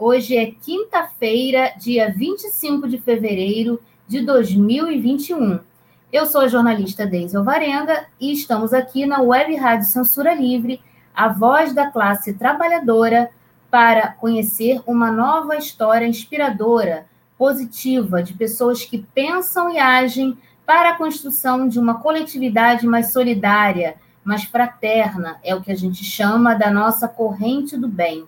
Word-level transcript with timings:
Hoje 0.00 0.36
é 0.36 0.52
quinta-feira, 0.52 1.72
dia 1.76 2.14
25 2.16 2.86
de 2.86 2.98
fevereiro 2.98 3.82
de 4.06 4.20
2021. 4.20 5.58
Eu 6.12 6.24
sou 6.24 6.42
a 6.42 6.46
jornalista 6.46 7.04
Deise 7.04 7.36
Alvarenga 7.36 8.06
e 8.20 8.32
estamos 8.32 8.72
aqui 8.72 9.04
na 9.06 9.20
Web 9.20 9.56
Rádio 9.56 9.88
Censura 9.88 10.32
Livre, 10.32 10.80
a 11.12 11.30
voz 11.30 11.74
da 11.74 11.90
classe 11.90 12.32
trabalhadora, 12.34 13.28
para 13.72 14.12
conhecer 14.12 14.80
uma 14.86 15.10
nova 15.10 15.56
história 15.56 16.06
inspiradora, 16.06 17.06
positiva, 17.36 18.22
de 18.22 18.34
pessoas 18.34 18.84
que 18.84 18.98
pensam 19.12 19.68
e 19.68 19.80
agem 19.80 20.38
para 20.64 20.90
a 20.90 20.96
construção 20.96 21.66
de 21.66 21.80
uma 21.80 22.00
coletividade 22.00 22.86
mais 22.86 23.12
solidária, 23.12 23.96
mais 24.22 24.44
fraterna, 24.44 25.40
é 25.42 25.56
o 25.56 25.60
que 25.60 25.72
a 25.72 25.76
gente 25.76 26.04
chama 26.04 26.54
da 26.54 26.70
nossa 26.70 27.08
corrente 27.08 27.76
do 27.76 27.88
bem 27.88 28.24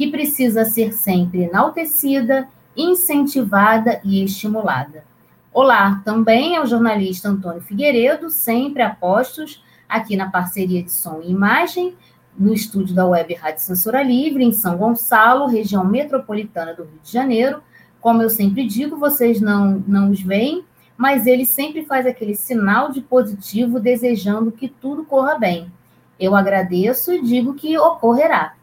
que 0.00 0.10
precisa 0.10 0.64
ser 0.64 0.94
sempre 0.94 1.42
enaltecida, 1.42 2.48
incentivada 2.74 4.00
e 4.02 4.24
estimulada. 4.24 5.04
Olá, 5.52 6.00
também 6.06 6.56
é 6.56 6.62
o 6.62 6.64
jornalista 6.64 7.28
Antônio 7.28 7.60
Figueiredo, 7.60 8.30
sempre 8.30 8.80
a 8.80 8.88
postos 8.88 9.62
aqui 9.86 10.16
na 10.16 10.30
parceria 10.30 10.82
de 10.82 10.90
som 10.90 11.20
e 11.22 11.30
imagem, 11.30 11.94
no 12.34 12.54
estúdio 12.54 12.94
da 12.94 13.04
Web 13.04 13.34
Rádio 13.34 13.60
Censura 13.60 14.02
Livre, 14.02 14.42
em 14.42 14.52
São 14.52 14.78
Gonçalo, 14.78 15.44
região 15.44 15.84
metropolitana 15.84 16.72
do 16.72 16.84
Rio 16.84 17.00
de 17.02 17.12
Janeiro. 17.12 17.62
Como 18.00 18.22
eu 18.22 18.30
sempre 18.30 18.66
digo, 18.66 18.96
vocês 18.96 19.38
não, 19.38 19.84
não 19.86 20.10
os 20.10 20.22
veem, 20.22 20.64
mas 20.96 21.26
ele 21.26 21.44
sempre 21.44 21.84
faz 21.84 22.06
aquele 22.06 22.34
sinal 22.34 22.90
de 22.90 23.02
positivo, 23.02 23.78
desejando 23.78 24.50
que 24.50 24.66
tudo 24.66 25.04
corra 25.04 25.38
bem. 25.38 25.70
Eu 26.18 26.34
agradeço 26.34 27.12
e 27.12 27.22
digo 27.22 27.52
que 27.52 27.78
ocorrerá. 27.78 28.54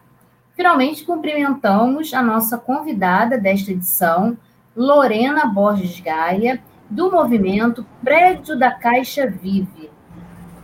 Finalmente, 0.58 1.06
cumprimentamos 1.06 2.12
a 2.16 2.24
nossa 2.24 2.58
convidada 2.58 3.38
desta 3.38 3.72
edição, 3.72 4.36
Lorena 4.76 5.46
Borges 5.46 6.00
Gaia, 6.00 6.60
do 6.90 7.12
movimento 7.12 7.86
Prédio 8.04 8.58
da 8.58 8.72
Caixa 8.72 9.28
Vive. 9.28 9.92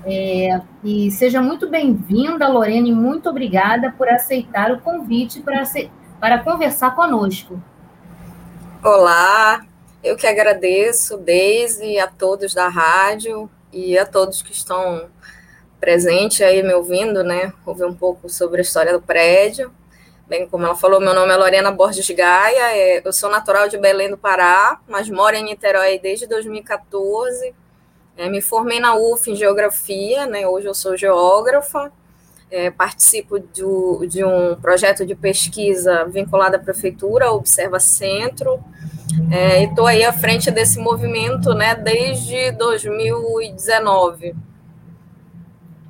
É, 0.03 0.59
e 0.83 1.11
seja 1.11 1.43
muito 1.43 1.69
bem-vinda, 1.69 2.47
Lorena, 2.47 2.87
e 2.87 2.91
muito 2.91 3.29
obrigada 3.29 3.93
por 3.95 4.09
aceitar 4.09 4.71
o 4.71 4.81
convite 4.81 5.41
para, 5.41 5.61
para 6.19 6.39
conversar 6.39 6.95
conosco. 6.95 7.61
Olá, 8.83 9.63
eu 10.03 10.15
que 10.15 10.25
agradeço, 10.25 11.17
Deise, 11.17 11.99
a 11.99 12.07
todos 12.07 12.51
da 12.55 12.67
rádio 12.67 13.47
e 13.71 13.95
a 13.95 14.07
todos 14.07 14.41
que 14.41 14.53
estão 14.53 15.07
presentes 15.79 16.41
aí 16.41 16.63
me 16.63 16.73
ouvindo, 16.73 17.23
né? 17.23 17.53
Ouvir 17.63 17.85
um 17.85 17.93
pouco 17.93 18.27
sobre 18.27 18.57
a 18.57 18.63
história 18.63 18.91
do 18.91 18.99
prédio. 18.99 19.71
Bem, 20.33 20.47
como 20.47 20.65
ela 20.65 20.73
falou, 20.73 20.99
meu 20.99 21.13
nome 21.13 21.31
é 21.31 21.37
Lorena 21.37 21.69
Borges 21.69 22.09
Gaia, 22.09 22.75
é, 22.75 23.07
eu 23.07 23.13
sou 23.13 23.29
natural 23.29 23.69
de 23.69 23.77
Belém 23.77 24.09
do 24.09 24.17
Pará, 24.17 24.79
mas 24.87 25.07
moro 25.07 25.35
em 25.35 25.43
Niterói 25.43 25.99
desde 25.99 26.25
2014. 26.25 27.53
É, 28.17 28.27
me 28.27 28.41
formei 28.41 28.79
na 28.79 28.95
UF 28.95 29.29
em 29.29 29.35
Geografia, 29.35 30.25
né, 30.25 30.47
hoje 30.47 30.65
eu 30.65 30.73
sou 30.73 30.97
geógrafa, 30.97 31.91
é, 32.49 32.71
participo 32.71 33.37
do, 33.37 34.07
de 34.07 34.25
um 34.25 34.55
projeto 34.55 35.05
de 35.05 35.13
pesquisa 35.13 36.05
vinculado 36.05 36.55
à 36.55 36.59
Prefeitura, 36.59 37.31
Observa 37.31 37.79
Centro, 37.79 38.59
é, 39.31 39.61
e 39.61 39.65
estou 39.65 39.85
aí 39.85 40.03
à 40.03 40.11
frente 40.11 40.49
desse 40.49 40.79
movimento 40.79 41.53
né, 41.53 41.75
desde 41.75 42.51
2019. 42.53 44.35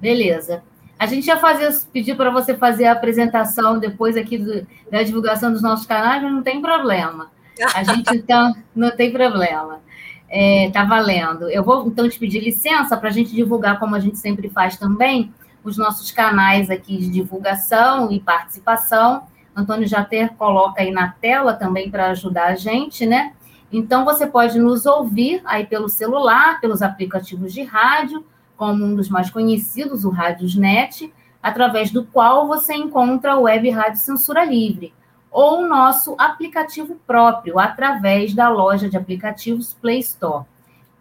Beleza. 0.01 0.62
A 0.97 1.05
gente 1.05 1.27
ia 1.27 1.37
fazer, 1.37 1.73
pedir 1.91 2.15
para 2.15 2.29
você 2.29 2.55
fazer 2.55 2.85
a 2.85 2.93
apresentação 2.93 3.79
depois 3.79 4.15
aqui 4.15 4.37
do, 4.37 4.65
da 4.89 5.03
divulgação 5.03 5.51
dos 5.51 5.61
nossos 5.61 5.85
canais, 5.85 6.21
mas 6.21 6.31
não 6.31 6.43
tem 6.43 6.61
problema. 6.61 7.31
A 7.73 7.83
gente, 7.83 8.15
então, 8.15 8.55
não 8.75 8.91
tem 8.91 9.11
problema. 9.11 9.81
É, 10.29 10.71
tá 10.71 10.83
valendo. 10.83 11.49
Eu 11.49 11.63
vou, 11.63 11.87
então, 11.87 12.09
te 12.09 12.17
pedir 12.17 12.39
licença 12.39 12.97
para 12.97 13.09
a 13.09 13.11
gente 13.11 13.35
divulgar, 13.35 13.79
como 13.79 13.95
a 13.95 13.99
gente 13.99 14.17
sempre 14.17 14.49
faz 14.49 14.77
também, 14.77 15.31
os 15.63 15.77
nossos 15.77 16.11
canais 16.11 16.69
aqui 16.69 16.97
de 16.97 17.09
divulgação 17.09 18.11
e 18.11 18.19
participação. 18.19 19.23
Antônio 19.55 19.87
Jater 19.87 20.33
coloca 20.33 20.81
aí 20.81 20.91
na 20.91 21.09
tela 21.09 21.53
também 21.53 21.89
para 21.89 22.07
ajudar 22.09 22.47
a 22.47 22.55
gente, 22.55 23.05
né? 23.05 23.33
Então, 23.71 24.05
você 24.05 24.27
pode 24.27 24.59
nos 24.59 24.85
ouvir 24.85 25.41
aí 25.45 25.65
pelo 25.65 25.89
celular, 25.89 26.59
pelos 26.59 26.81
aplicativos 26.81 27.53
de 27.53 27.63
rádio, 27.63 28.25
como 28.63 28.85
um 28.85 28.96
dos 28.96 29.09
mais 29.09 29.29
conhecidos, 29.29 30.06
o 30.06 30.09
Radiosnet, 30.09 31.13
através 31.41 31.91
do 31.91 32.06
qual 32.06 32.47
você 32.47 32.74
encontra 32.74 33.34
a 33.34 33.38
Web 33.38 33.69
Rádio 33.69 34.00
Censura 34.00 34.46
Livre, 34.46 34.94
ou 35.29 35.63
o 35.63 35.68
nosso 35.68 36.16
aplicativo 36.18 36.96
próprio, 37.06 37.59
através 37.59 38.34
da 38.34 38.47
loja 38.47 38.90
de 38.90 38.96
aplicativos 38.96 39.73
Play 39.73 40.00
Store. 40.00 40.46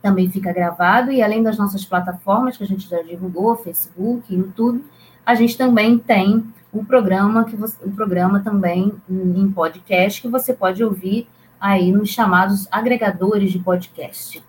também 0.00 0.30
fica 0.30 0.52
gravado 0.52 1.10
e 1.10 1.20
além 1.20 1.42
das 1.42 1.58
nossas 1.58 1.84
plataformas 1.84 2.56
que 2.56 2.62
a 2.62 2.68
gente 2.68 2.88
já 2.88 3.02
divulgou, 3.02 3.56
Facebook, 3.56 4.32
YouTube, 4.32 4.84
a 5.26 5.34
gente 5.34 5.58
também 5.58 5.98
tem 5.98 6.46
o 6.72 6.84
programa 6.84 7.44
que 7.44 7.56
você, 7.56 7.76
o 7.84 7.90
programa 7.90 8.38
também 8.38 8.92
em 9.10 9.50
podcast 9.50 10.22
que 10.22 10.28
você 10.28 10.54
pode 10.54 10.84
ouvir 10.84 11.26
aí 11.60 11.90
nos 11.90 12.10
chamados 12.10 12.68
agregadores 12.70 13.50
de 13.50 13.58
podcast. 13.58 14.40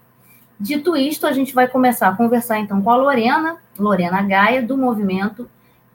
Dito 0.60 0.96
isto, 0.96 1.28
a 1.28 1.34
gente 1.34 1.54
vai 1.54 1.68
começar 1.68 2.08
a 2.08 2.16
conversar 2.16 2.60
então 2.60 2.82
com 2.82 2.90
a 2.90 2.96
Lorena, 2.96 3.58
Lorena 3.78 4.22
Gaia, 4.22 4.62
do 4.62 4.78
movimento 4.78 5.50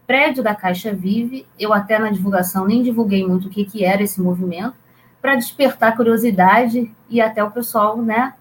Prédio 0.07 0.43
da 0.43 0.55
Caixa 0.55 0.93
Vive. 0.93 1.47
Eu 1.59 1.73
até 1.73 1.99
na 1.99 2.11
divulgação 2.11 2.67
nem 2.67 2.83
divulguei 2.83 3.27
muito 3.27 3.49
o 3.49 3.51
que, 3.51 3.65
que 3.65 3.85
era 3.85 4.03
esse 4.03 4.21
movimento, 4.21 4.75
para 5.21 5.35
despertar 5.35 5.97
curiosidade 5.97 6.91
e 7.09 7.21
até 7.21 7.43
o 7.45 7.51
pessoal, 7.51 8.01
né, 8.01 8.35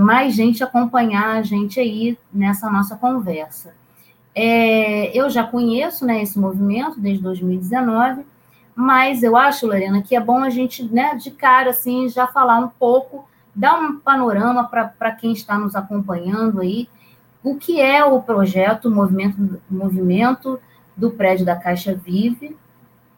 mais 0.00 0.34
gente 0.34 0.62
acompanhar 0.62 1.36
a 1.36 1.42
gente 1.42 1.80
aí 1.80 2.18
nessa 2.32 2.70
nossa 2.70 2.96
conversa. 2.96 3.74
É, 4.34 5.16
eu 5.16 5.30
já 5.30 5.44
conheço 5.44 6.04
né, 6.04 6.22
esse 6.22 6.38
movimento 6.38 6.98
desde 7.00 7.22
2019, 7.22 8.24
mas 8.74 9.22
eu 9.22 9.36
acho, 9.36 9.66
Lorena, 9.66 10.02
que 10.02 10.16
é 10.16 10.20
bom 10.20 10.38
a 10.38 10.50
gente, 10.50 10.84
né, 10.84 11.14
de 11.14 11.30
cara, 11.30 11.70
assim, 11.70 12.08
já 12.08 12.26
falar 12.26 12.58
um 12.58 12.68
pouco, 12.68 13.28
dar 13.54 13.78
um 13.78 13.98
panorama 13.98 14.64
para 14.64 15.12
quem 15.12 15.32
está 15.32 15.58
nos 15.58 15.76
acompanhando 15.76 16.60
aí, 16.60 16.88
o 17.42 17.56
que 17.56 17.80
é 17.80 18.04
o 18.04 18.22
projeto, 18.22 18.86
o 18.86 18.90
movimento, 18.90 19.60
movimento 19.70 20.58
do 20.96 21.10
prédio 21.10 21.44
da 21.44 21.56
Caixa 21.56 21.94
Vive, 21.94 22.56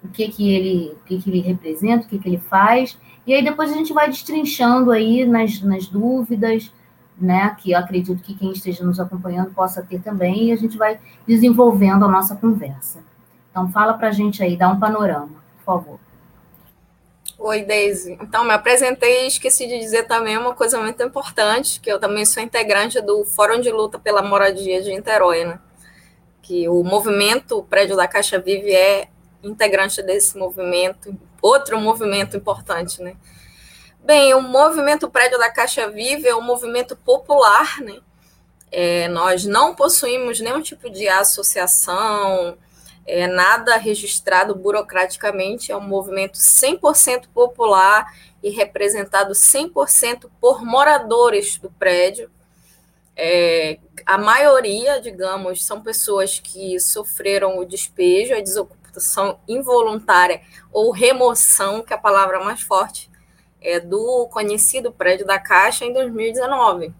o 0.02 0.08
que 0.08 0.28
que 0.28 0.52
ele, 0.54 0.92
o 0.94 1.04
que 1.06 1.18
que 1.20 1.30
ele 1.30 1.40
representa, 1.40 2.06
o 2.06 2.08
que 2.08 2.18
que 2.18 2.28
ele 2.28 2.38
faz, 2.38 2.98
e 3.26 3.32
aí 3.32 3.42
depois 3.42 3.70
a 3.72 3.74
gente 3.74 3.92
vai 3.92 4.08
destrinchando 4.08 4.90
aí 4.90 5.24
nas, 5.24 5.60
nas 5.62 5.86
dúvidas, 5.86 6.72
né, 7.18 7.56
que 7.58 7.72
eu 7.72 7.78
acredito 7.78 8.22
que 8.22 8.34
quem 8.34 8.52
esteja 8.52 8.84
nos 8.84 9.00
acompanhando 9.00 9.54
possa 9.54 9.82
ter 9.82 10.00
também, 10.00 10.48
e 10.48 10.52
a 10.52 10.56
gente 10.56 10.76
vai 10.76 10.98
desenvolvendo 11.26 12.04
a 12.04 12.08
nossa 12.08 12.36
conversa. 12.36 13.00
Então 13.50 13.70
fala 13.70 13.94
para 13.94 14.08
a 14.08 14.12
gente 14.12 14.42
aí, 14.42 14.56
dá 14.56 14.68
um 14.68 14.78
panorama 14.78 15.46
favor. 15.64 15.98
Oi, 17.48 17.62
Deise. 17.62 18.18
Então, 18.20 18.44
me 18.44 18.52
apresentei 18.52 19.22
e 19.22 19.28
esqueci 19.28 19.68
de 19.68 19.78
dizer 19.78 20.08
também 20.08 20.36
uma 20.36 20.52
coisa 20.52 20.80
muito 20.80 21.00
importante, 21.00 21.78
que 21.78 21.88
eu 21.88 22.00
também 22.00 22.26
sou 22.26 22.42
integrante 22.42 23.00
do 23.00 23.24
Fórum 23.24 23.60
de 23.60 23.70
Luta 23.70 24.00
pela 24.00 24.20
Moradia 24.20 24.82
de 24.82 24.90
Niterói, 24.90 25.44
né? 25.44 25.60
Que 26.42 26.68
o 26.68 26.82
movimento 26.82 27.58
o 27.58 27.62
Prédio 27.62 27.94
da 27.94 28.08
Caixa 28.08 28.40
Vive 28.40 28.74
é 28.74 29.06
integrante 29.44 30.02
desse 30.02 30.36
movimento, 30.36 31.16
outro 31.40 31.78
movimento 31.78 32.36
importante, 32.36 33.00
né? 33.00 33.14
Bem, 34.02 34.34
o 34.34 34.40
movimento 34.40 35.08
Prédio 35.08 35.38
da 35.38 35.48
Caixa 35.48 35.88
Vive 35.88 36.26
é 36.26 36.34
um 36.34 36.42
movimento 36.42 36.96
popular, 36.96 37.80
né? 37.80 38.00
É, 38.72 39.06
nós 39.06 39.44
não 39.44 39.72
possuímos 39.72 40.40
nenhum 40.40 40.60
tipo 40.60 40.90
de 40.90 41.06
associação, 41.06 42.58
é 43.06 43.26
nada 43.26 43.76
registrado 43.76 44.54
burocraticamente, 44.54 45.70
é 45.70 45.76
um 45.76 45.80
movimento 45.80 46.38
100% 46.38 47.28
popular 47.32 48.12
e 48.42 48.50
representado 48.50 49.32
100% 49.32 50.28
por 50.40 50.64
moradores 50.64 51.56
do 51.58 51.70
prédio. 51.70 52.30
É, 53.16 53.78
a 54.04 54.18
maioria, 54.18 55.00
digamos, 55.00 55.64
são 55.64 55.80
pessoas 55.80 56.38
que 56.40 56.78
sofreram 56.80 57.58
o 57.58 57.64
despejo, 57.64 58.34
a 58.34 58.40
desocupação 58.40 59.38
involuntária 59.46 60.42
ou 60.72 60.90
remoção, 60.90 61.82
que 61.82 61.92
é 61.92 61.96
a 61.96 62.00
palavra 62.00 62.40
mais 62.44 62.60
forte, 62.60 63.10
é 63.60 63.80
do 63.80 64.28
conhecido 64.28 64.92
prédio 64.92 65.26
da 65.26 65.38
Caixa 65.38 65.84
em 65.84 65.92
2019. 65.92 66.92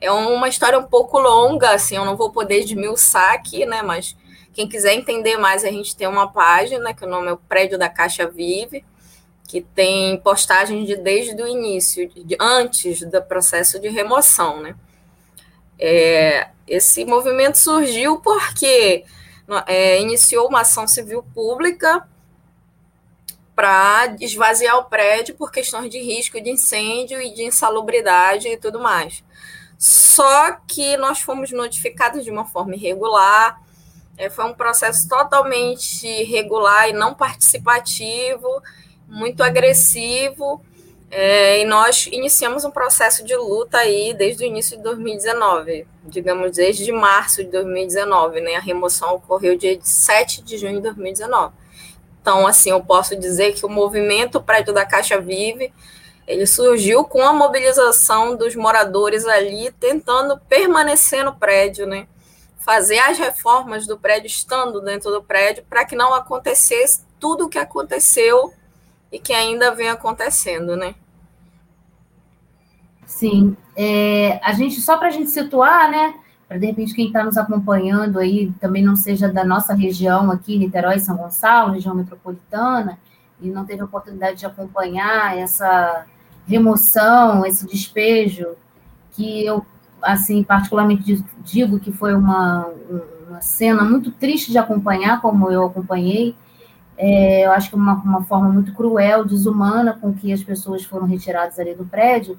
É 0.00 0.10
uma 0.10 0.48
história 0.48 0.78
um 0.78 0.86
pouco 0.86 1.18
longa, 1.18 1.70
assim, 1.72 1.96
eu 1.96 2.04
não 2.04 2.16
vou 2.16 2.30
poder 2.30 2.60
esmiuçar 2.60 3.32
aqui, 3.32 3.66
né, 3.66 3.82
mas 3.82 4.16
quem 4.58 4.68
quiser 4.68 4.92
entender 4.94 5.36
mais, 5.36 5.64
a 5.64 5.70
gente 5.70 5.94
tem 5.94 6.08
uma 6.08 6.32
página, 6.32 6.92
que 6.92 7.04
o 7.04 7.08
nome 7.08 7.28
é 7.28 7.32
o 7.32 7.36
Prédio 7.36 7.78
da 7.78 7.88
Caixa 7.88 8.26
Vive, 8.26 8.84
que 9.46 9.60
tem 9.60 10.18
postagens 10.18 10.84
de 10.84 10.96
desde 10.96 11.40
o 11.40 11.46
início, 11.46 12.08
de, 12.08 12.36
antes 12.40 13.08
do 13.08 13.22
processo 13.22 13.78
de 13.78 13.88
remoção, 13.88 14.60
né? 14.60 14.74
É, 15.78 16.48
esse 16.66 17.04
movimento 17.04 17.56
surgiu 17.56 18.18
porque 18.18 19.04
é, 19.64 20.00
iniciou 20.00 20.48
uma 20.48 20.62
ação 20.62 20.88
civil 20.88 21.22
pública 21.32 22.08
para 23.54 24.16
esvaziar 24.18 24.76
o 24.76 24.86
prédio 24.86 25.36
por 25.36 25.52
questões 25.52 25.88
de 25.88 26.00
risco 26.00 26.40
de 26.40 26.50
incêndio 26.50 27.22
e 27.22 27.32
de 27.32 27.44
insalubridade 27.44 28.48
e 28.48 28.56
tudo 28.56 28.80
mais. 28.80 29.22
Só 29.78 30.56
que 30.66 30.96
nós 30.96 31.20
fomos 31.20 31.52
notificados 31.52 32.24
de 32.24 32.30
uma 32.32 32.44
forma 32.44 32.74
irregular, 32.74 33.62
é, 34.18 34.28
foi 34.28 34.44
um 34.44 34.52
processo 34.52 35.08
totalmente 35.08 36.06
irregular 36.06 36.88
e 36.88 36.92
não 36.92 37.14
participativo, 37.14 38.60
muito 39.06 39.42
agressivo, 39.42 40.60
é, 41.10 41.60
e 41.60 41.64
nós 41.64 42.06
iniciamos 42.12 42.64
um 42.64 42.70
processo 42.70 43.24
de 43.24 43.34
luta 43.34 43.78
aí 43.78 44.12
desde 44.12 44.44
o 44.44 44.46
início 44.46 44.76
de 44.76 44.82
2019, 44.82 45.86
digamos, 46.04 46.56
desde 46.56 46.92
março 46.92 47.42
de 47.42 47.50
2019, 47.50 48.40
né? 48.42 48.56
A 48.56 48.60
remoção 48.60 49.14
ocorreu 49.14 49.56
dia 49.56 49.78
7 49.80 50.42
de 50.42 50.58
junho 50.58 50.74
de 50.74 50.82
2019. 50.82 51.54
Então, 52.20 52.46
assim, 52.46 52.70
eu 52.70 52.82
posso 52.82 53.16
dizer 53.16 53.54
que 53.54 53.64
o 53.64 53.70
movimento 53.70 54.42
Prédio 54.42 54.74
da 54.74 54.84
Caixa 54.84 55.18
Vive, 55.18 55.72
ele 56.26 56.44
surgiu 56.44 57.04
com 57.04 57.22
a 57.22 57.32
mobilização 57.32 58.36
dos 58.36 58.54
moradores 58.54 59.24
ali, 59.24 59.72
tentando 59.80 60.38
permanecer 60.46 61.24
no 61.24 61.34
prédio, 61.34 61.86
né? 61.86 62.06
Fazer 62.68 62.98
as 62.98 63.16
reformas 63.16 63.86
do 63.86 63.98
prédio 63.98 64.26
estando 64.26 64.82
dentro 64.82 65.10
do 65.10 65.22
prédio 65.22 65.64
para 65.70 65.86
que 65.86 65.96
não 65.96 66.12
acontecesse 66.12 67.02
tudo 67.18 67.46
o 67.46 67.48
que 67.48 67.56
aconteceu 67.56 68.52
e 69.10 69.18
que 69.18 69.32
ainda 69.32 69.74
vem 69.74 69.88
acontecendo, 69.88 70.76
né? 70.76 70.94
Sim. 73.06 73.56
É, 73.74 74.38
a 74.44 74.52
gente, 74.52 74.82
só 74.82 74.98
para 74.98 75.08
a 75.08 75.10
gente 75.10 75.30
situar, 75.30 75.90
né? 75.90 76.14
Para 76.46 76.58
de 76.58 76.66
repente 76.66 76.94
quem 76.94 77.06
está 77.06 77.24
nos 77.24 77.38
acompanhando 77.38 78.18
aí 78.18 78.52
também 78.60 78.84
não 78.84 78.96
seja 78.96 79.32
da 79.32 79.46
nossa 79.46 79.72
região 79.72 80.30
aqui, 80.30 80.58
Niterói, 80.58 80.98
São 80.98 81.16
Gonçalo, 81.16 81.72
região 81.72 81.94
metropolitana, 81.94 82.98
e 83.40 83.48
não 83.48 83.64
teve 83.64 83.82
oportunidade 83.82 84.40
de 84.40 84.44
acompanhar 84.44 85.38
essa 85.38 86.04
remoção, 86.46 87.46
esse 87.46 87.66
despejo, 87.66 88.56
que 89.12 89.42
eu 89.46 89.64
assim, 90.02 90.42
particularmente 90.42 91.24
digo 91.42 91.78
que 91.78 91.92
foi 91.92 92.14
uma, 92.14 92.68
uma 93.28 93.40
cena 93.40 93.82
muito 93.82 94.10
triste 94.10 94.50
de 94.50 94.58
acompanhar, 94.58 95.20
como 95.20 95.50
eu 95.50 95.66
acompanhei. 95.66 96.34
É, 96.96 97.46
eu 97.46 97.52
acho 97.52 97.70
que 97.70 97.76
uma, 97.76 97.94
uma 97.94 98.24
forma 98.24 98.48
muito 98.48 98.72
cruel, 98.74 99.24
desumana, 99.24 99.92
com 99.92 100.12
que 100.12 100.32
as 100.32 100.42
pessoas 100.42 100.84
foram 100.84 101.06
retiradas 101.06 101.58
ali 101.58 101.74
do 101.74 101.84
prédio. 101.84 102.38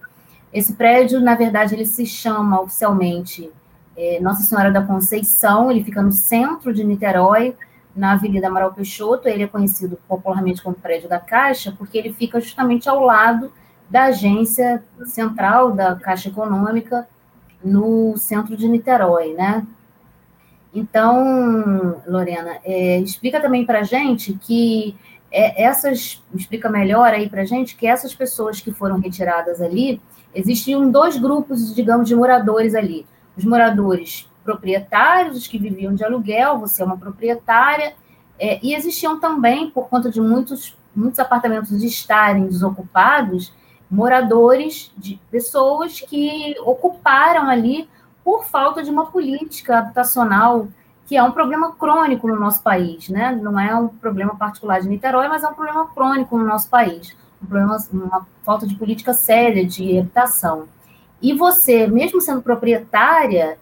Esse 0.52 0.74
prédio, 0.74 1.22
na 1.22 1.36
verdade, 1.36 1.76
ele 1.76 1.86
se 1.86 2.06
chama 2.06 2.60
oficialmente 2.60 3.50
é, 3.96 4.20
Nossa 4.20 4.44
Senhora 4.44 4.72
da 4.72 4.82
Conceição, 4.82 5.72
ele 5.72 5.84
fica 5.84 6.02
no 6.02 6.12
centro 6.12 6.74
de 6.74 6.84
Niterói, 6.84 7.56
na 7.96 8.14
Avenida 8.14 8.48
Amaral 8.48 8.74
Peixoto. 8.74 9.28
Ele 9.28 9.44
é 9.44 9.48
conhecido 9.48 9.98
popularmente 10.08 10.62
como 10.62 10.76
Prédio 10.76 11.08
da 11.08 11.20
Caixa, 11.20 11.74
porque 11.78 11.98
ele 11.98 12.14
fica 12.14 12.40
justamente 12.40 12.90
ao 12.90 13.04
lado 13.04 13.52
da 13.90 14.06
agência 14.06 14.84
central 15.06 15.72
da 15.72 15.96
Caixa 15.96 16.30
Econômica, 16.30 17.08
no 17.64 18.18
centro 18.18 18.56
de 18.56 18.68
Niterói, 18.68 19.34
né? 19.34 19.66
Então, 20.74 22.02
Lorena, 22.08 22.58
é, 22.64 23.00
explica 23.00 23.42
também 23.42 23.66
para 23.66 23.80
a 23.80 23.84
gente 23.84 24.34
que 24.34 24.96
é, 25.32 25.64
essas, 25.64 26.24
explica 26.34 26.70
melhor 26.70 27.14
aí 27.14 27.30
para 27.30 27.46
gente 27.46 27.76
que 27.76 27.88
essas 27.88 28.14
pessoas 28.14 28.60
que 28.60 28.72
foram 28.72 29.00
retiradas 29.00 29.62
ali, 29.62 30.02
existiam 30.34 30.90
dois 30.90 31.18
grupos, 31.18 31.74
digamos, 31.74 32.08
de 32.08 32.16
moradores 32.16 32.76
ali. 32.76 33.06
Os 33.36 33.46
moradores 33.46 34.30
proprietários, 34.44 35.38
os 35.38 35.48
que 35.48 35.58
viviam 35.58 35.94
de 35.94 36.04
aluguel, 36.04 36.60
você 36.60 36.82
é 36.82 36.86
uma 36.86 36.98
proprietária, 36.98 37.94
é, 38.40 38.60
e 38.64 38.74
existiam 38.74 39.20
também, 39.20 39.70
por 39.70 39.90
conta 39.90 40.10
de 40.10 40.22
muitos, 40.22 40.78
muitos 40.96 41.20
apartamentos 41.20 41.72
estarem 41.84 42.48
desocupados, 42.48 43.54
moradores, 43.90 44.92
de 44.98 45.20
pessoas 45.32 46.02
que 46.02 46.56
ocuparam 46.64 47.50
ali 47.50 47.90
por 48.24 48.46
falta 48.46 48.84
de 48.84 48.90
uma 48.90 49.08
política 49.08 49.80
habitacional, 49.80 50.68
que 51.08 51.18
é 51.18 51.24
um 51.24 51.32
problema 51.32 51.74
crônico 51.74 52.28
no 52.28 52.40
nosso 52.40 52.62
país, 52.62 53.10
né? 53.10 53.32
Não 53.32 53.60
é 53.60 53.76
um 53.76 53.88
problema 53.88 54.36
particular 54.36 54.80
de 54.80 54.88
Niterói, 54.88 55.28
mas 55.28 55.44
é 55.44 55.48
um 55.48 55.54
problema 55.54 55.88
crônico 55.88 56.38
no 56.38 56.46
nosso 56.46 56.70
país, 56.70 57.18
um 57.42 57.48
problema, 57.48 57.78
uma 57.92 58.28
falta 58.44 58.68
de 58.68 58.76
política 58.76 59.14
séria 59.14 59.66
de 59.66 59.98
habitação. 59.98 60.68
E 61.20 61.34
você, 61.34 61.88
mesmo 61.88 62.22
sendo 62.22 62.42
proprietária, 62.42 63.58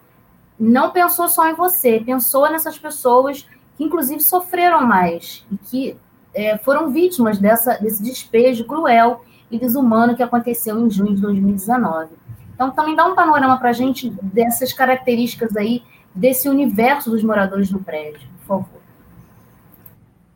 não 0.60 0.90
pensou 0.90 1.28
só 1.28 1.48
em 1.48 1.54
você, 1.54 2.00
pensou 2.04 2.50
nessas 2.50 2.78
pessoas 2.78 3.48
que, 3.76 3.84
inclusive, 3.84 4.20
sofreram 4.20 4.86
mais 4.86 5.46
e 5.50 5.56
que 5.56 5.96
é, 6.34 6.58
foram 6.58 6.90
vítimas 6.90 7.38
dessa, 7.38 7.78
desse 7.78 8.02
despejo 8.02 8.64
cruel 8.64 9.24
e 9.50 9.58
desumano 9.58 10.16
que 10.16 10.22
aconteceu 10.22 10.78
em 10.78 10.90
junho 10.90 11.14
de 11.14 11.22
2019. 11.22 12.10
Então, 12.54 12.70
também 12.70 12.96
dá 12.96 13.06
um 13.06 13.14
panorama 13.14 13.58
para 13.58 13.70
a 13.70 13.72
gente 13.72 14.10
dessas 14.22 14.72
características 14.72 15.56
aí, 15.56 15.82
desse 16.14 16.48
universo 16.48 17.10
dos 17.10 17.22
moradores 17.22 17.70
do 17.70 17.78
prédio, 17.78 18.28
por 18.38 18.46
favor. 18.46 18.80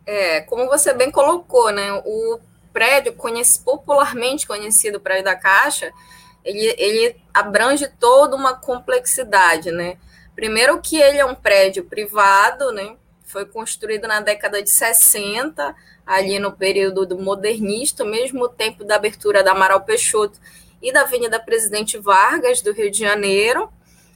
É, 0.07 0.41
como 0.43 0.67
você 0.67 0.93
bem 0.93 1.11
colocou, 1.11 1.73
né, 1.73 1.93
o 2.05 2.39
prédio, 2.73 3.13
conhece, 3.15 3.63
popularmente 3.63 4.47
conhecido 4.47 5.01
prédio 5.01 5.25
da 5.25 5.37
Caixa, 5.37 5.93
ele, 6.45 6.75
ele 6.79 7.17
abrange 7.33 7.89
toda 8.01 8.37
uma 8.37 8.55
complexidade, 8.55 9.71
né? 9.71 9.97
Primeiro 10.35 10.81
que 10.81 10.97
ele 10.97 11.19
é 11.19 11.25
um 11.25 11.35
prédio 11.35 11.85
privado, 11.85 12.73
né? 12.73 12.97
Foi 13.33 13.47
construído 13.47 14.07
na 14.07 14.21
década 14.21 14.63
de 14.63 14.69
60, 14.69 15.75
ali 16.07 16.39
no 16.39 16.53
período 16.53 17.07
do 17.07 17.19
modernista, 17.19 18.05
mesmo 18.05 18.47
tempo 18.47 18.85
da 18.85 18.97
abertura 18.97 19.43
da 19.43 19.53
Amaral 19.53 19.81
Peixoto 19.81 20.39
e 20.83 20.93
da 20.93 21.01
Avenida 21.01 21.41
Presidente 21.41 21.97
Vargas, 21.97 22.61
do 22.61 22.75
Rio 22.75 22.91
de 22.91 22.99
Janeiro. 22.99 23.73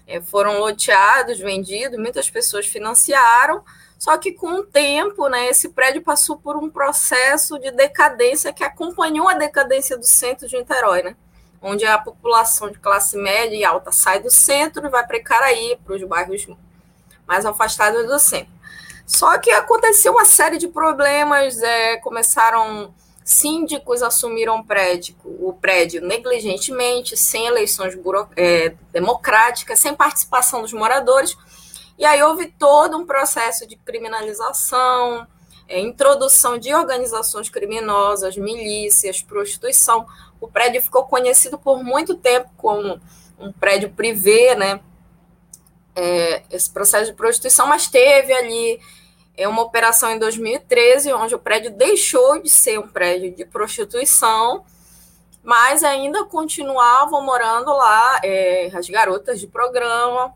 É, 0.07 0.21
foram 0.21 0.59
loteados, 0.59 1.39
vendidos, 1.39 1.99
muitas 1.99 2.29
pessoas 2.29 2.67
financiaram, 2.67 3.65
Só 3.99 4.19
que 4.19 4.33
com 4.33 4.61
o 4.61 4.63
tempo, 4.63 5.27
né, 5.29 5.49
esse 5.49 5.71
prédio 5.71 6.03
passou 6.03 6.37
por 6.37 6.55
um 6.55 6.69
processo 6.69 7.59
de 7.59 7.71
decadência 7.71 8.53
que 8.53 8.63
acompanhou 8.63 9.27
a 9.27 9.33
decadência 9.33 9.97
do 9.97 10.05
centro 10.05 10.47
de 10.47 10.59
Niterói, 10.59 11.03
né? 11.03 11.17
Onde 11.63 11.87
a 11.87 11.97
população 11.97 12.71
de 12.71 12.79
classe 12.79 13.17
média 13.17 13.57
e 13.57 13.65
alta 13.65 13.91
sai 13.91 14.21
do 14.21 14.31
centro 14.31 14.87
e 14.87 14.91
vai 14.91 15.07
para 15.07 15.17
Icaraí, 15.17 15.79
para 15.83 15.97
os 15.97 16.05
bairros 16.05 16.47
mais 17.27 17.47
afastados 17.47 18.07
do 18.07 18.19
centro. 18.19 18.56
Só 19.07 19.39
que 19.39 19.51
aconteceu 19.51 20.13
uma 20.13 20.25
série 20.25 20.59
de 20.59 20.69
problemas, 20.69 21.63
é, 21.63 21.97
começaram 21.99 22.93
síndicos 23.27 24.03
assumiram 24.05 24.63
prédio, 24.63 25.17
o 25.25 25.53
prédio 25.53 26.01
negligentemente, 26.01 27.17
sem 27.17 27.47
eleições 27.47 27.99
é, 28.37 28.73
democráticas, 28.93 29.81
sem 29.81 29.93
participação 29.93 30.63
dos 30.63 30.73
moradores, 30.73 31.37
e 31.99 32.05
aí 32.05 32.23
houve 32.23 32.47
todo 32.47 32.97
um 32.97 33.05
processo 33.05 33.67
de 33.67 33.75
criminalização, 33.75 35.27
é, 35.69 35.81
introdução 35.81 36.57
de 36.57 36.73
organizações 36.73 37.49
criminosas, 37.49 38.37
milícias, 38.37 39.21
prostituição. 39.23 40.07
O 40.41 40.47
prédio 40.47 40.81
ficou 40.81 41.05
conhecido 41.05 41.59
por 41.59 41.83
muito 41.83 42.15
tempo 42.15 42.49
como 42.57 43.01
um 43.41 43.53
prédio 43.53 43.91
privê, 43.91 44.55
né? 44.55 44.79
É, 45.97 46.43
esse 46.51 46.71
processo 46.71 47.07
de 47.07 47.17
prostituição, 47.17 47.67
mas 47.67 47.89
teve 47.89 48.33
ali 48.33 48.79
é 49.37 49.47
uma 49.47 49.63
operação 49.63 50.11
em 50.11 50.19
2013, 50.19 51.13
onde 51.13 51.35
o 51.35 51.39
prédio 51.39 51.71
deixou 51.71 52.41
de 52.41 52.49
ser 52.49 52.79
um 52.79 52.89
prédio 52.89 53.35
de 53.35 53.45
prostituição, 53.45 54.65
mas 55.43 55.85
ainda 55.85 56.25
continuavam 56.25 57.23
morando 57.23 57.71
lá 57.71 58.21
é, 58.25 58.71
as 58.75 58.89
garotas 58.89 59.39
de 59.39 59.47
programa, 59.47 60.35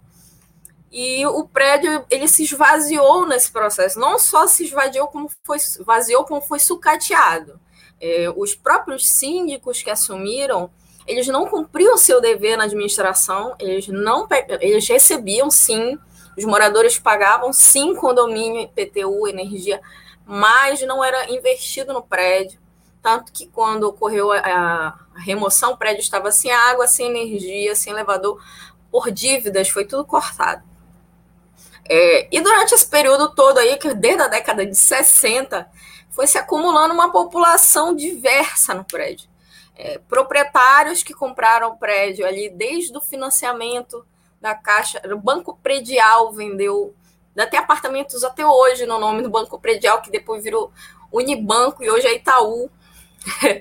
e 0.92 1.24
o 1.26 1.46
prédio 1.46 2.04
ele 2.10 2.26
se 2.26 2.42
esvaziou 2.42 3.26
nesse 3.26 3.50
processo. 3.52 3.98
Não 3.98 4.18
só 4.18 4.46
se 4.46 4.64
esvaziou 4.64 5.06
como 5.06 5.30
foi 5.44 5.56
esvaziou 5.56 6.24
como 6.24 6.40
foi 6.40 6.58
sucateado. 6.58 7.60
É, 8.00 8.32
os 8.36 8.54
próprios 8.54 9.08
síndicos 9.08 9.82
que 9.82 9.90
assumiram, 9.90 10.70
eles 11.06 11.28
não 11.28 11.46
cumpriam 11.46 11.96
seu 11.96 12.20
dever 12.20 12.56
na 12.56 12.64
administração. 12.64 13.54
Eles 13.60 13.86
não 13.86 14.26
eles 14.60 14.88
recebiam 14.88 15.48
sim, 15.48 15.96
os 16.40 16.46
moradores 16.46 16.98
pagavam 16.98 17.52
sim 17.52 17.94
condomínio, 17.94 18.66
PTU, 18.70 19.28
energia, 19.28 19.78
mas 20.24 20.80
não 20.80 21.04
era 21.04 21.30
investido 21.30 21.92
no 21.92 22.02
prédio. 22.02 22.58
Tanto 23.02 23.30
que 23.30 23.46
quando 23.46 23.84
ocorreu 23.84 24.32
a, 24.32 24.38
a 24.38 25.18
remoção, 25.18 25.72
o 25.72 25.76
prédio 25.76 26.00
estava 26.00 26.32
sem 26.32 26.50
água, 26.50 26.86
sem 26.86 27.10
energia, 27.10 27.74
sem 27.74 27.92
elevador, 27.92 28.42
por 28.90 29.10
dívidas, 29.10 29.68
foi 29.68 29.84
tudo 29.84 30.02
cortado. 30.02 30.62
É, 31.86 32.26
e 32.34 32.40
durante 32.40 32.74
esse 32.74 32.88
período 32.88 33.34
todo 33.34 33.58
aí, 33.58 33.76
que 33.76 33.92
desde 33.92 34.22
a 34.22 34.28
década 34.28 34.64
de 34.64 34.74
60, 34.74 35.68
foi 36.08 36.26
se 36.26 36.38
acumulando 36.38 36.94
uma 36.94 37.12
população 37.12 37.94
diversa 37.94 38.72
no 38.72 38.84
prédio. 38.84 39.28
É, 39.76 39.98
proprietários 40.08 41.02
que 41.02 41.12
compraram 41.12 41.72
o 41.72 41.76
prédio 41.76 42.26
ali 42.26 42.48
desde 42.48 42.96
o 42.96 43.00
financiamento 43.00 44.06
da 44.40 44.54
Caixa, 44.54 45.00
o 45.04 45.18
Banco 45.18 45.58
Predial 45.62 46.32
vendeu, 46.32 46.94
até 47.38 47.58
apartamentos 47.58 48.24
até 48.24 48.46
hoje 48.46 48.86
no 48.86 48.98
nome 48.98 49.22
do 49.22 49.30
Banco 49.30 49.58
Predial, 49.60 50.00
que 50.00 50.10
depois 50.10 50.42
virou 50.42 50.72
Unibanco 51.12 51.82
e 51.84 51.90
hoje 51.90 52.06
é 52.06 52.14
Itaú. 52.14 52.70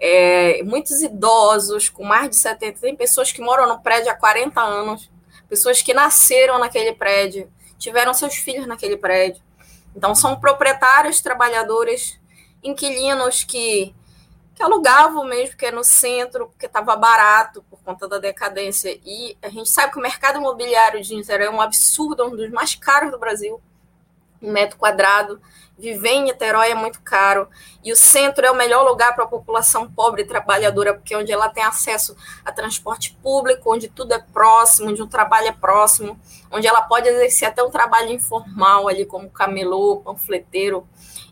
É, 0.00 0.62
muitos 0.62 1.02
idosos 1.02 1.88
com 1.88 2.04
mais 2.04 2.30
de 2.30 2.36
70, 2.36 2.78
tem 2.78 2.94
pessoas 2.94 3.32
que 3.32 3.40
moram 3.40 3.68
no 3.68 3.80
prédio 3.80 4.12
há 4.12 4.14
40 4.14 4.60
anos, 4.60 5.10
pessoas 5.48 5.82
que 5.82 5.92
nasceram 5.92 6.56
naquele 6.56 6.92
prédio, 6.92 7.50
tiveram 7.76 8.14
seus 8.14 8.36
filhos 8.36 8.64
naquele 8.64 8.96
prédio. 8.96 9.42
Então, 9.96 10.14
são 10.14 10.38
proprietários, 10.38 11.20
trabalhadores, 11.20 12.16
inquilinos 12.62 13.42
que, 13.42 13.92
que 14.58 14.62
alugavam 14.64 15.24
mesmo, 15.24 15.56
que 15.56 15.66
é 15.66 15.70
no 15.70 15.84
centro, 15.84 16.48
porque 16.48 16.66
estava 16.66 16.96
barato 16.96 17.64
por 17.70 17.80
conta 17.84 18.08
da 18.08 18.18
decadência. 18.18 18.98
E 19.04 19.38
a 19.40 19.48
gente 19.48 19.70
sabe 19.70 19.92
que 19.92 19.98
o 20.00 20.02
mercado 20.02 20.38
imobiliário 20.38 21.00
de 21.00 21.14
Niterói 21.14 21.46
é 21.46 21.50
um 21.50 21.60
absurdo, 21.60 22.22
é 22.22 22.26
um 22.26 22.34
dos 22.34 22.50
mais 22.50 22.74
caros 22.74 23.12
do 23.12 23.18
Brasil 23.18 23.62
um 24.42 24.52
metro 24.52 24.78
quadrado. 24.78 25.40
Viver 25.78 26.10
em 26.10 26.24
Niterói 26.24 26.70
é 26.70 26.74
muito 26.74 27.00
caro. 27.02 27.48
E 27.84 27.92
o 27.92 27.96
centro 27.96 28.44
é 28.44 28.50
o 28.50 28.56
melhor 28.56 28.84
lugar 28.84 29.14
para 29.14 29.24
a 29.24 29.28
população 29.28 29.90
pobre 29.90 30.22
e 30.22 30.26
trabalhadora, 30.26 30.94
porque 30.94 31.14
é 31.14 31.18
onde 31.18 31.30
ela 31.30 31.48
tem 31.48 31.62
acesso 31.62 32.16
a 32.44 32.50
transporte 32.50 33.16
público, 33.22 33.72
onde 33.72 33.88
tudo 33.88 34.12
é 34.12 34.18
próximo, 34.18 34.90
onde 34.90 35.02
o 35.02 35.06
trabalho 35.06 35.48
é 35.48 35.52
próximo, 35.52 36.18
onde 36.50 36.66
ela 36.66 36.82
pode 36.82 37.08
exercer 37.08 37.46
até 37.46 37.62
um 37.62 37.70
trabalho 37.70 38.10
informal 38.10 38.88
ali, 38.88 39.04
como 39.06 39.30
camelô, 39.30 39.98
panfleteiro. 39.98 40.86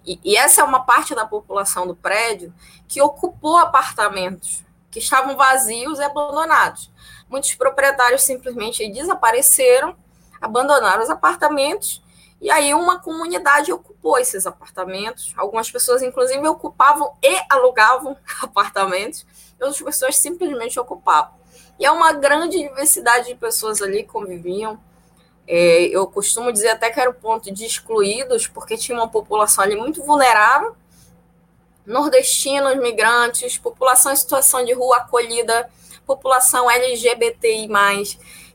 E, 0.07 0.21
e 0.23 0.37
essa 0.37 0.61
é 0.61 0.65
uma 0.65 0.85
parte 0.85 1.15
da 1.15 1.27
população 1.27 1.87
do 1.87 1.95
prédio 1.95 2.55
que 2.87 3.03
ocupou 3.03 3.57
apartamentos 3.59 4.65
que 4.91 5.01
estavam 5.01 5.37
vazios 5.37 5.99
e 5.99 6.03
abandonados. 6.03 6.91
Muitos 7.29 7.55
proprietários 7.55 8.23
simplesmente 8.23 8.89
desapareceram, 8.89 9.95
abandonaram 10.41 11.03
os 11.03 11.11
apartamentos 11.11 12.03
e 12.41 12.51
aí 12.51 12.75
uma 12.75 12.99
comunidade 13.01 13.73
ocupou 13.73 14.19
esses 14.19 14.47
apartamentos. 14.47 15.35
Algumas 15.37 15.71
pessoas, 15.71 16.03
inclusive, 16.03 16.47
ocupavam 16.47 17.15
e 17.23 17.41
alugavam 17.51 18.17
apartamentos, 18.43 19.27
e 19.59 19.65
outras 19.65 19.83
pessoas 19.83 20.17
simplesmente 20.17 20.79
ocupavam. 20.79 21.35
E 21.79 21.85
é 21.85 21.91
uma 21.91 22.13
grande 22.13 22.59
diversidade 22.59 23.29
de 23.29 23.35
pessoas 23.35 23.83
ali 23.83 24.05
conviviam. 24.05 24.79
É, 25.49 25.85
eu 25.85 26.07
costumo 26.09 26.53
dizer 26.53 26.71
até 26.71 26.91
que 26.91 26.99
era 26.99 27.09
o 27.09 27.15
ponto 27.15 27.53
de 27.53 27.65
excluídos, 27.65 28.47
porque 28.47 28.77
tinha 28.77 28.99
uma 28.99 29.09
população 29.09 29.63
ali 29.63 29.77
muito 29.77 30.03
vulnerável, 30.03 30.75
nordestinos, 31.87 32.77
migrantes, 32.77 33.57
população 33.57 34.13
em 34.13 34.17
situação 34.17 34.65
de 34.65 34.73
rua 34.73 34.99
acolhida, 34.99 35.71
população 36.05 36.69
LGBTI+, 36.69 37.69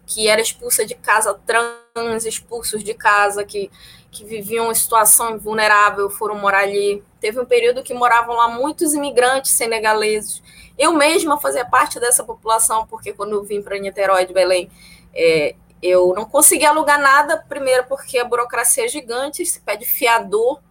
que 0.05 0.27
era 0.27 0.41
expulsa 0.41 0.85
de 0.85 0.95
casa 0.95 1.33
trans, 1.45 2.25
expulsos 2.25 2.83
de 2.83 2.93
casa, 2.93 3.45
que, 3.45 3.71
que 4.11 4.25
viviam 4.25 4.69
em 4.69 4.75
situação 4.75 5.39
vulnerável, 5.39 6.09
foram 6.09 6.35
morar 6.35 6.63
ali. 6.63 7.01
Teve 7.21 7.39
um 7.39 7.45
período 7.45 7.83
que 7.83 7.93
moravam 7.93 8.35
lá 8.35 8.49
muitos 8.49 8.93
imigrantes 8.93 9.51
senegaleses. 9.51 10.43
Eu 10.77 10.93
mesma 10.93 11.39
fazia 11.39 11.63
parte 11.63 11.99
dessa 11.99 12.23
população, 12.23 12.85
porque 12.87 13.13
quando 13.13 13.33
eu 13.33 13.43
vim 13.43 13.61
para 13.61 13.79
Niterói 13.79 14.25
de 14.25 14.33
Belém, 14.33 14.69
é, 15.13 15.55
eu 15.81 16.13
não 16.15 16.25
consegui 16.25 16.65
alugar 16.65 16.99
nada, 16.99 17.37
primeiro 17.49 17.85
porque 17.85 18.17
a 18.19 18.25
burocracia 18.25 18.85
é 18.85 18.87
gigante, 18.87 19.45
se 19.45 19.61
pede 19.61 19.85
fiador, 19.85 20.61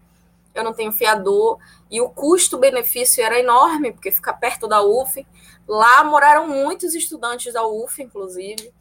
eu 0.54 0.64
não 0.64 0.72
tenho 0.72 0.92
fiador, 0.92 1.58
e 1.90 2.00
o 2.00 2.08
custo-benefício 2.08 3.22
era 3.22 3.38
enorme, 3.38 3.92
porque 3.92 4.10
fica 4.10 4.32
perto 4.32 4.68
da 4.68 4.82
UF. 4.82 5.26
Lá 5.66 6.02
moraram 6.04 6.48
muitos 6.48 6.94
estudantes 6.94 7.52
da 7.52 7.66
UF, 7.66 8.02
inclusive 8.02 8.72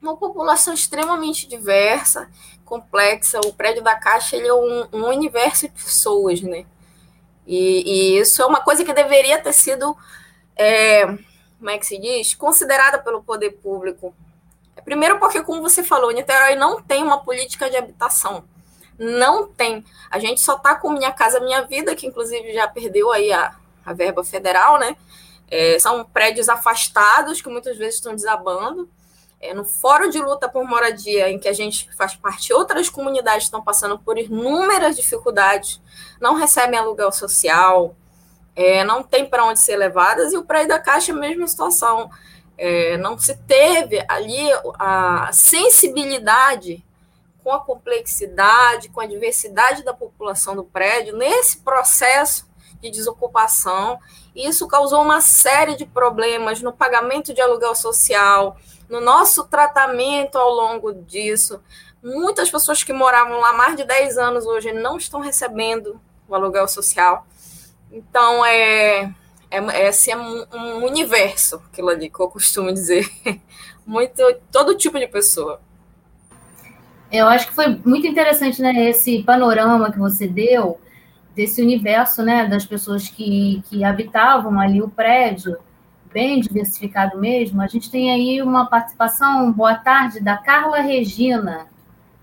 uma 0.00 0.16
população 0.16 0.72
extremamente 0.72 1.46
diversa, 1.48 2.30
complexa. 2.64 3.40
O 3.44 3.52
prédio 3.52 3.82
da 3.82 3.96
Caixa 3.96 4.36
ele 4.36 4.48
é 4.48 4.54
um, 4.54 4.88
um 4.92 5.06
universo 5.06 5.66
de 5.68 5.74
pessoas, 5.74 6.40
né? 6.40 6.64
E, 7.46 7.82
e, 8.16 8.18
isso 8.18 8.42
é 8.42 8.46
uma 8.46 8.60
coisa 8.60 8.84
que 8.84 8.92
deveria 8.92 9.40
ter 9.40 9.52
sido, 9.52 9.96
é, 10.54 11.06
como 11.58 11.70
é 11.70 11.78
que 11.78 11.86
se 11.86 11.98
diz, 11.98 12.34
considerada 12.34 12.98
pelo 12.98 13.22
poder 13.22 13.52
público. 13.52 14.14
Primeiro 14.84 15.18
porque, 15.18 15.42
como 15.42 15.62
você 15.62 15.82
falou, 15.82 16.10
Niterói 16.10 16.54
não 16.54 16.80
tem 16.80 17.02
uma 17.02 17.22
política 17.22 17.68
de 17.70 17.76
habitação. 17.76 18.44
Não 18.98 19.46
tem. 19.46 19.84
A 20.10 20.18
gente 20.18 20.40
só 20.40 20.56
está 20.56 20.74
com 20.74 20.90
Minha 20.90 21.12
Casa 21.12 21.40
Minha 21.40 21.62
Vida, 21.62 21.94
que 21.94 22.06
inclusive 22.06 22.52
já 22.52 22.66
perdeu 22.66 23.12
aí 23.12 23.32
a, 23.32 23.54
a 23.84 23.92
verba 23.92 24.24
federal, 24.24 24.78
né? 24.78 24.96
É, 25.50 25.78
são 25.78 26.04
prédios 26.04 26.48
afastados 26.48 27.40
que 27.40 27.48
muitas 27.48 27.76
vezes 27.76 27.94
estão 27.96 28.14
desabando 28.14 28.88
é, 29.40 29.54
no 29.54 29.64
Fórum 29.64 30.10
de 30.10 30.18
Luta 30.18 30.48
por 30.48 30.64
Moradia, 30.64 31.30
em 31.30 31.38
que 31.38 31.48
a 31.48 31.52
gente 31.52 31.88
faz 31.96 32.14
parte, 32.16 32.52
outras 32.52 32.88
comunidades 32.88 33.44
estão 33.44 33.62
passando 33.62 33.98
por 33.98 34.18
inúmeras 34.18 34.96
dificuldades, 34.96 35.80
não 36.20 36.34
recebem 36.34 36.78
aluguel 36.78 37.12
social, 37.12 37.94
é, 38.56 38.82
não 38.84 39.02
tem 39.02 39.24
para 39.24 39.44
onde 39.44 39.60
ser 39.60 39.76
levadas, 39.76 40.32
e 40.32 40.36
o 40.36 40.44
prédio 40.44 40.70
da 40.70 40.78
Caixa, 40.78 41.12
mesma 41.12 41.46
situação. 41.46 42.10
É, 42.58 42.96
não 42.98 43.16
se 43.16 43.36
teve 43.36 44.04
ali 44.08 44.50
a 44.78 45.30
sensibilidade 45.32 46.84
com 47.42 47.52
a 47.52 47.60
complexidade, 47.60 48.88
com 48.90 49.00
a 49.00 49.06
diversidade 49.06 49.84
da 49.84 49.94
população 49.94 50.56
do 50.56 50.64
prédio, 50.64 51.16
nesse 51.16 51.58
processo 51.58 52.46
de 52.80 52.90
desocupação. 52.90 53.98
Isso 54.34 54.66
causou 54.66 55.02
uma 55.02 55.20
série 55.20 55.76
de 55.76 55.86
problemas 55.86 56.60
no 56.60 56.72
pagamento 56.72 57.32
de 57.32 57.40
aluguel 57.40 57.74
social, 57.74 58.56
no 58.88 59.00
nosso 59.00 59.44
tratamento 59.44 60.36
ao 60.36 60.50
longo 60.50 60.92
disso. 60.92 61.62
Muitas 62.02 62.50
pessoas 62.50 62.82
que 62.82 62.92
moravam 62.92 63.38
lá 63.40 63.52
mais 63.52 63.76
de 63.76 63.84
10 63.84 64.18
anos 64.18 64.46
hoje 64.46 64.72
não 64.72 64.96
estão 64.96 65.20
recebendo 65.20 66.00
o 66.28 66.34
aluguel 66.34 66.68
social. 66.68 67.26
Então, 67.90 68.44
é, 68.44 69.12
é, 69.50 69.56
é, 69.56 69.88
assim, 69.88 70.10
é 70.10 70.16
um 70.16 70.84
universo, 70.84 71.62
aquilo 71.70 71.88
ali 71.88 72.10
que 72.10 72.20
eu 72.20 72.28
costumo 72.28 72.72
dizer. 72.72 73.08
Muito, 73.86 74.22
todo 74.52 74.76
tipo 74.76 74.98
de 74.98 75.06
pessoa. 75.06 75.60
Eu 77.10 77.26
acho 77.26 77.46
que 77.48 77.54
foi 77.54 77.68
muito 77.86 78.06
interessante, 78.06 78.60
né, 78.60 78.90
esse 78.90 79.22
panorama 79.22 79.90
que 79.90 79.98
você 79.98 80.28
deu 80.28 80.78
desse 81.34 81.62
universo, 81.62 82.22
né, 82.22 82.46
das 82.46 82.66
pessoas 82.66 83.08
que, 83.08 83.62
que 83.66 83.82
habitavam 83.82 84.60
ali 84.60 84.82
o 84.82 84.90
prédio, 84.90 85.56
bem 86.12 86.38
diversificado 86.38 87.16
mesmo. 87.16 87.62
A 87.62 87.66
gente 87.66 87.90
tem 87.90 88.12
aí 88.12 88.42
uma 88.42 88.66
participação, 88.66 89.50
boa 89.50 89.74
tarde, 89.74 90.20
da 90.20 90.36
Carla 90.36 90.80
Regina. 90.80 91.68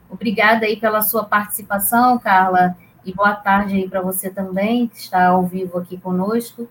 Obrigada 0.08 0.67
aí 0.67 0.77
pela 0.77 1.01
sua 1.01 1.24
participação, 1.24 2.20
Carla, 2.20 2.77
e 3.03 3.12
boa 3.12 3.34
tarde 3.34 3.75
aí 3.77 3.89
para 3.89 4.01
você 4.01 4.29
também, 4.29 4.88
que 4.88 4.98
está 4.98 5.27
ao 5.27 5.48
vivo 5.48 5.79
aqui 5.79 5.98
conosco. 5.98 6.70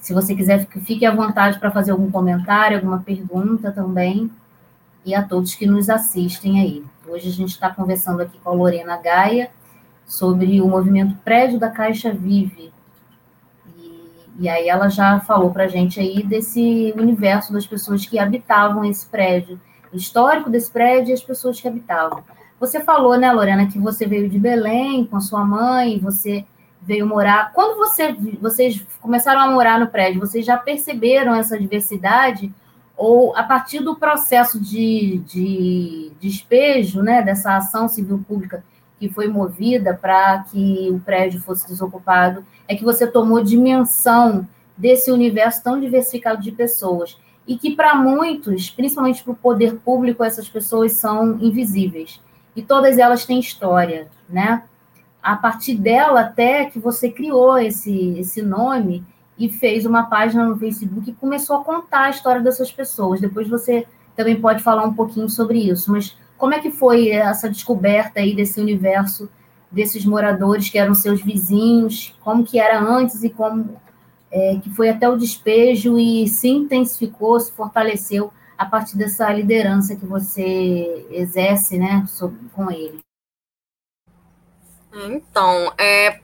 Se 0.00 0.14
você 0.14 0.34
quiser, 0.34 0.66
fique 0.66 1.04
à 1.04 1.14
vontade 1.14 1.58
para 1.58 1.70
fazer 1.70 1.92
algum 1.92 2.10
comentário, 2.10 2.78
alguma 2.78 3.00
pergunta 3.00 3.70
também, 3.70 4.30
e 5.04 5.14
a 5.14 5.22
todos 5.22 5.54
que 5.54 5.66
nos 5.66 5.90
assistem 5.90 6.60
aí. 6.60 6.84
Hoje 7.06 7.28
a 7.28 7.32
gente 7.32 7.50
está 7.50 7.70
conversando 7.70 8.22
aqui 8.22 8.38
com 8.38 8.50
a 8.50 8.54
Lorena 8.54 8.96
Gaia 8.96 9.50
sobre 10.06 10.60
o 10.60 10.66
movimento 10.66 11.16
Prédio 11.22 11.58
da 11.58 11.68
Caixa 11.68 12.12
Vive. 12.12 12.72
E, 13.76 14.22
e 14.40 14.48
aí 14.48 14.68
ela 14.68 14.88
já 14.88 15.20
falou 15.20 15.50
para 15.50 15.64
a 15.64 15.68
gente 15.68 16.00
aí 16.00 16.22
desse 16.22 16.94
universo 16.96 17.52
das 17.52 17.66
pessoas 17.66 18.06
que 18.06 18.18
habitavam 18.18 18.84
esse 18.84 19.06
prédio, 19.06 19.60
histórico 19.92 20.48
desse 20.48 20.70
prédio 20.70 21.10
e 21.10 21.14
as 21.14 21.22
pessoas 21.22 21.60
que 21.60 21.68
habitavam. 21.68 22.24
Você 22.58 22.80
falou, 22.80 23.18
né, 23.18 23.30
Lorena, 23.32 23.66
que 23.66 23.78
você 23.78 24.06
veio 24.06 24.28
de 24.28 24.38
Belém 24.38 25.04
com 25.04 25.16
a 25.16 25.20
sua 25.20 25.44
mãe, 25.44 25.98
você 25.98 26.44
veio 26.82 27.06
morar. 27.06 27.52
Quando 27.52 27.76
você, 27.76 28.12
vocês 28.40 28.84
começaram 29.00 29.40
a 29.40 29.50
morar 29.50 29.78
no 29.78 29.88
prédio, 29.88 30.20
vocês 30.20 30.44
já 30.44 30.56
perceberam 30.56 31.34
essa 31.34 31.58
diversidade? 31.58 32.52
ou 33.00 33.34
a 33.34 33.42
partir 33.42 33.80
do 33.80 33.96
processo 33.96 34.60
de, 34.60 35.22
de 35.24 36.12
despejo, 36.20 37.00
né, 37.02 37.22
dessa 37.22 37.56
ação 37.56 37.88
civil 37.88 38.22
pública 38.28 38.62
que 38.98 39.08
foi 39.08 39.26
movida 39.26 39.94
para 39.94 40.44
que 40.50 40.90
o 40.90 41.00
prédio 41.00 41.40
fosse 41.40 41.66
desocupado, 41.66 42.44
é 42.68 42.76
que 42.76 42.84
você 42.84 43.06
tomou 43.06 43.42
dimensão 43.42 44.46
desse 44.76 45.10
universo 45.10 45.64
tão 45.64 45.80
diversificado 45.80 46.42
de 46.42 46.52
pessoas 46.52 47.16
e 47.48 47.56
que 47.56 47.74
para 47.74 47.94
muitos, 47.94 48.68
principalmente 48.68 49.24
para 49.24 49.32
o 49.32 49.36
poder 49.36 49.76
público, 49.76 50.22
essas 50.22 50.46
pessoas 50.46 50.92
são 50.92 51.38
invisíveis 51.40 52.20
e 52.54 52.60
todas 52.60 52.98
elas 52.98 53.24
têm 53.24 53.40
história, 53.40 54.08
né? 54.28 54.62
A 55.22 55.36
partir 55.36 55.74
dela 55.74 56.20
até 56.20 56.64
que 56.64 56.78
você 56.78 57.10
criou 57.10 57.58
esse 57.58 58.18
esse 58.18 58.42
nome 58.42 59.04
e 59.38 59.48
fez 59.48 59.86
uma 59.86 60.04
página 60.04 60.46
no 60.46 60.58
Facebook 60.58 61.10
e 61.10 61.14
começou 61.14 61.56
a 61.56 61.64
contar 61.64 62.04
a 62.04 62.10
história 62.10 62.40
dessas 62.40 62.70
pessoas. 62.70 63.20
Depois 63.20 63.48
você 63.48 63.86
também 64.14 64.40
pode 64.40 64.62
falar 64.62 64.84
um 64.84 64.94
pouquinho 64.94 65.28
sobre 65.28 65.58
isso. 65.58 65.90
Mas 65.90 66.16
como 66.36 66.54
é 66.54 66.58
que 66.58 66.70
foi 66.70 67.10
essa 67.10 67.48
descoberta 67.48 68.20
aí 68.20 68.34
desse 68.34 68.60
universo 68.60 69.28
desses 69.70 70.04
moradores 70.04 70.68
que 70.68 70.78
eram 70.78 70.94
seus 70.94 71.22
vizinhos? 71.22 72.14
Como 72.20 72.44
que 72.44 72.58
era 72.58 72.80
antes 72.80 73.22
e 73.22 73.30
como 73.30 73.76
é, 74.30 74.58
que 74.62 74.70
foi 74.70 74.88
até 74.88 75.08
o 75.08 75.16
despejo 75.16 75.98
e 75.98 76.26
se 76.28 76.48
intensificou, 76.48 77.38
se 77.38 77.52
fortaleceu 77.52 78.32
a 78.58 78.66
partir 78.66 78.96
dessa 78.96 79.32
liderança 79.32 79.96
que 79.96 80.04
você 80.04 81.06
exerce, 81.10 81.78
né, 81.78 82.04
sobre, 82.06 82.38
com 82.52 82.70
ele? 82.70 83.00
Então, 84.92 85.72
é, 85.78 86.20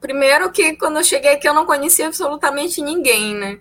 Primeiro 0.00 0.50
que 0.52 0.76
quando 0.76 0.98
eu 0.98 1.04
cheguei 1.04 1.32
aqui 1.32 1.48
eu 1.48 1.54
não 1.54 1.66
conhecia 1.66 2.06
absolutamente 2.06 2.80
ninguém, 2.80 3.34
né? 3.34 3.58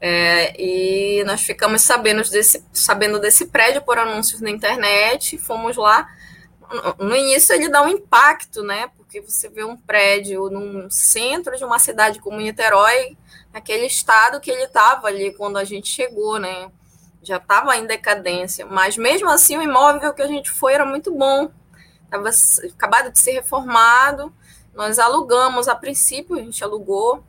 É, 0.00 0.54
e 0.60 1.24
nós 1.24 1.42
ficamos 1.42 1.82
sabendo 1.82 2.22
desse, 2.28 2.64
sabendo 2.72 3.18
desse 3.20 3.46
prédio 3.46 3.82
por 3.82 3.98
anúncios 3.98 4.40
na 4.40 4.50
internet, 4.50 5.38
fomos 5.38 5.76
lá. 5.76 6.08
No 6.98 7.16
início 7.16 7.54
ele 7.54 7.68
dá 7.68 7.82
um 7.82 7.88
impacto, 7.88 8.62
né? 8.62 8.90
Porque 8.96 9.20
você 9.20 9.48
vê 9.48 9.64
um 9.64 9.76
prédio 9.76 10.50
no 10.50 10.90
centro 10.90 11.56
de 11.56 11.64
uma 11.64 11.78
cidade 11.78 12.20
como 12.20 12.38
Niterói, 12.38 13.16
naquele 13.52 13.86
estado 13.86 14.40
que 14.40 14.50
ele 14.50 14.64
estava 14.64 15.06
ali 15.06 15.32
quando 15.32 15.56
a 15.58 15.64
gente 15.64 15.88
chegou, 15.88 16.38
né? 16.38 16.70
Já 17.22 17.36
estava 17.36 17.76
em 17.76 17.86
decadência. 17.86 18.66
Mas 18.66 18.96
mesmo 18.96 19.30
assim 19.30 19.56
o 19.56 19.62
imóvel 19.62 20.12
que 20.12 20.22
a 20.22 20.26
gente 20.26 20.50
foi 20.50 20.74
era 20.74 20.84
muito 20.84 21.12
bom. 21.12 21.50
Estava 22.10 22.30
acabado 22.74 23.12
de 23.12 23.18
ser 23.18 23.32
reformado 23.32 24.32
nós 24.78 25.00
alugamos, 25.00 25.66
a 25.66 25.74
princípio, 25.74 26.36
a 26.36 26.40
gente 26.40 26.62
alugou 26.62 27.20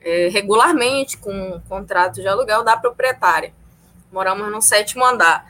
é, 0.00 0.26
regularmente, 0.26 1.16
com 1.16 1.32
um 1.32 1.60
contrato 1.60 2.20
de 2.20 2.26
aluguel 2.26 2.64
da 2.64 2.76
proprietária. 2.76 3.54
Moramos 4.10 4.50
no 4.50 4.60
sétimo 4.60 5.04
andar. 5.04 5.46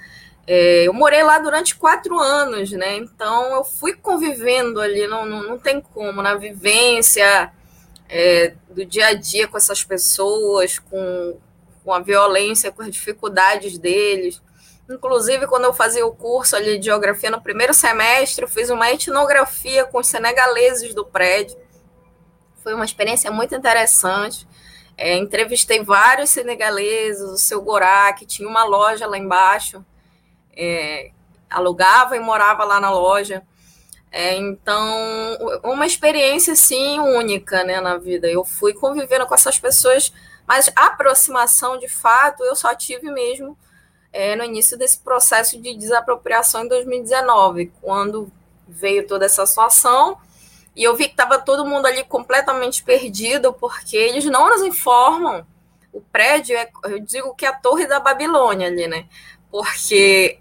É, 0.46 0.86
eu 0.86 0.92
morei 0.92 1.22
lá 1.22 1.38
durante 1.38 1.76
quatro 1.76 2.18
anos, 2.18 2.72
né? 2.72 2.98
Então 2.98 3.54
eu 3.54 3.64
fui 3.64 3.94
convivendo 3.94 4.82
ali, 4.82 5.06
não, 5.06 5.24
não, 5.24 5.42
não 5.42 5.58
tem 5.58 5.80
como, 5.80 6.20
na 6.20 6.34
vivência 6.34 7.50
é, 8.06 8.52
do 8.68 8.84
dia 8.84 9.06
a 9.06 9.14
dia 9.14 9.48
com 9.48 9.56
essas 9.56 9.82
pessoas, 9.82 10.78
com, 10.78 11.38
com 11.82 11.94
a 11.94 12.00
violência, 12.00 12.70
com 12.70 12.82
as 12.82 12.90
dificuldades 12.90 13.78
deles. 13.78 14.42
Inclusive, 14.90 15.46
quando 15.46 15.66
eu 15.66 15.72
fazia 15.72 16.04
o 16.04 16.12
curso 16.12 16.56
ali 16.56 16.76
de 16.76 16.86
geografia 16.86 17.30
no 17.30 17.40
primeiro 17.40 17.72
semestre, 17.72 18.44
eu 18.44 18.48
fiz 18.48 18.70
uma 18.70 18.90
etnografia 18.90 19.84
com 19.84 20.00
os 20.00 20.08
senegaleses 20.08 20.92
do 20.92 21.06
prédio. 21.06 21.56
Foi 22.60 22.74
uma 22.74 22.84
experiência 22.84 23.30
muito 23.30 23.54
interessante. 23.54 24.48
É, 24.96 25.16
entrevistei 25.16 25.84
vários 25.84 26.30
senegaleses, 26.30 27.22
o 27.22 27.38
seu 27.38 27.62
Gorá, 27.62 28.12
que 28.12 28.26
tinha 28.26 28.48
uma 28.48 28.64
loja 28.64 29.06
lá 29.06 29.16
embaixo, 29.16 29.84
é, 30.56 31.12
alugava 31.48 32.16
e 32.16 32.20
morava 32.20 32.64
lá 32.64 32.80
na 32.80 32.90
loja. 32.90 33.44
É, 34.10 34.34
então, 34.34 35.38
uma 35.62 35.86
experiência, 35.86 36.56
sim, 36.56 36.98
única 36.98 37.62
né, 37.62 37.80
na 37.80 37.96
vida. 37.96 38.26
Eu 38.26 38.44
fui 38.44 38.74
convivendo 38.74 39.24
com 39.24 39.34
essas 39.36 39.56
pessoas, 39.56 40.12
mas 40.48 40.68
aproximação, 40.74 41.78
de 41.78 41.88
fato, 41.88 42.42
eu 42.42 42.56
só 42.56 42.74
tive 42.74 43.08
mesmo 43.12 43.56
é, 44.12 44.34
no 44.34 44.44
início 44.44 44.76
desse 44.76 44.98
processo 44.98 45.60
de 45.60 45.74
desapropriação 45.76 46.64
em 46.64 46.68
2019, 46.68 47.72
quando 47.80 48.30
veio 48.66 49.06
toda 49.06 49.26
essa 49.26 49.46
situação. 49.46 50.18
E 50.74 50.84
eu 50.84 50.94
vi 50.96 51.04
que 51.04 51.10
estava 51.10 51.38
todo 51.38 51.66
mundo 51.66 51.86
ali 51.86 52.04
completamente 52.04 52.82
perdido, 52.82 53.52
porque 53.52 53.96
eles 53.96 54.24
não 54.26 54.48
nos 54.48 54.62
informam. 54.62 55.44
O 55.92 56.00
prédio 56.00 56.56
é, 56.56 56.70
eu 56.84 57.00
digo 57.00 57.34
que 57.34 57.44
é 57.44 57.48
a 57.48 57.54
Torre 57.54 57.86
da 57.86 57.98
Babilônia 57.98 58.68
ali, 58.68 58.86
né? 58.86 59.06
Porque 59.50 60.38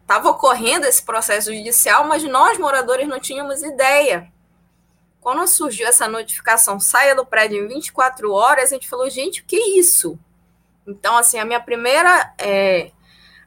estava 0.00 0.28
é, 0.28 0.30
ocorrendo 0.30 0.86
esse 0.86 1.02
processo 1.02 1.52
judicial, 1.52 2.04
mas 2.04 2.22
nós, 2.22 2.58
moradores, 2.58 3.08
não 3.08 3.18
tínhamos 3.18 3.62
ideia. 3.62 4.32
Quando 5.20 5.46
surgiu 5.48 5.86
essa 5.86 6.08
notificação, 6.08 6.80
saia 6.80 7.14
do 7.14 7.26
prédio 7.26 7.64
em 7.64 7.68
24 7.68 8.32
horas, 8.32 8.70
a 8.70 8.74
gente 8.74 8.88
falou, 8.88 9.10
gente, 9.10 9.42
o 9.42 9.44
que 9.44 9.56
é 9.56 9.78
isso? 9.78 10.18
Então, 10.90 11.16
assim, 11.16 11.38
a 11.38 11.44
minha 11.44 11.60
primeira 11.60 12.34
é, 12.38 12.90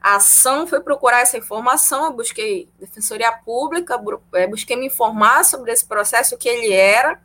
ação 0.00 0.66
foi 0.66 0.80
procurar 0.80 1.20
essa 1.20 1.36
informação. 1.36 2.06
Eu 2.06 2.12
busquei 2.12 2.68
defensoria 2.78 3.30
pública, 3.32 4.00
é, 4.32 4.46
busquei 4.46 4.76
me 4.76 4.86
informar 4.86 5.44
sobre 5.44 5.72
esse 5.72 5.84
processo, 5.84 6.34
o 6.34 6.38
que 6.38 6.48
ele 6.48 6.72
era. 6.72 7.20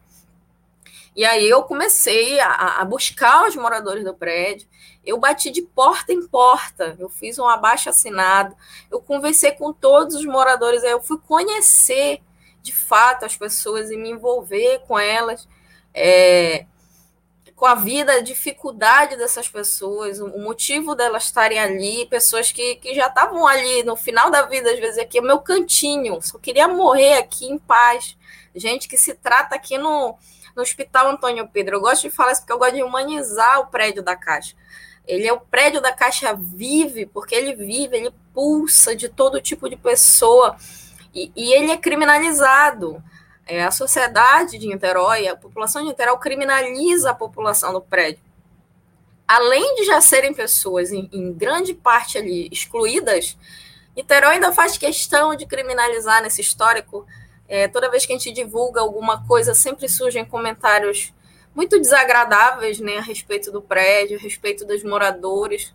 E 1.15 1.25
aí 1.25 1.49
eu 1.49 1.63
comecei 1.63 2.39
a, 2.39 2.81
a 2.81 2.85
buscar 2.85 3.47
os 3.47 3.55
moradores 3.55 4.03
do 4.03 4.13
prédio. 4.13 4.67
Eu 5.05 5.17
bati 5.17 5.49
de 5.49 5.61
porta 5.61 6.13
em 6.13 6.27
porta, 6.27 6.95
eu 6.99 7.09
fiz 7.09 7.39
um 7.39 7.47
abaixo 7.47 7.89
assinado, 7.89 8.55
eu 8.91 9.01
conversei 9.01 9.51
com 9.51 9.73
todos 9.73 10.15
os 10.15 10.25
moradores, 10.25 10.83
aí 10.83 10.91
eu 10.91 11.01
fui 11.01 11.17
conhecer 11.17 12.21
de 12.61 12.73
fato 12.73 13.25
as 13.25 13.35
pessoas 13.35 13.89
e 13.89 13.97
me 13.97 14.09
envolver 14.11 14.79
com 14.87 14.99
elas. 14.99 15.47
É, 15.93 16.65
com 17.59 17.65
a 17.65 17.75
vida, 17.75 18.13
a 18.13 18.21
dificuldade 18.21 19.17
dessas 19.17 19.49
pessoas, 19.49 20.21
o 20.21 20.39
motivo 20.39 20.95
delas 20.95 21.25
estarem 21.25 21.59
ali, 21.59 22.05
pessoas 22.05 22.53
que, 22.53 22.75
que 22.75 22.95
já 22.95 23.07
estavam 23.07 23.45
ali 23.45 23.83
no 23.83 23.97
final 23.97 24.31
da 24.31 24.43
vida, 24.43 24.71
às 24.71 24.79
vezes 24.79 24.97
aqui 24.97 25.17
é 25.17 25.21
o 25.21 25.25
meu 25.25 25.39
cantinho, 25.39 26.21
só 26.21 26.39
queria 26.39 26.69
morrer 26.69 27.17
aqui 27.17 27.47
em 27.47 27.59
paz. 27.59 28.17
Gente 28.55 28.87
que 28.87 28.97
se 28.97 29.13
trata 29.13 29.55
aqui 29.55 29.77
no, 29.77 30.15
no 30.55 30.61
Hospital 30.61 31.09
Antônio 31.09 31.49
Pedro. 31.51 31.75
Eu 31.75 31.81
gosto 31.81 32.03
de 32.03 32.09
falar 32.09 32.31
isso 32.31 32.41
porque 32.41 32.53
eu 32.53 32.57
gosto 32.57 32.75
de 32.75 32.83
humanizar 32.83 33.59
o 33.59 33.67
prédio 33.67 34.01
da 34.01 34.15
Caixa. 34.15 34.55
Ele 35.05 35.27
é 35.27 35.33
o 35.33 35.39
prédio 35.39 35.81
da 35.81 35.91
Caixa 35.91 36.33
vive, 36.33 37.07
porque 37.07 37.35
ele 37.35 37.53
vive, 37.53 37.97
ele 37.97 38.13
pulsa 38.33 38.95
de 38.95 39.09
todo 39.09 39.41
tipo 39.41 39.69
de 39.69 39.75
pessoa. 39.75 40.55
E, 41.13 41.29
e 41.35 41.53
ele 41.53 41.71
é 41.71 41.77
criminalizado 41.77 43.03
é, 43.49 43.63
a 43.63 43.71
sociedade 43.71 44.59
de 44.59 44.67
Niterói, 44.67 45.27
a 45.27 45.35
população 45.35 45.81
de 45.81 45.87
Niterói 45.87 46.19
criminaliza 46.19 47.09
a 47.09 47.15
população 47.15 47.73
do 47.73 47.81
prédio. 47.81 48.21
Além 49.27 49.75
de 49.75 49.85
já 49.85 49.99
serem 49.99 50.35
pessoas, 50.35 50.91
em, 50.91 51.09
em 51.11 51.33
grande 51.33 51.73
parte 51.73 52.19
ali, 52.19 52.47
excluídas, 52.51 53.35
Niterói 53.97 54.35
ainda 54.35 54.53
faz 54.53 54.77
questão 54.77 55.35
de 55.35 55.47
criminalizar 55.47 56.21
nesse 56.21 56.41
histórico. 56.41 57.07
É, 57.47 57.67
toda 57.67 57.89
vez 57.89 58.05
que 58.05 58.13
a 58.13 58.17
gente 58.17 58.31
divulga 58.31 58.81
alguma 58.81 59.25
coisa, 59.25 59.55
sempre 59.55 59.89
surgem 59.89 60.23
comentários 60.23 61.11
muito 61.55 61.79
desagradáveis 61.79 62.79
né, 62.79 62.97
a 62.97 63.01
respeito 63.01 63.51
do 63.51 63.63
prédio, 63.63 64.19
a 64.19 64.21
respeito 64.21 64.63
dos 64.63 64.83
moradores. 64.83 65.73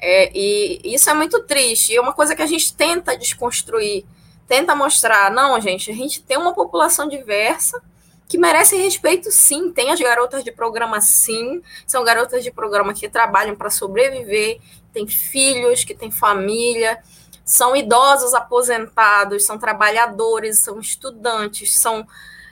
É, 0.00 0.32
e 0.34 0.80
isso 0.82 1.10
é 1.10 1.14
muito 1.14 1.42
triste. 1.42 1.94
É 1.94 2.00
uma 2.00 2.14
coisa 2.14 2.34
que 2.34 2.42
a 2.42 2.46
gente 2.46 2.74
tenta 2.74 3.16
desconstruir 3.18 4.06
tenta 4.52 4.76
mostrar, 4.76 5.30
não, 5.30 5.58
gente, 5.62 5.90
a 5.90 5.94
gente 5.94 6.22
tem 6.22 6.36
uma 6.36 6.52
população 6.52 7.08
diversa 7.08 7.82
que 8.28 8.36
merece 8.36 8.76
respeito, 8.76 9.30
sim. 9.30 9.72
Tem 9.72 9.90
as 9.90 9.98
garotas 9.98 10.44
de 10.44 10.52
programa, 10.52 11.00
sim. 11.00 11.62
São 11.86 12.04
garotas 12.04 12.44
de 12.44 12.50
programa 12.50 12.92
que 12.92 13.08
trabalham 13.08 13.56
para 13.56 13.70
sobreviver, 13.70 14.60
têm 14.92 15.06
filhos, 15.06 15.84
que 15.84 15.94
têm 15.94 16.10
família, 16.10 17.02
são 17.42 17.74
idosos 17.74 18.34
aposentados, 18.34 19.46
são 19.46 19.56
trabalhadores, 19.56 20.58
são 20.58 20.78
estudantes, 20.78 21.74
são 21.74 22.06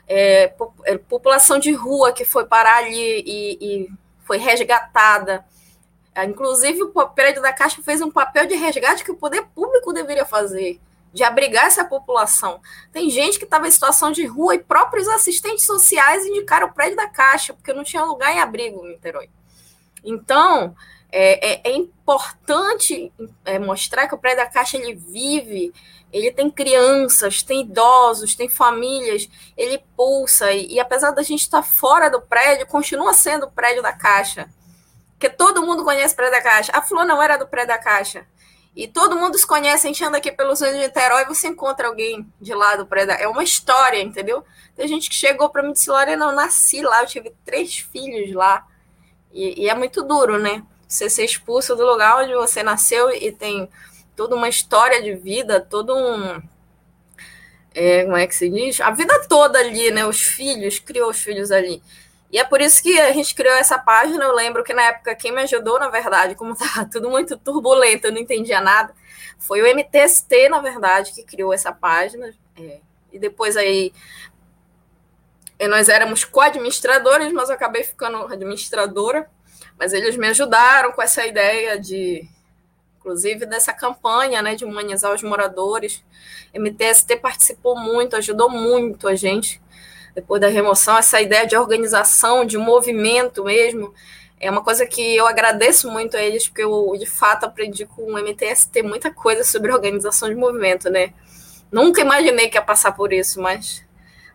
é, 0.07 0.55
é 0.85 0.97
população 0.97 1.59
de 1.59 1.71
rua 1.71 2.11
que 2.11 2.25
foi 2.25 2.45
parar 2.45 2.77
ali 2.77 3.23
e, 3.27 3.57
e 3.61 3.89
foi 4.25 4.39
resgatada. 4.39 5.45
Inclusive, 6.27 6.81
o 6.81 7.07
prédio 7.09 7.43
da 7.43 7.53
Caixa 7.53 7.79
fez 7.83 8.01
um 8.01 8.09
papel 8.09 8.47
de 8.47 8.55
resgate 8.55 9.03
que 9.03 9.11
o 9.11 9.15
poder 9.15 9.43
público 9.53 9.93
deveria 9.93 10.25
fazer 10.25 10.81
de 11.13 11.23
abrigar 11.23 11.65
essa 11.65 11.83
população. 11.83 12.61
Tem 12.91 13.09
gente 13.09 13.37
que 13.37 13.45
estava 13.45 13.67
em 13.67 13.71
situação 13.71 14.11
de 14.11 14.25
rua 14.25 14.55
e 14.55 14.59
próprios 14.59 15.07
assistentes 15.07 15.65
sociais 15.65 16.25
indicaram 16.25 16.67
o 16.67 16.73
prédio 16.73 16.95
da 16.95 17.07
Caixa, 17.07 17.53
porque 17.53 17.73
não 17.73 17.83
tinha 17.83 18.03
lugar 18.03 18.33
em 18.33 18.39
abrigo 18.39 18.85
em 18.85 18.91
Niterói. 18.91 19.29
Então, 20.03 20.75
é, 21.11 21.53
é, 21.53 21.61
é 21.65 21.75
importante 21.75 23.11
é, 23.43 23.59
mostrar 23.59 24.07
que 24.07 24.15
o 24.15 24.17
prédio 24.17 24.43
da 24.43 24.49
Caixa 24.49 24.77
ele 24.77 24.93
vive, 24.93 25.73
ele 26.11 26.31
tem 26.31 26.49
crianças, 26.49 27.43
tem 27.43 27.61
idosos, 27.61 28.35
tem 28.35 28.47
famílias, 28.47 29.29
ele 29.57 29.83
pulsa, 29.95 30.51
e, 30.51 30.73
e 30.73 30.79
apesar 30.79 31.11
da 31.11 31.21
gente 31.21 31.41
estar 31.41 31.61
fora 31.61 32.09
do 32.09 32.21
prédio, 32.21 32.65
continua 32.67 33.13
sendo 33.13 33.45
o 33.45 33.51
prédio 33.51 33.81
da 33.81 33.91
Caixa. 33.91 34.49
Porque 35.11 35.29
todo 35.29 35.65
mundo 35.65 35.83
conhece 35.83 36.13
o 36.13 36.17
prédio 36.17 36.35
da 36.35 36.41
Caixa. 36.41 36.71
A 36.73 36.81
Flor 36.81 37.05
não 37.05 37.21
era 37.21 37.37
do 37.37 37.47
prédio 37.47 37.67
da 37.67 37.77
Caixa. 37.77 38.25
E 38.75 38.87
todo 38.87 39.17
mundo 39.17 39.37
se 39.37 39.45
conhece, 39.45 39.85
a 39.85 39.89
gente 39.89 40.03
anda 40.03 40.17
aqui 40.17 40.31
pelo 40.31 40.55
centro 40.55 40.75
de 40.75 40.83
Niterói, 40.83 41.25
você 41.25 41.47
encontra 41.49 41.87
alguém 41.87 42.25
de 42.39 42.53
lá 42.53 42.77
do 42.77 42.85
prédio. 42.85 43.13
É 43.13 43.27
uma 43.27 43.43
história, 43.43 44.01
entendeu? 44.01 44.45
Tem 44.75 44.87
gente 44.87 45.09
que 45.09 45.15
chegou 45.15 45.49
para 45.49 45.61
mim 45.61 45.71
e 45.71 45.73
disse, 45.73 45.89
Lorena, 45.89 46.25
eu 46.25 46.31
nasci 46.31 46.81
lá, 46.81 47.01
eu 47.01 47.07
tive 47.07 47.33
três 47.43 47.77
filhos 47.77 48.33
lá. 48.33 48.65
E, 49.33 49.63
e, 49.63 49.69
é 49.69 49.75
muito 49.75 50.03
duro, 50.03 50.39
né? 50.39 50.63
Você 50.87 51.09
ser 51.09 51.25
expulso 51.25 51.75
do 51.75 51.85
lugar 51.85 52.23
onde 52.23 52.33
você 52.33 52.63
nasceu 52.63 53.11
e 53.11 53.31
tem 53.31 53.69
toda 54.15 54.35
uma 54.35 54.47
história 54.47 55.01
de 55.01 55.15
vida, 55.15 55.59
todo 55.59 55.95
um... 55.95 56.41
É, 57.73 58.03
como 58.03 58.17
é 58.17 58.27
que 58.27 58.35
se 58.35 58.49
diz? 58.49 58.81
A 58.81 58.91
vida 58.91 59.27
toda 59.27 59.59
ali, 59.59 59.91
né? 59.91 60.05
Os 60.05 60.21
filhos, 60.21 60.79
criou 60.79 61.09
os 61.09 61.19
filhos 61.19 61.51
ali. 61.51 61.81
E 62.31 62.39
é 62.39 62.45
por 62.45 62.61
isso 62.61 62.81
que 62.81 62.97
a 62.99 63.11
gente 63.11 63.35
criou 63.35 63.55
essa 63.55 63.77
página. 63.77 64.23
Eu 64.23 64.33
lembro 64.33 64.63
que 64.63 64.73
na 64.73 64.83
época 64.83 65.13
quem 65.15 65.31
me 65.31 65.41
ajudou, 65.41 65.77
na 65.77 65.89
verdade, 65.89 66.33
como 66.33 66.53
estava 66.53 66.85
tudo 66.89 67.09
muito 67.09 67.37
turbulento, 67.37 68.07
eu 68.07 68.11
não 68.11 68.19
entendia 68.19 68.61
nada, 68.61 68.93
foi 69.37 69.61
o 69.61 69.67
MTST, 69.67 70.49
na 70.49 70.59
verdade, 70.59 71.11
que 71.11 71.23
criou 71.23 71.53
essa 71.53 71.73
página. 71.73 72.33
É, 72.57 72.79
e 73.11 73.19
depois 73.19 73.57
aí 73.57 73.91
nós 75.67 75.89
éramos 75.89 76.23
co-administradores, 76.23 77.31
mas 77.33 77.49
eu 77.49 77.55
acabei 77.55 77.83
ficando 77.83 78.25
administradora. 78.31 79.29
Mas 79.77 79.93
eles 79.93 80.15
me 80.15 80.27
ajudaram 80.27 80.91
com 80.91 81.01
essa 81.01 81.25
ideia 81.25 81.79
de, 81.79 82.27
inclusive, 82.97 83.47
dessa 83.47 83.73
campanha 83.73 84.41
né, 84.41 84.55
de 84.55 84.63
humanizar 84.63 85.11
os 85.11 85.23
moradores. 85.23 86.03
MTST 86.53 87.15
participou 87.17 87.75
muito, 87.75 88.15
ajudou 88.15 88.49
muito 88.49 89.07
a 89.07 89.15
gente 89.15 89.59
depois 90.15 90.41
da 90.41 90.47
remoção, 90.47 90.97
essa 90.97 91.21
ideia 91.21 91.45
de 91.45 91.55
organização, 91.55 92.45
de 92.45 92.57
movimento 92.57 93.43
mesmo, 93.43 93.93
é 94.39 94.49
uma 94.49 94.63
coisa 94.63 94.85
que 94.85 95.15
eu 95.15 95.27
agradeço 95.27 95.89
muito 95.89 96.17
a 96.17 96.21
eles, 96.21 96.47
porque 96.47 96.63
eu, 96.63 96.93
de 96.99 97.05
fato, 97.05 97.45
aprendi 97.45 97.85
com 97.85 98.13
o 98.13 98.17
MTST 98.17 98.81
muita 98.81 99.13
coisa 99.13 99.43
sobre 99.43 99.71
organização 99.71 100.27
de 100.27 100.35
movimento, 100.35 100.89
né? 100.89 101.13
Nunca 101.71 102.01
imaginei 102.01 102.49
que 102.49 102.57
ia 102.57 102.61
passar 102.61 102.91
por 102.93 103.13
isso, 103.13 103.39
mas 103.39 103.83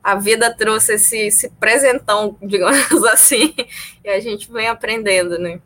a 0.03 0.15
vida 0.15 0.55
trouxe 0.55 0.95
esse, 0.95 1.19
esse 1.19 1.51
presentão, 1.51 2.37
digamos 2.41 3.05
assim, 3.05 3.53
e 4.05 4.09
a 4.09 4.21
gente 4.21 4.51
vem 4.51 4.69
aprendendo, 4.69 5.37
né? 5.39 5.61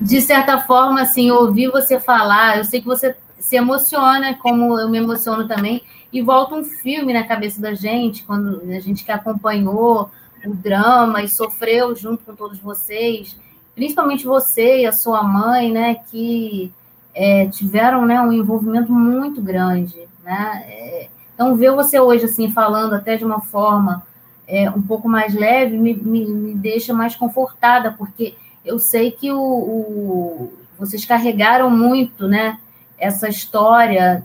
De 0.00 0.20
certa 0.22 0.60
forma, 0.62 1.02
assim, 1.02 1.30
ouvir 1.30 1.70
você 1.70 2.00
falar, 2.00 2.56
eu 2.56 2.64
sei 2.64 2.80
que 2.80 2.86
você 2.86 3.14
se 3.38 3.56
emociona, 3.56 4.34
como 4.38 4.80
eu 4.80 4.88
me 4.88 4.96
emociono 4.96 5.46
também, 5.46 5.82
e 6.14 6.22
volta 6.22 6.54
um 6.54 6.62
filme 6.62 7.12
na 7.12 7.24
cabeça 7.24 7.60
da 7.60 7.74
gente, 7.74 8.22
quando 8.22 8.62
a 8.70 8.78
gente 8.78 9.04
que 9.04 9.10
acompanhou 9.10 10.08
o 10.46 10.54
drama 10.54 11.24
e 11.24 11.28
sofreu 11.28 11.96
junto 11.96 12.22
com 12.22 12.36
todos 12.36 12.60
vocês, 12.60 13.36
principalmente 13.74 14.24
você 14.24 14.82
e 14.82 14.86
a 14.86 14.92
sua 14.92 15.24
mãe, 15.24 15.72
né, 15.72 15.96
que 15.96 16.72
é, 17.12 17.48
tiveram 17.48 18.06
né, 18.06 18.20
um 18.20 18.32
envolvimento 18.32 18.92
muito 18.92 19.42
grande, 19.42 20.06
né? 20.22 20.64
É, 20.68 21.08
então, 21.34 21.56
ver 21.56 21.72
você 21.72 21.98
hoje 21.98 22.26
assim 22.26 22.48
falando 22.48 22.94
até 22.94 23.16
de 23.16 23.24
uma 23.24 23.40
forma 23.40 24.06
é, 24.46 24.70
um 24.70 24.82
pouco 24.82 25.08
mais 25.08 25.34
leve 25.34 25.76
me, 25.76 25.94
me, 25.94 26.24
me, 26.26 26.54
deixa 26.54 26.94
mais 26.94 27.16
confortada, 27.16 27.90
porque 27.90 28.36
eu 28.64 28.78
sei 28.78 29.10
que 29.10 29.32
o, 29.32 29.40
o, 29.40 30.52
vocês 30.78 31.04
carregaram 31.04 31.68
muito, 31.68 32.28
né? 32.28 32.60
Essa 32.96 33.28
história 33.28 34.24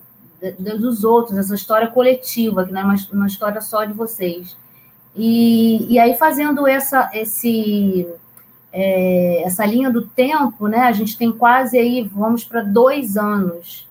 dos 0.60 1.04
outros, 1.04 1.38
essa 1.38 1.56
história 1.56 1.88
coletiva, 1.88 2.66
que 2.66 2.72
não 2.72 2.82
é 2.82 2.84
uma, 2.84 2.96
uma 3.12 3.28
história 3.28 3.62
só 3.62 3.84
de 3.86 3.94
vocês. 3.94 4.56
E, 5.16 5.86
e 5.94 6.00
aí, 6.00 6.16
fazendo 6.18 6.68
essa, 6.68 7.10
esse, 7.14 8.08
é, 8.72 9.44
essa 9.44 9.66
linha 9.66 9.90
do 9.90 10.08
tempo, 10.08 10.68
né, 10.68 10.80
a 10.80 10.92
gente 10.92 11.18
tem 11.18 11.32
quase 11.32 11.78
aí, 11.78 12.04
vamos 12.04 12.44
para 12.44 12.62
dois 12.62 13.18
anos 13.18 13.88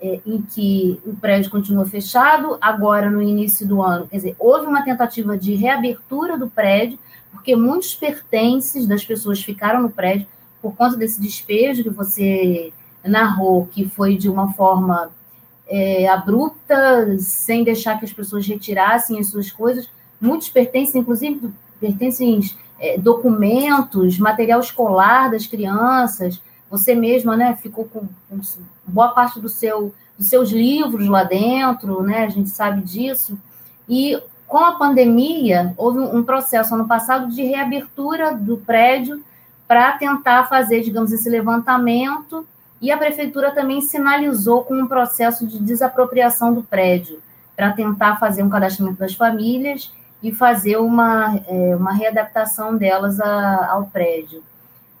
é, 0.00 0.20
em 0.26 0.42
que 0.42 1.00
o 1.06 1.14
prédio 1.14 1.50
continua 1.50 1.86
fechado, 1.86 2.58
agora 2.60 3.10
no 3.10 3.22
início 3.22 3.66
do 3.66 3.80
ano. 3.82 4.08
Quer 4.08 4.16
dizer, 4.16 4.36
houve 4.38 4.66
uma 4.66 4.84
tentativa 4.84 5.38
de 5.38 5.54
reabertura 5.54 6.36
do 6.36 6.50
prédio, 6.50 6.98
porque 7.30 7.56
muitos 7.56 7.94
pertences 7.94 8.86
das 8.86 9.04
pessoas 9.04 9.42
ficaram 9.42 9.80
no 9.82 9.90
prédio 9.90 10.26
por 10.60 10.76
conta 10.76 10.96
desse 10.96 11.20
despejo 11.20 11.82
que 11.82 11.90
você 11.90 12.72
narrou, 13.04 13.66
que 13.66 13.88
foi 13.88 14.16
de 14.16 14.28
uma 14.28 14.52
forma 14.52 15.10
é, 15.68 16.08
abrupta, 16.08 17.18
sem 17.18 17.64
deixar 17.64 17.98
que 17.98 18.04
as 18.04 18.12
pessoas 18.12 18.46
retirassem 18.46 19.18
as 19.18 19.28
suas 19.28 19.50
coisas. 19.50 19.88
Muitos 20.20 20.48
pertencem, 20.48 21.00
inclusive, 21.00 21.52
pertencem 21.80 22.40
é, 22.78 22.98
documentos, 22.98 24.18
material 24.18 24.60
escolar 24.60 25.30
das 25.30 25.46
crianças. 25.46 26.40
Você 26.70 26.94
mesma, 26.94 27.36
né, 27.36 27.56
ficou 27.60 27.84
com, 27.84 28.08
com 28.28 28.40
boa 28.86 29.08
parte 29.08 29.40
do 29.40 29.48
seu, 29.48 29.94
dos 30.18 30.28
seus 30.28 30.50
livros 30.50 31.06
lá 31.08 31.24
dentro, 31.24 32.02
né? 32.02 32.24
A 32.24 32.28
gente 32.28 32.50
sabe 32.50 32.82
disso. 32.82 33.38
E 33.88 34.20
com 34.46 34.58
a 34.58 34.72
pandemia, 34.72 35.72
houve 35.76 35.98
um 35.98 36.22
processo 36.22 36.74
ano 36.74 36.86
passado 36.86 37.32
de 37.32 37.42
reabertura 37.42 38.34
do 38.34 38.58
prédio 38.58 39.22
para 39.66 39.92
tentar 39.92 40.44
fazer, 40.44 40.82
digamos, 40.82 41.12
esse 41.12 41.30
levantamento 41.30 42.46
e 42.82 42.90
a 42.90 42.98
prefeitura 42.98 43.52
também 43.52 43.80
sinalizou 43.80 44.64
com 44.64 44.74
um 44.74 44.88
processo 44.88 45.46
de 45.46 45.56
desapropriação 45.60 46.52
do 46.52 46.64
prédio, 46.64 47.22
para 47.54 47.70
tentar 47.70 48.16
fazer 48.16 48.42
um 48.42 48.50
cadastramento 48.50 48.98
das 48.98 49.14
famílias 49.14 49.92
e 50.20 50.32
fazer 50.32 50.78
uma, 50.78 51.36
é, 51.46 51.76
uma 51.76 51.92
readaptação 51.92 52.76
delas 52.76 53.20
a, 53.20 53.70
ao 53.70 53.84
prédio. 53.84 54.42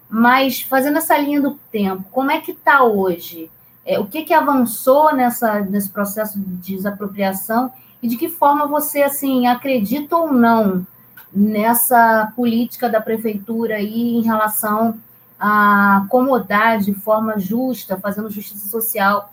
Mas, 0.08 0.60
fazendo 0.60 0.98
essa 0.98 1.18
linha 1.18 1.40
do 1.40 1.58
tempo, 1.72 2.04
como 2.12 2.30
é 2.30 2.40
que 2.40 2.52
está 2.52 2.84
hoje? 2.84 3.50
É, 3.84 3.98
o 3.98 4.06
que, 4.06 4.22
que 4.22 4.32
avançou 4.32 5.12
nessa, 5.12 5.60
nesse 5.60 5.90
processo 5.90 6.38
de 6.38 6.76
desapropriação 6.76 7.72
e 8.00 8.06
de 8.06 8.16
que 8.16 8.28
forma 8.28 8.66
você 8.66 9.02
assim 9.02 9.48
acredita 9.48 10.16
ou 10.16 10.32
não 10.32 10.86
nessa 11.32 12.32
política 12.36 12.88
da 12.88 13.00
prefeitura 13.00 13.76
aí 13.76 14.16
em 14.16 14.22
relação 14.22 15.00
acomodar 15.42 16.78
de 16.78 16.94
forma 16.94 17.36
justa, 17.38 17.98
fazendo 17.98 18.30
justiça 18.30 18.68
social 18.68 19.32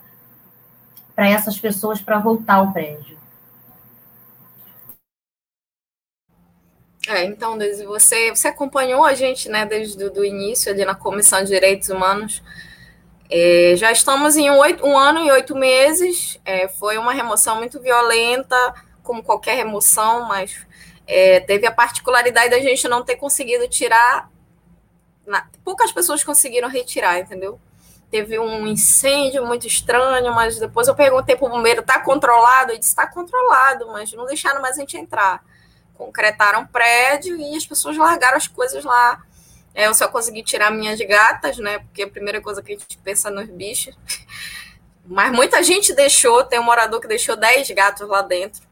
para 1.14 1.28
essas 1.28 1.56
pessoas 1.58 2.00
para 2.00 2.18
voltar 2.18 2.54
ao 2.54 2.72
prédio. 2.72 3.16
É, 7.08 7.24
então, 7.24 7.56
Deise, 7.56 7.84
você, 7.86 8.30
você 8.30 8.48
acompanhou 8.48 9.04
a 9.04 9.14
gente 9.14 9.48
né, 9.48 9.64
desde 9.64 10.02
o 10.04 10.24
início 10.24 10.72
ali 10.72 10.84
na 10.84 10.94
Comissão 10.94 11.42
de 11.42 11.48
Direitos 11.48 11.88
Humanos. 11.88 12.42
É, 13.30 13.74
já 13.76 13.92
estamos 13.92 14.36
em 14.36 14.50
um, 14.50 14.58
oito, 14.58 14.84
um, 14.84 14.98
ano 14.98 15.20
e 15.20 15.30
oito 15.30 15.54
meses. 15.56 16.40
É, 16.44 16.68
foi 16.68 16.98
uma 16.98 17.12
remoção 17.12 17.56
muito 17.56 17.80
violenta, 17.80 18.56
como 19.02 19.22
qualquer 19.22 19.56
remoção, 19.56 20.24
mas 20.26 20.66
é, 21.06 21.40
teve 21.40 21.66
a 21.66 21.72
particularidade 21.72 22.50
da 22.50 22.60
gente 22.60 22.86
não 22.88 23.04
ter 23.04 23.16
conseguido 23.16 23.68
tirar 23.68 24.29
na, 25.26 25.46
poucas 25.64 25.92
pessoas 25.92 26.24
conseguiram 26.24 26.68
retirar, 26.68 27.18
entendeu? 27.18 27.60
Teve 28.10 28.38
um 28.38 28.66
incêndio 28.66 29.46
muito 29.46 29.66
estranho, 29.66 30.34
mas 30.34 30.58
depois 30.58 30.88
eu 30.88 30.94
perguntei 30.94 31.36
para 31.36 31.46
o 31.46 31.50
bombeiro, 31.50 31.80
está 31.80 32.00
controlado? 32.00 32.72
Ele 32.72 32.78
disse, 32.78 32.90
está 32.90 33.06
controlado, 33.06 33.86
mas 33.88 34.12
não 34.12 34.26
deixaram 34.26 34.60
mais 34.60 34.76
a 34.76 34.80
gente 34.80 34.96
entrar. 34.96 35.44
Concretaram 35.94 36.66
prédio 36.66 37.36
e 37.36 37.56
as 37.56 37.64
pessoas 37.64 37.96
largaram 37.96 38.36
as 38.36 38.48
coisas 38.48 38.82
lá. 38.84 39.22
É, 39.72 39.86
eu 39.86 39.94
só 39.94 40.08
consegui 40.08 40.42
tirar 40.42 40.72
minhas 40.72 40.98
gatas, 40.98 41.58
né? 41.58 41.78
Porque 41.78 42.02
a 42.02 42.08
primeira 42.08 42.40
coisa 42.40 42.60
que 42.60 42.72
a 42.72 42.76
gente 42.76 42.98
pensa 42.98 43.30
nos 43.30 43.48
bichos. 43.48 43.96
mas 45.06 45.32
muita 45.32 45.62
gente 45.62 45.94
deixou, 45.94 46.42
tem 46.42 46.58
um 46.58 46.64
morador 46.64 47.00
que 47.00 47.06
deixou 47.06 47.36
10 47.36 47.70
gatos 47.70 48.08
lá 48.08 48.22
dentro. 48.22 48.62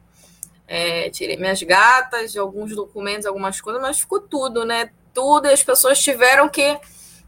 É, 0.66 1.08
tirei 1.11 1.37
minhas 1.37 1.62
gatas, 1.62 2.37
alguns 2.37 2.74
documentos, 2.74 3.24
algumas 3.24 3.61
coisas, 3.61 3.80
mas 3.80 4.00
ficou 4.00 4.20
tudo, 4.20 4.64
né? 4.64 4.90
Tudo, 5.18 5.48
e 5.48 5.52
as 5.52 5.64
pessoas 5.64 5.98
tiveram 5.98 6.48
que 6.48 6.78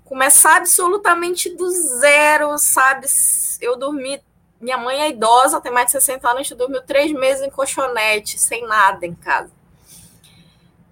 começar 0.04 0.58
absolutamente 0.58 1.50
do 1.50 1.68
zero, 1.68 2.56
sabe? 2.56 3.04
Eu 3.60 3.76
dormi. 3.76 4.22
Minha 4.60 4.78
mãe 4.78 5.02
é 5.02 5.08
idosa, 5.08 5.60
tem 5.60 5.72
mais 5.72 5.86
de 5.86 5.92
60 5.92 6.30
anos, 6.30 6.48
dormiu 6.52 6.82
três 6.82 7.10
meses 7.10 7.42
em 7.42 7.50
colchonete, 7.50 8.38
sem 8.38 8.64
nada 8.64 9.04
em 9.04 9.12
casa. 9.12 9.50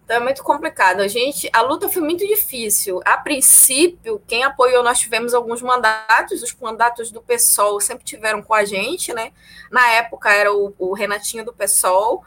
Então 0.05 0.17
é 0.17 0.21
muito 0.21 0.43
complicado. 0.43 0.99
A 0.99 1.07
gente, 1.07 1.49
a 1.53 1.63
luta 1.63 1.89
foi 1.89 2.03
muito 2.03 2.27
difícil. 2.27 3.01
A 3.05 3.17
princípio, 3.17 4.21
quem 4.27 4.43
apoiou, 4.43 4.83
nós 4.83 4.99
tivemos 4.99 5.35
alguns 5.35 5.63
mandatos, 5.63 6.43
os 6.43 6.53
mandatos 6.61 7.13
do 7.13 7.23
PSOL 7.23 7.81
sempre 7.81 8.05
tiveram 8.05 8.43
com 8.43 8.55
a 8.55 8.65
gente, 8.65 9.15
né? 9.15 9.31
Na 9.71 9.89
época 9.93 10.33
era 10.33 10.53
o, 10.53 10.75
o 10.77 10.95
Renatinho 10.95 11.45
do 11.45 11.53
PSOL, 11.53 12.25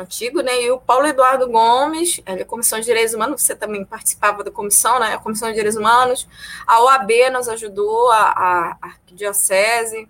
antigo, 0.00 0.40
né? 0.40 0.62
E 0.62 0.70
o 0.70 0.78
Paulo 0.78 1.06
Eduardo 1.06 1.48
Gomes, 1.48 2.20
ele 2.26 2.42
é 2.42 2.44
Comissão 2.44 2.78
de 2.78 2.86
Direitos 2.86 3.14
Humanos, 3.14 3.42
você 3.42 3.54
também 3.54 3.84
participava 3.84 4.44
da 4.44 4.50
comissão, 4.50 4.98
né? 4.98 5.14
A 5.14 5.18
Comissão 5.18 5.48
de 5.48 5.54
Direitos 5.54 5.78
Humanos. 5.78 6.28
A 6.66 6.82
OAB 6.82 7.10
nos 7.32 7.48
ajudou, 7.48 8.10
a, 8.10 8.30
a 8.30 8.78
Arquidiocese. 8.82 10.08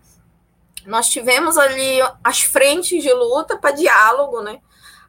Nós 0.86 1.08
tivemos 1.08 1.56
ali 1.56 1.98
as 2.22 2.40
frentes 2.42 3.02
de 3.02 3.12
luta 3.12 3.56
para 3.56 3.70
diálogo, 3.70 4.42
né? 4.42 4.60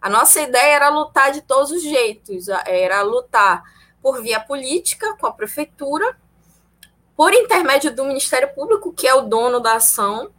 A 0.01 0.09
nossa 0.09 0.39
ideia 0.39 0.75
era 0.75 0.89
lutar 0.89 1.31
de 1.31 1.41
todos 1.41 1.71
os 1.71 1.81
jeitos, 1.81 2.47
era 2.65 3.01
lutar 3.01 3.63
por 4.01 4.21
via 4.21 4.39
política 4.39 5.17
com 5.17 5.25
a 5.25 5.31
prefeitura, 5.31 6.15
por 7.15 7.33
intermédio 7.33 7.95
do 7.95 8.05
Ministério 8.05 8.53
Público, 8.53 8.93
que 8.93 9.07
é 9.07 9.15
o 9.15 9.21
dono 9.21 9.59
da 9.59 9.77
ação, 9.77 10.29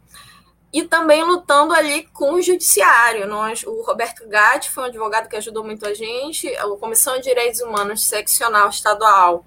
e 0.71 0.83
também 0.83 1.23
lutando 1.23 1.73
ali 1.73 2.03
com 2.13 2.33
o 2.33 2.41
judiciário. 2.41 3.27
Nós, 3.27 3.63
o 3.63 3.81
Roberto 3.81 4.27
Gatti 4.27 4.69
foi 4.69 4.83
um 4.83 4.87
advogado 4.87 5.29
que 5.29 5.35
ajudou 5.35 5.63
muito 5.63 5.85
a 5.85 5.93
gente, 5.93 6.47
a 6.55 6.67
Comissão 6.77 7.15
de 7.17 7.23
Direitos 7.23 7.61
Humanos 7.61 8.05
Seccional 8.05 8.69
Estadual 8.69 9.45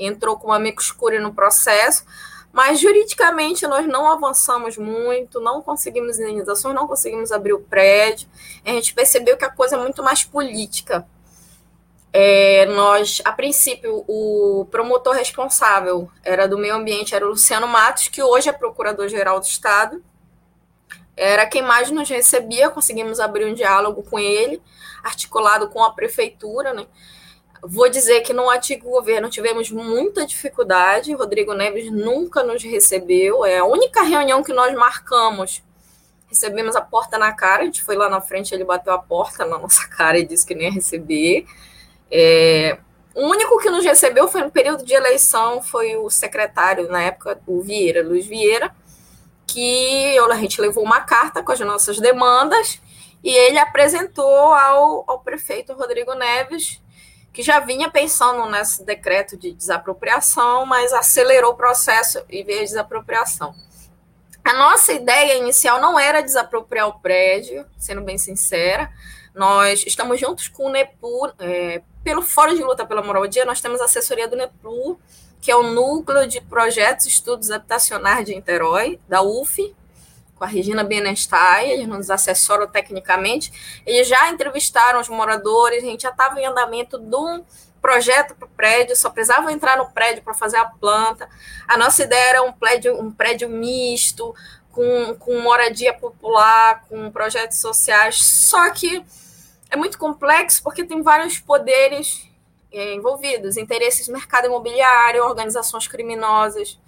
entrou 0.00 0.36
com 0.38 0.48
uma 0.48 0.58
micoscura 0.58 1.20
no 1.20 1.34
processo, 1.34 2.04
mas 2.52 2.80
juridicamente 2.80 3.66
nós 3.66 3.86
não 3.86 4.10
avançamos 4.10 4.76
muito, 4.76 5.40
não 5.40 5.62
conseguimos 5.62 6.18
indenizações, 6.18 6.74
não 6.74 6.88
conseguimos 6.88 7.30
abrir 7.30 7.52
o 7.52 7.60
prédio. 7.60 8.28
A 8.64 8.70
gente 8.70 8.94
percebeu 8.94 9.36
que 9.36 9.44
a 9.44 9.50
coisa 9.50 9.76
é 9.76 9.78
muito 9.78 10.02
mais 10.02 10.24
política. 10.24 11.06
É, 12.12 12.66
nós, 12.66 13.22
a 13.24 13.30
princípio, 13.30 14.04
o 14.08 14.66
promotor 14.68 15.14
responsável 15.14 16.10
era 16.24 16.48
do 16.48 16.58
meio 16.58 16.74
ambiente, 16.74 17.14
era 17.14 17.24
o 17.24 17.30
Luciano 17.30 17.68
Matos, 17.68 18.08
que 18.08 18.20
hoje 18.20 18.48
é 18.48 18.52
procurador-geral 18.52 19.38
do 19.38 19.46
Estado. 19.46 20.02
Era 21.16 21.46
quem 21.46 21.62
mais 21.62 21.90
nos 21.90 22.08
recebia, 22.08 22.70
conseguimos 22.70 23.20
abrir 23.20 23.44
um 23.44 23.54
diálogo 23.54 24.02
com 24.02 24.18
ele, 24.18 24.62
articulado 25.02 25.68
com 25.68 25.82
a 25.82 25.92
prefeitura, 25.92 26.72
né? 26.72 26.86
Vou 27.62 27.90
dizer 27.90 28.22
que 28.22 28.32
no 28.32 28.48
antigo 28.48 28.88
governo 28.88 29.28
tivemos 29.28 29.70
muita 29.70 30.24
dificuldade. 30.24 31.12
Rodrigo 31.12 31.52
Neves 31.52 31.90
nunca 31.90 32.42
nos 32.42 32.62
recebeu. 32.62 33.44
É 33.44 33.58
a 33.58 33.66
única 33.66 34.02
reunião 34.02 34.42
que 34.42 34.52
nós 34.52 34.74
marcamos. 34.74 35.62
Recebemos 36.26 36.74
a 36.74 36.80
porta 36.80 37.18
na 37.18 37.32
cara. 37.32 37.62
A 37.62 37.64
gente 37.66 37.82
foi 37.82 37.96
lá 37.96 38.08
na 38.08 38.20
frente, 38.20 38.54
ele 38.54 38.64
bateu 38.64 38.94
a 38.94 38.98
porta 38.98 39.44
na 39.44 39.58
nossa 39.58 39.86
cara 39.88 40.18
e 40.18 40.24
disse 40.24 40.46
que 40.46 40.54
nem 40.54 40.68
ia 40.68 40.72
receber. 40.72 41.44
É, 42.10 42.78
o 43.14 43.26
único 43.26 43.58
que 43.58 43.68
nos 43.68 43.84
recebeu 43.84 44.26
foi 44.28 44.42
no 44.42 44.50
período 44.50 44.84
de 44.84 44.94
eleição, 44.94 45.62
foi 45.62 45.96
o 45.96 46.08
secretário, 46.08 46.88
na 46.88 47.02
época, 47.02 47.40
o 47.46 47.60
Vieira, 47.60 48.02
Luiz 48.02 48.26
Vieira, 48.26 48.74
que 49.52 50.18
a 50.18 50.36
gente 50.36 50.60
levou 50.60 50.84
uma 50.84 51.00
carta 51.00 51.42
com 51.42 51.52
as 51.52 51.60
nossas 51.60 51.98
demandas 51.98 52.80
e 53.22 53.30
ele 53.30 53.58
apresentou 53.58 54.54
ao, 54.54 55.04
ao 55.06 55.20
prefeito 55.20 55.72
Rodrigo 55.74 56.14
Neves 56.14 56.80
que 57.32 57.42
já 57.42 57.60
vinha 57.60 57.88
pensando 57.88 58.48
nesse 58.50 58.84
decreto 58.84 59.36
de 59.36 59.52
desapropriação, 59.52 60.66
mas 60.66 60.92
acelerou 60.92 61.52
o 61.52 61.56
processo 61.56 62.22
e 62.28 62.42
veio 62.42 62.60
a 62.60 62.64
desapropriação. 62.64 63.54
A 64.44 64.52
nossa 64.54 64.92
ideia 64.92 65.38
inicial 65.38 65.80
não 65.80 65.98
era 65.98 66.22
desapropriar 66.22 66.88
o 66.88 66.98
prédio, 66.98 67.64
sendo 67.78 68.00
bem 68.02 68.18
sincera. 68.18 68.90
Nós 69.34 69.84
estamos 69.86 70.18
juntos 70.18 70.48
com 70.48 70.66
o 70.66 70.70
NEPU, 70.70 71.32
é, 71.38 71.82
pelo 72.02 72.22
Fórum 72.22 72.54
de 72.54 72.62
Luta 72.62 72.84
pela 72.84 73.02
Moradia, 73.02 73.44
nós 73.44 73.60
temos 73.60 73.80
assessoria 73.80 74.26
do 74.26 74.36
NEPU, 74.36 74.98
que 75.40 75.50
é 75.50 75.56
o 75.56 75.62
Núcleo 75.62 76.26
de 76.26 76.40
Projetos 76.40 77.06
e 77.06 77.08
Estudos 77.08 77.50
Habitacionais 77.50 78.26
de 78.26 78.34
Niterói, 78.34 79.00
da 79.08 79.22
UF, 79.22 79.74
com 80.36 80.44
a 80.44 80.46
Regina 80.46 80.82
Benestein, 80.82 81.70
eles 81.70 81.86
nos 81.86 82.10
assessoram 82.10 82.66
tecnicamente, 82.66 83.82
eles 83.86 84.08
já 84.08 84.30
entrevistaram 84.30 85.00
os 85.00 85.08
moradores, 85.08 85.82
a 85.82 85.86
gente 85.86 86.02
já 86.02 86.10
estava 86.10 86.40
em 86.40 86.46
andamento 86.46 86.98
de 86.98 87.14
um 87.14 87.44
projeto 87.80 88.34
para 88.34 88.46
o 88.46 88.50
prédio, 88.50 88.96
só 88.96 89.10
precisava 89.10 89.52
entrar 89.52 89.76
no 89.76 89.90
prédio 89.90 90.22
para 90.22 90.34
fazer 90.34 90.58
a 90.58 90.66
planta. 90.66 91.28
A 91.66 91.76
nossa 91.76 92.04
ideia 92.04 92.30
era 92.30 92.42
um 92.42 92.52
prédio, 92.52 92.98
um 93.00 93.10
prédio 93.10 93.48
misto, 93.48 94.34
com, 94.70 95.14
com 95.18 95.40
moradia 95.40 95.92
popular, 95.92 96.84
com 96.88 97.10
projetos 97.10 97.58
sociais, 97.58 98.22
só 98.22 98.70
que 98.70 99.04
é 99.70 99.76
muito 99.76 99.98
complexo 99.98 100.62
porque 100.62 100.84
tem 100.84 101.02
vários 101.02 101.38
poderes 101.38 102.29
é, 102.72 102.94
envolvidos, 102.94 103.56
interesses 103.56 104.08
no 104.08 104.14
mercado 104.14 104.46
imobiliário, 104.46 105.24
organizações 105.24 105.86
criminosas, 105.88 106.78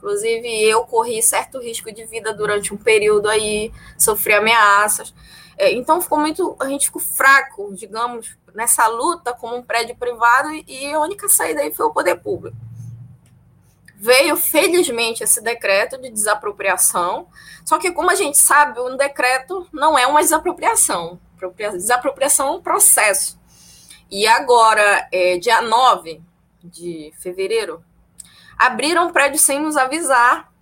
Inclusive, 0.00 0.48
eu 0.62 0.82
corri 0.86 1.22
certo 1.22 1.60
risco 1.60 1.92
de 1.92 2.06
vida 2.06 2.32
durante 2.32 2.72
um 2.72 2.76
período 2.76 3.28
aí, 3.28 3.70
sofri 3.98 4.32
ameaças. 4.32 5.14
É, 5.58 5.74
então, 5.74 6.00
ficou 6.00 6.18
muito. 6.18 6.56
A 6.58 6.66
gente 6.68 6.86
ficou 6.86 7.02
fraco, 7.02 7.74
digamos, 7.74 8.34
nessa 8.54 8.86
luta 8.86 9.34
como 9.34 9.56
um 9.56 9.62
prédio 9.62 9.94
privado, 9.94 10.48
e 10.66 10.90
a 10.90 10.98
única 11.00 11.28
saída 11.28 11.60
aí 11.60 11.70
foi 11.70 11.84
o 11.84 11.92
poder 11.92 12.16
público. 12.16 12.56
Veio, 13.94 14.38
felizmente, 14.38 15.22
esse 15.22 15.42
decreto 15.42 15.98
de 15.98 16.10
desapropriação, 16.10 17.28
só 17.62 17.76
que, 17.76 17.92
como 17.92 18.10
a 18.10 18.14
gente 18.14 18.38
sabe, 18.38 18.80
um 18.80 18.96
decreto 18.96 19.68
não 19.70 19.98
é 19.98 20.06
uma 20.06 20.22
desapropriação. 20.22 21.20
Desapropriação 21.74 22.48
é 22.48 22.50
um 22.52 22.62
processo. 22.62 23.38
E 24.10 24.26
agora, 24.26 25.08
é, 25.12 25.38
dia 25.38 25.62
9 25.62 26.20
de 26.64 27.12
fevereiro, 27.18 27.84
abriram 28.58 29.06
um 29.06 29.12
prédio 29.12 29.38
sem 29.38 29.60
nos 29.60 29.76
avisar. 29.76 30.52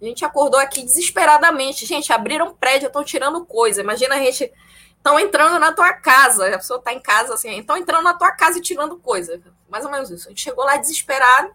A 0.00 0.04
gente 0.04 0.24
acordou 0.24 0.58
aqui 0.58 0.82
desesperadamente. 0.82 1.84
Gente, 1.84 2.12
abriram 2.12 2.48
um 2.48 2.54
prédio, 2.54 2.86
estão 2.86 3.04
tirando 3.04 3.44
coisa. 3.44 3.82
Imagina 3.82 4.16
a 4.16 4.18
gente. 4.18 4.50
Estão 4.96 5.18
entrando 5.18 5.58
na 5.58 5.72
tua 5.72 5.92
casa. 5.92 6.46
A 6.46 6.58
pessoa 6.58 6.78
está 6.78 6.92
em 6.92 7.00
casa 7.00 7.34
assim. 7.34 7.58
Estão 7.58 7.76
entrando 7.76 8.04
na 8.04 8.14
tua 8.14 8.32
casa 8.32 8.58
e 8.58 8.62
tirando 8.62 8.96
coisa. 8.96 9.40
Mais 9.68 9.84
ou 9.84 9.90
menos 9.90 10.10
isso. 10.10 10.26
A 10.26 10.30
gente 10.30 10.42
chegou 10.42 10.64
lá 10.64 10.76
desesperado, 10.76 11.52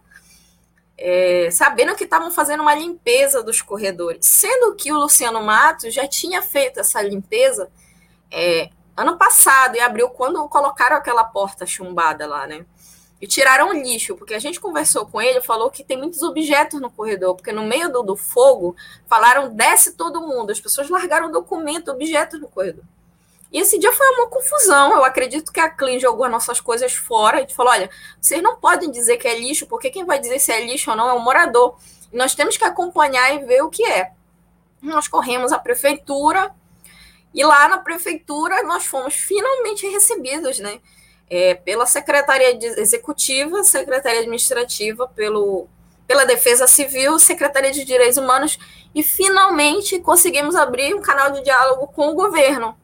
é, 0.96 1.50
sabendo 1.50 1.96
que 1.96 2.04
estavam 2.04 2.30
fazendo 2.30 2.60
uma 2.60 2.74
limpeza 2.74 3.42
dos 3.42 3.60
corredores. 3.60 4.24
Sendo 4.26 4.74
que 4.76 4.92
o 4.92 4.98
Luciano 4.98 5.42
Matos 5.42 5.92
já 5.92 6.06
tinha 6.06 6.42
feito 6.42 6.80
essa 6.80 7.02
limpeza 7.02 7.70
é, 8.30 8.70
ano 9.00 9.16
passado, 9.16 9.76
em 9.76 9.80
abril, 9.80 10.10
quando 10.10 10.46
colocaram 10.48 10.96
aquela 10.96 11.24
porta 11.24 11.64
chumbada 11.64 12.26
lá, 12.26 12.46
né? 12.46 12.66
e 13.20 13.26
tiraram 13.26 13.70
o 13.70 13.72
lixo, 13.72 14.16
porque 14.16 14.34
a 14.34 14.38
gente 14.38 14.60
conversou 14.60 15.04
com 15.06 15.20
ele, 15.20 15.40
falou 15.40 15.70
que 15.70 15.82
tem 15.82 15.96
muitos 15.96 16.22
objetos 16.22 16.80
no 16.80 16.90
corredor, 16.90 17.34
porque 17.34 17.50
no 17.50 17.64
meio 17.64 17.90
do, 17.90 18.02
do 18.02 18.16
fogo 18.16 18.76
falaram 19.08 19.52
desce 19.52 19.94
todo 19.94 20.20
mundo, 20.20 20.52
as 20.52 20.60
pessoas 20.60 20.88
largaram 20.88 21.30
documento, 21.30 21.90
objetos 21.90 22.40
no 22.40 22.48
corredor. 22.48 22.84
E 23.50 23.58
esse 23.58 23.78
dia 23.78 23.92
foi 23.92 24.06
uma 24.10 24.26
confusão. 24.26 24.92
Eu 24.92 25.04
acredito 25.04 25.50
que 25.50 25.58
a 25.58 25.70
Clean 25.70 25.98
jogou 25.98 26.26
as 26.26 26.30
nossas 26.30 26.60
coisas 26.60 26.92
fora. 26.92 27.38
Gente 27.38 27.54
falou: 27.54 27.72
olha, 27.72 27.88
vocês 28.20 28.42
não 28.42 28.56
podem 28.56 28.90
dizer 28.90 29.16
que 29.16 29.26
é 29.26 29.38
lixo, 29.38 29.66
porque 29.66 29.88
quem 29.88 30.04
vai 30.04 30.18
dizer 30.18 30.38
se 30.38 30.52
é 30.52 30.66
lixo 30.66 30.90
ou 30.90 30.96
não 30.96 31.08
é 31.08 31.14
o 31.14 31.20
morador. 31.20 31.76
E 32.12 32.16
nós 32.16 32.34
temos 32.34 32.58
que 32.58 32.64
acompanhar 32.64 33.34
e 33.34 33.46
ver 33.46 33.62
o 33.62 33.70
que 33.70 33.82
é. 33.84 34.12
Nós 34.82 35.08
corremos 35.08 35.50
à 35.50 35.58
prefeitura, 35.58 36.54
e 37.34 37.44
lá 37.44 37.68
na 37.68 37.78
prefeitura 37.78 38.62
nós 38.62 38.86
fomos 38.86 39.14
finalmente 39.14 39.86
recebidos, 39.86 40.58
né? 40.58 40.80
é, 41.30 41.54
pela 41.54 41.86
Secretaria 41.86 42.58
Executiva, 42.80 43.62
Secretaria 43.62 44.20
Administrativa, 44.20 45.06
pelo, 45.08 45.68
pela 46.06 46.24
Defesa 46.24 46.66
Civil, 46.66 47.18
Secretaria 47.18 47.70
de 47.70 47.84
Direitos 47.84 48.16
Humanos, 48.16 48.58
e 48.94 49.02
finalmente 49.02 49.98
conseguimos 49.98 50.56
abrir 50.56 50.94
um 50.94 51.02
canal 51.02 51.30
de 51.30 51.42
diálogo 51.42 51.86
com 51.88 52.08
o 52.08 52.14
governo. 52.14 52.76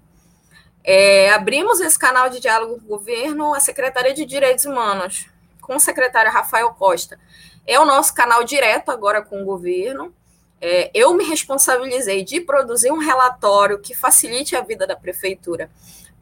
É, 0.83 1.31
abrimos 1.31 1.81
esse 1.81 1.99
canal 1.99 2.29
de 2.29 2.41
diálogo 2.41 2.79
com 2.79 2.85
o 2.85 2.99
governo, 2.99 3.55
a 3.55 3.61
Secretaria 3.61 4.13
de 4.13 4.27
Direitos 4.27 4.67
Humanos, 4.67 5.27
com 5.63 5.77
o 5.77 5.81
secretário 5.81 6.31
Rafael 6.31 6.69
Costa. 6.75 7.19
É 7.67 7.81
o 7.81 7.87
nosso 7.87 8.13
canal 8.13 8.45
direto 8.45 8.91
agora 8.91 9.23
com 9.23 9.41
o 9.41 9.47
governo. 9.47 10.15
É, 10.67 10.91
eu 10.95 11.13
me 11.13 11.25
responsabilizei 11.25 12.25
de 12.25 12.41
produzir 12.41 12.91
um 12.91 12.97
relatório 12.97 13.79
que 13.79 13.95
facilite 13.95 14.57
a 14.57 14.63
vida 14.63 14.87
da 14.87 14.97
prefeitura 14.97 15.71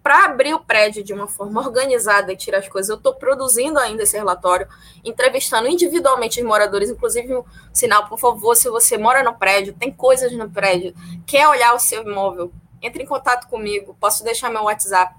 para 0.02 0.24
abrir 0.24 0.52
o 0.52 0.58
prédio 0.58 1.04
de 1.04 1.12
uma 1.12 1.28
forma 1.28 1.60
organizada 1.60 2.32
e 2.32 2.36
tirar 2.36 2.58
as 2.58 2.68
coisas. 2.68 2.88
Eu 2.88 2.96
estou 2.96 3.14
produzindo 3.14 3.78
ainda 3.78 4.02
esse 4.02 4.16
relatório, 4.16 4.66
entrevistando 5.04 5.68
individualmente 5.68 6.40
os 6.40 6.44
moradores, 6.44 6.90
inclusive 6.90 7.36
um 7.36 7.44
sinal, 7.72 8.08
por 8.08 8.18
favor, 8.18 8.56
se 8.56 8.68
você 8.68 8.98
mora 8.98 9.22
no 9.22 9.32
prédio, 9.32 9.74
tem 9.74 9.92
coisas 9.92 10.32
no 10.32 10.50
prédio, 10.50 10.92
quer 11.24 11.46
olhar 11.46 11.72
o 11.72 11.78
seu 11.78 12.02
imóvel, 12.02 12.52
entre 12.82 13.04
em 13.04 13.06
contato 13.06 13.46
comigo, 13.46 13.96
posso 14.00 14.24
deixar 14.24 14.50
meu 14.50 14.64
WhatsApp. 14.64 15.14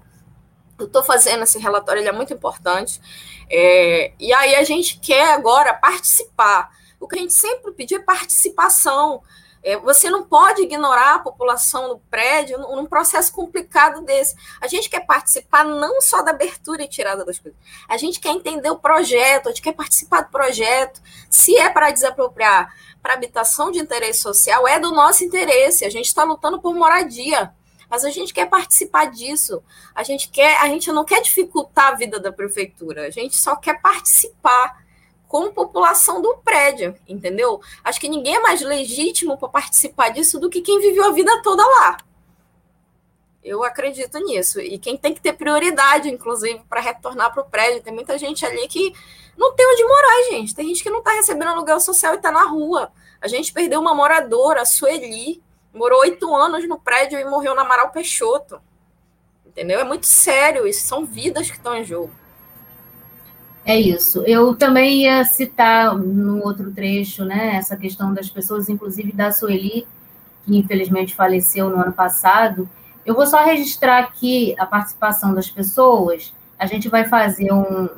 Eu 0.78 0.84
estou 0.84 1.02
fazendo 1.02 1.44
esse 1.44 1.58
relatório, 1.58 2.00
ele 2.00 2.10
é 2.10 2.12
muito 2.12 2.34
importante. 2.34 3.00
É, 3.48 4.12
e 4.20 4.34
aí 4.34 4.54
a 4.54 4.64
gente 4.64 5.00
quer 5.00 5.32
agora 5.32 5.72
participar. 5.72 6.83
O 7.04 7.06
que 7.06 7.18
a 7.18 7.20
gente 7.20 7.34
sempre 7.34 7.70
pediu 7.72 7.98
é 7.98 8.02
participação. 8.02 9.22
É, 9.62 9.76
você 9.76 10.08
não 10.08 10.22
pode 10.24 10.62
ignorar 10.62 11.16
a 11.16 11.18
população 11.18 11.90
do 11.90 11.98
prédio 12.10 12.56
num, 12.56 12.86
processo 12.86 13.30
complicado 13.30 14.00
desse. 14.00 14.34
A 14.58 14.66
gente 14.66 14.88
quer 14.88 15.00
participar 15.04 15.66
não 15.66 16.00
só 16.00 16.22
da 16.22 16.30
abertura 16.30 16.82
e 16.82 16.88
tirada 16.88 17.22
das 17.22 17.38
coisas, 17.38 17.60
a 17.86 17.98
gente 17.98 18.18
quer 18.18 18.30
entender 18.30 18.70
o 18.70 18.78
projeto, 18.78 19.48
a 19.48 19.50
gente 19.50 19.60
quer 19.60 19.74
participar 19.74 20.22
do 20.22 20.30
projeto. 20.30 21.02
Se 21.28 21.54
é 21.58 21.68
para 21.68 21.90
desapropriar 21.90 22.74
para 23.02 23.12
habitação 23.12 23.70
de 23.70 23.80
interesse 23.80 24.20
social, 24.20 24.66
é 24.66 24.80
do 24.80 24.90
nosso 24.90 25.24
interesse. 25.24 25.84
A 25.84 25.90
gente 25.90 26.06
está 26.06 26.24
lutando 26.24 26.58
por 26.58 26.74
moradia 26.74 27.52
mas 27.86 28.02
a 28.02 28.10
gente 28.10 28.32
quer 28.32 28.48
participar 28.48 29.04
disso. 29.04 29.62
A 29.94 30.02
gente 30.02 30.28
quer, 30.28 30.56
a 30.56 30.66
gente 30.68 30.90
não 30.90 31.04
quer 31.04 31.20
dificultar 31.20 31.92
a 31.92 31.94
vida 31.94 32.18
da 32.18 32.32
prefeitura, 32.32 33.06
a 33.06 33.10
gente 33.10 33.36
só 33.36 33.54
quer 33.54 33.80
participar 33.80 34.83
como 35.28 35.52
população 35.52 36.22
do 36.22 36.36
prédio, 36.38 36.96
entendeu? 37.08 37.60
Acho 37.82 38.00
que 38.00 38.08
ninguém 38.08 38.36
é 38.36 38.40
mais 38.40 38.60
legítimo 38.60 39.36
para 39.36 39.48
participar 39.48 40.10
disso 40.10 40.38
do 40.38 40.48
que 40.48 40.60
quem 40.60 40.80
viveu 40.80 41.04
a 41.04 41.12
vida 41.12 41.42
toda 41.42 41.66
lá. 41.66 41.96
Eu 43.42 43.62
acredito 43.62 44.18
nisso. 44.20 44.58
E 44.58 44.78
quem 44.78 44.96
tem 44.96 45.12
que 45.12 45.20
ter 45.20 45.34
prioridade, 45.34 46.08
inclusive, 46.08 46.62
para 46.68 46.80
retornar 46.80 47.32
para 47.32 47.42
o 47.42 47.44
prédio. 47.44 47.82
Tem 47.82 47.92
muita 47.92 48.16
gente 48.16 48.44
ali 48.46 48.66
que 48.66 48.94
não 49.36 49.52
tem 49.54 49.66
onde 49.70 49.84
morar, 49.84 50.22
gente. 50.30 50.54
Tem 50.54 50.66
gente 50.66 50.82
que 50.82 50.88
não 50.88 51.00
está 51.00 51.12
recebendo 51.12 51.48
aluguel 51.48 51.78
social 51.78 52.14
e 52.14 52.16
está 52.16 52.32
na 52.32 52.44
rua. 52.44 52.90
A 53.20 53.28
gente 53.28 53.52
perdeu 53.52 53.80
uma 53.80 53.94
moradora, 53.94 54.62
a 54.62 54.64
Sueli, 54.64 55.42
morou 55.74 56.00
oito 56.00 56.34
anos 56.34 56.66
no 56.66 56.78
prédio 56.78 57.18
e 57.18 57.24
morreu 57.24 57.54
na 57.54 57.62
Amaral 57.62 57.90
Peixoto. 57.90 58.62
Entendeu? 59.44 59.78
É 59.78 59.84
muito 59.84 60.06
sério 60.06 60.66
isso. 60.66 60.86
São 60.86 61.04
vidas 61.04 61.50
que 61.50 61.56
estão 61.56 61.76
em 61.76 61.84
jogo. 61.84 62.23
É 63.66 63.78
isso. 63.80 64.22
Eu 64.26 64.54
também 64.54 65.04
ia 65.04 65.24
citar 65.24 65.96
no 65.96 66.44
outro 66.44 66.70
trecho, 66.70 67.24
né, 67.24 67.56
essa 67.56 67.76
questão 67.76 68.12
das 68.12 68.28
pessoas, 68.28 68.68
inclusive 68.68 69.10
da 69.12 69.32
Sueli, 69.32 69.86
que 70.44 70.56
infelizmente 70.56 71.14
faleceu 71.14 71.70
no 71.70 71.76
ano 71.76 71.92
passado. 71.92 72.68
Eu 73.06 73.14
vou 73.14 73.26
só 73.26 73.42
registrar 73.42 74.00
aqui 74.00 74.54
a 74.58 74.66
participação 74.66 75.34
das 75.34 75.48
pessoas. 75.48 76.34
A 76.58 76.66
gente 76.66 76.88
vai 76.88 77.06
fazer 77.06 77.52
um, 77.52 77.88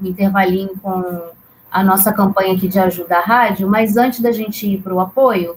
um 0.00 0.06
intervalinho 0.08 0.78
com 0.80 1.32
a 1.70 1.82
nossa 1.82 2.12
campanha 2.12 2.54
aqui 2.54 2.68
de 2.68 2.78
ajuda 2.78 3.18
à 3.18 3.20
rádio, 3.20 3.68
mas 3.68 3.96
antes 3.96 4.20
da 4.20 4.30
gente 4.30 4.64
ir 4.64 4.80
para 4.80 4.94
o 4.94 5.00
apoio, 5.00 5.56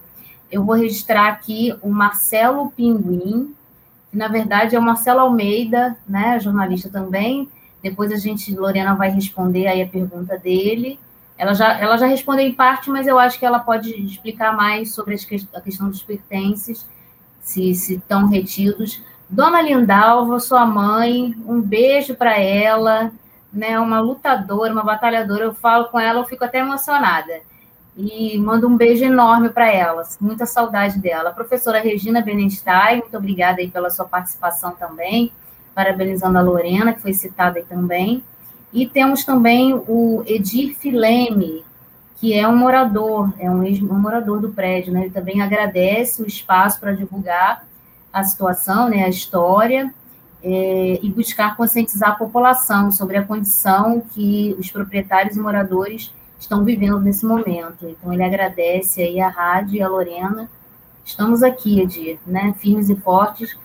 eu 0.50 0.64
vou 0.64 0.74
registrar 0.74 1.28
aqui 1.28 1.72
o 1.80 1.88
Marcelo 1.90 2.72
Pinguim, 2.72 3.54
que 4.10 4.16
na 4.16 4.26
verdade 4.26 4.74
é 4.74 4.78
o 4.78 4.82
Marcelo 4.82 5.20
Almeida, 5.20 5.96
né, 6.08 6.40
jornalista 6.40 6.88
também, 6.88 7.48
depois 7.82 8.10
a 8.12 8.16
gente, 8.16 8.54
Lorena 8.54 8.94
vai 8.94 9.10
responder 9.10 9.66
aí 9.66 9.82
a 9.82 9.88
pergunta 9.88 10.36
dele. 10.36 10.98
Ela 11.36 11.54
já, 11.54 11.78
ela 11.78 11.96
já 11.96 12.06
respondeu 12.06 12.44
em 12.44 12.52
parte, 12.52 12.90
mas 12.90 13.06
eu 13.06 13.18
acho 13.18 13.38
que 13.38 13.46
ela 13.46 13.60
pode 13.60 13.90
explicar 14.04 14.56
mais 14.56 14.92
sobre 14.92 15.14
a 15.54 15.60
questão 15.60 15.88
dos 15.88 16.02
pertences, 16.02 16.86
se, 17.40 17.74
se 17.74 17.94
estão 17.94 18.26
retidos. 18.26 19.00
Dona 19.30 19.62
Lindalva, 19.62 20.40
sua 20.40 20.66
mãe, 20.66 21.34
um 21.46 21.60
beijo 21.60 22.14
para 22.16 22.36
ela, 22.38 23.12
né? 23.52 23.78
Uma 23.78 24.00
lutadora, 24.00 24.72
uma 24.72 24.82
batalhadora. 24.82 25.44
Eu 25.44 25.54
falo 25.54 25.86
com 25.86 26.00
ela, 26.00 26.20
eu 26.20 26.24
fico 26.24 26.44
até 26.44 26.58
emocionada. 26.58 27.40
E 27.96 28.38
mando 28.38 28.66
um 28.66 28.76
beijo 28.76 29.04
enorme 29.04 29.50
para 29.50 29.70
ela, 29.72 30.02
muita 30.20 30.46
saudade 30.46 30.98
dela. 30.98 31.32
Professora 31.32 31.80
Regina 31.80 32.20
Benenstein, 32.20 33.00
muito 33.00 33.16
obrigada 33.16 33.60
aí 33.60 33.68
pela 33.70 33.90
sua 33.90 34.06
participação 34.06 34.72
também 34.72 35.32
parabenizando 35.78 36.36
a 36.36 36.40
Lorena, 36.40 36.92
que 36.92 37.00
foi 37.00 37.12
citada 37.12 37.60
aí 37.60 37.64
também. 37.64 38.24
E 38.72 38.84
temos 38.84 39.24
também 39.24 39.72
o 39.72 40.24
Edir 40.26 40.76
Fileme, 40.76 41.64
que 42.16 42.34
é 42.34 42.48
um 42.48 42.56
morador, 42.56 43.32
é 43.38 43.48
um, 43.48 43.62
um 43.62 44.00
morador 44.00 44.40
do 44.40 44.48
prédio, 44.48 44.92
né? 44.92 45.02
Ele 45.02 45.10
também 45.10 45.40
agradece 45.40 46.20
o 46.20 46.26
espaço 46.26 46.80
para 46.80 46.90
divulgar 46.90 47.64
a 48.12 48.24
situação, 48.24 48.88
né, 48.88 49.04
a 49.04 49.08
história, 49.08 49.94
é, 50.42 50.98
e 51.00 51.08
buscar 51.10 51.56
conscientizar 51.56 52.10
a 52.10 52.16
população 52.16 52.90
sobre 52.90 53.16
a 53.16 53.22
condição 53.22 54.00
que 54.00 54.56
os 54.58 54.72
proprietários 54.72 55.36
e 55.36 55.40
moradores 55.40 56.12
estão 56.40 56.64
vivendo 56.64 56.98
nesse 56.98 57.24
momento. 57.24 57.86
Então, 57.86 58.12
ele 58.12 58.24
agradece 58.24 59.00
aí 59.00 59.20
a 59.20 59.28
rádio 59.28 59.76
e 59.76 59.82
a 59.82 59.88
Lorena. 59.88 60.50
Estamos 61.04 61.44
aqui, 61.44 61.80
Edir, 61.80 62.18
né, 62.26 62.52
firmes 62.58 62.90
e 62.90 62.96
fortes, 62.96 63.56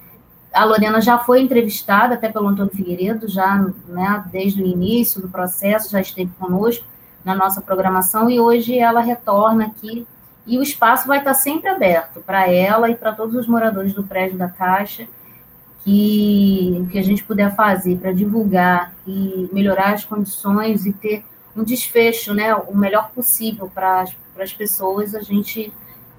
a 0.54 0.66
Lorena 0.66 1.02
já 1.02 1.18
foi 1.18 1.42
entrevistada 1.42 2.14
até 2.14 2.30
pelo 2.30 2.48
Antônio 2.48 2.72
Figueiredo, 2.72 3.28
já 3.28 3.58
né, 3.88 4.24
desde 4.32 4.62
o 4.62 4.66
início 4.66 5.20
do 5.20 5.28
processo, 5.28 5.92
já 5.92 6.00
esteve 6.00 6.32
conosco 6.40 6.86
na 7.26 7.34
nossa 7.34 7.62
programação 7.62 8.30
e 8.30 8.40
hoje 8.40 8.78
ela 8.78 9.02
retorna 9.02 9.66
aqui 9.66 10.06
e 10.46 10.60
o 10.60 10.62
espaço 10.62 11.08
vai 11.08 11.20
estar 11.20 11.34
sempre 11.34 11.70
aberto 11.70 12.22
para 12.22 12.48
ela 12.50 12.90
e 12.90 12.96
para 12.96 13.14
todos 13.14 13.36
os 13.36 13.48
moradores 13.48 13.94
do 13.94 14.04
prédio 14.04 14.38
da 14.38 14.48
Caixa 14.48 15.08
que, 15.84 16.88
que 16.92 17.00
a 17.00 17.04
gente 17.04 17.24
puder 17.24 17.56
fazer 17.56 17.98
para 17.98 18.14
divulgar 18.14 18.94
e 19.08 19.50
melhorar 19.52 19.94
as 19.94 20.06
condições 20.06 20.86
e 20.86 20.94
ter 20.94 21.26
um 21.56 21.64
desfecho, 21.64 22.34
né, 22.34 22.54
o 22.54 22.76
melhor 22.76 23.12
possível 23.12 23.70
para 23.74 24.06
as 24.40 24.54
pessoas, 24.54 25.14
a 25.14 25.22
gente 25.22 25.74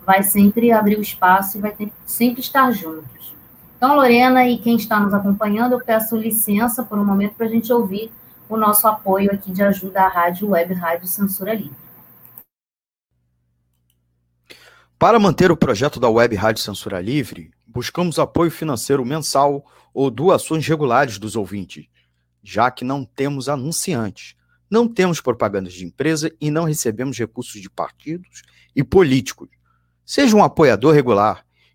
vai 0.05 0.23
sempre 0.23 0.71
abrir 0.71 0.99
o 0.99 1.03
espaço 1.03 1.59
e 1.59 1.61
vai 1.61 1.73
ter, 1.73 1.93
sempre 2.07 2.41
estar 2.41 2.71
juntos. 2.73 3.24
Então, 3.77 3.97
Lorena 3.97 4.47
e 4.47 4.59
quem 4.59 4.77
está 4.77 5.01
nos 5.01 5.13
acompanhando, 5.13 5.73
eu 5.73 5.85
peço 5.85 6.17
licença 6.17 6.83
por 6.83 6.99
um 6.99 7.05
momento 7.05 7.35
para 7.35 7.47
a 7.47 7.51
gente 7.51 7.73
ouvir 7.73 8.11
o 8.49 8.57
nosso 8.57 8.87
apoio 8.87 9.33
aqui 9.33 9.51
de 9.53 9.63
ajuda 9.63 10.03
à 10.03 10.09
Rádio 10.09 10.51
Web 10.51 10.75
Rádio 10.75 11.07
Censura 11.07 11.55
Livre. 11.55 11.77
Para 14.99 15.19
manter 15.19 15.51
o 15.51 15.57
projeto 15.57 15.99
da 15.99 16.09
Web 16.09 16.35
Rádio 16.37 16.63
Censura 16.63 17.01
Livre, 17.01 17.51
buscamos 17.67 18.19
apoio 18.19 18.51
financeiro 18.51 19.05
mensal 19.05 19.65
ou 19.93 20.11
doações 20.11 20.67
regulares 20.67 21.19
dos 21.19 21.37
ouvintes, 21.37 21.87
já 22.43 22.71
que 22.71 22.85
não 22.85 23.05
temos 23.05 23.49
anunciantes, 23.49 24.35
não 24.71 24.89
temos 24.89 25.21
propagandas 25.21 25.75
de 25.75 25.85
empresa 25.85 26.33
e 26.41 26.51
não 26.51 26.65
recebemos 26.65 27.19
recursos 27.19 27.61
de 27.61 27.69
partidos 27.69 28.43
e 28.75 28.83
políticos. 28.83 29.49
Seja 30.07 30.37
um 30.37 30.43
apoiador 30.43 30.95
regular 30.95 31.44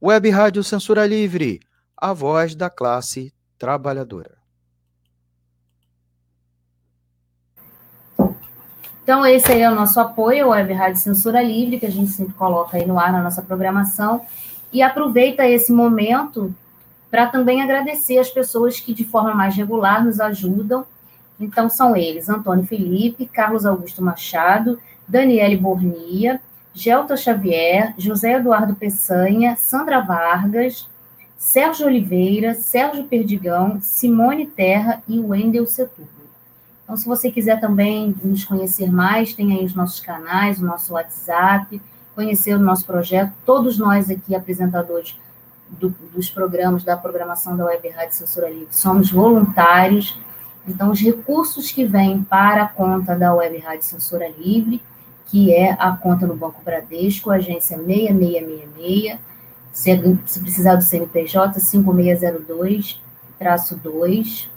Web 0.00 0.30
Rádio 0.30 0.62
Censura 0.62 1.04
Livre, 1.04 1.58
a 1.96 2.12
voz 2.12 2.54
da 2.54 2.70
classe 2.70 3.34
trabalhadora. 3.58 4.38
Então, 9.02 9.26
esse 9.26 9.50
aí 9.50 9.62
é 9.62 9.68
o 9.68 9.74
nosso 9.74 9.98
apoio, 9.98 10.44
a 10.44 10.50
Web 10.50 10.72
Rádio 10.72 11.00
Censura 11.00 11.42
Livre, 11.42 11.80
que 11.80 11.86
a 11.86 11.90
gente 11.90 12.12
sempre 12.12 12.32
coloca 12.34 12.76
aí 12.76 12.86
no 12.86 12.96
ar 12.96 13.10
na 13.10 13.20
nossa 13.20 13.42
programação. 13.42 14.24
E 14.72 14.82
aproveita 14.82 15.44
esse 15.48 15.72
momento 15.72 16.54
para 17.10 17.26
também 17.26 17.60
agradecer 17.60 18.18
as 18.18 18.30
pessoas 18.30 18.78
que, 18.78 18.94
de 18.94 19.04
forma 19.04 19.34
mais 19.34 19.56
regular, 19.56 20.04
nos 20.04 20.20
ajudam. 20.20 20.86
Então, 21.40 21.68
são 21.68 21.96
eles: 21.96 22.28
Antônio 22.28 22.64
Felipe, 22.64 23.26
Carlos 23.26 23.66
Augusto 23.66 24.00
Machado, 24.00 24.78
Daniele 25.08 25.56
Bornia, 25.56 26.40
Gelta 26.78 27.16
Xavier, 27.16 27.92
José 27.98 28.34
Eduardo 28.34 28.76
Peçanha, 28.76 29.56
Sandra 29.56 30.00
Vargas, 30.00 30.88
Sérgio 31.36 31.86
Oliveira, 31.86 32.54
Sérgio 32.54 33.02
Perdigão, 33.02 33.80
Simone 33.80 34.46
Terra 34.46 35.02
e 35.08 35.18
Wendel 35.18 35.66
Setúbal. 35.66 36.06
Então, 36.84 36.96
se 36.96 37.04
você 37.04 37.32
quiser 37.32 37.58
também 37.58 38.14
nos 38.22 38.44
conhecer 38.44 38.92
mais, 38.92 39.34
tem 39.34 39.58
aí 39.58 39.64
os 39.64 39.74
nossos 39.74 39.98
canais, 39.98 40.62
o 40.62 40.64
nosso 40.64 40.92
WhatsApp, 40.94 41.82
conhecer 42.14 42.54
o 42.54 42.60
nosso 42.60 42.86
projeto. 42.86 43.32
Todos 43.44 43.76
nós 43.76 44.08
aqui, 44.08 44.32
apresentadores, 44.36 45.18
do, 45.68 45.90
dos 46.14 46.30
programas, 46.30 46.84
da 46.84 46.96
programação 46.96 47.56
da 47.56 47.64
Web 47.64 47.88
Rádio 47.88 48.14
Censura 48.14 48.48
Livre. 48.48 48.68
Somos 48.70 49.10
voluntários, 49.10 50.16
então 50.66 50.92
os 50.92 51.00
recursos 51.00 51.72
que 51.72 51.84
vêm 51.84 52.22
para 52.22 52.62
a 52.62 52.68
conta 52.68 53.16
da 53.16 53.34
Web 53.34 53.58
Rádio 53.58 53.84
Censura 53.84 54.28
Livre, 54.28 54.80
que 55.28 55.52
é 55.52 55.76
a 55.78 55.92
conta 55.92 56.26
no 56.26 56.34
Banco 56.34 56.60
Bradesco, 56.64 57.30
agência 57.30 57.76
6666, 57.76 59.18
se, 59.72 59.96
precisar 60.40 60.74
do 60.76 60.82
CNPJ, 60.82 61.60
5602-2, 61.60 64.48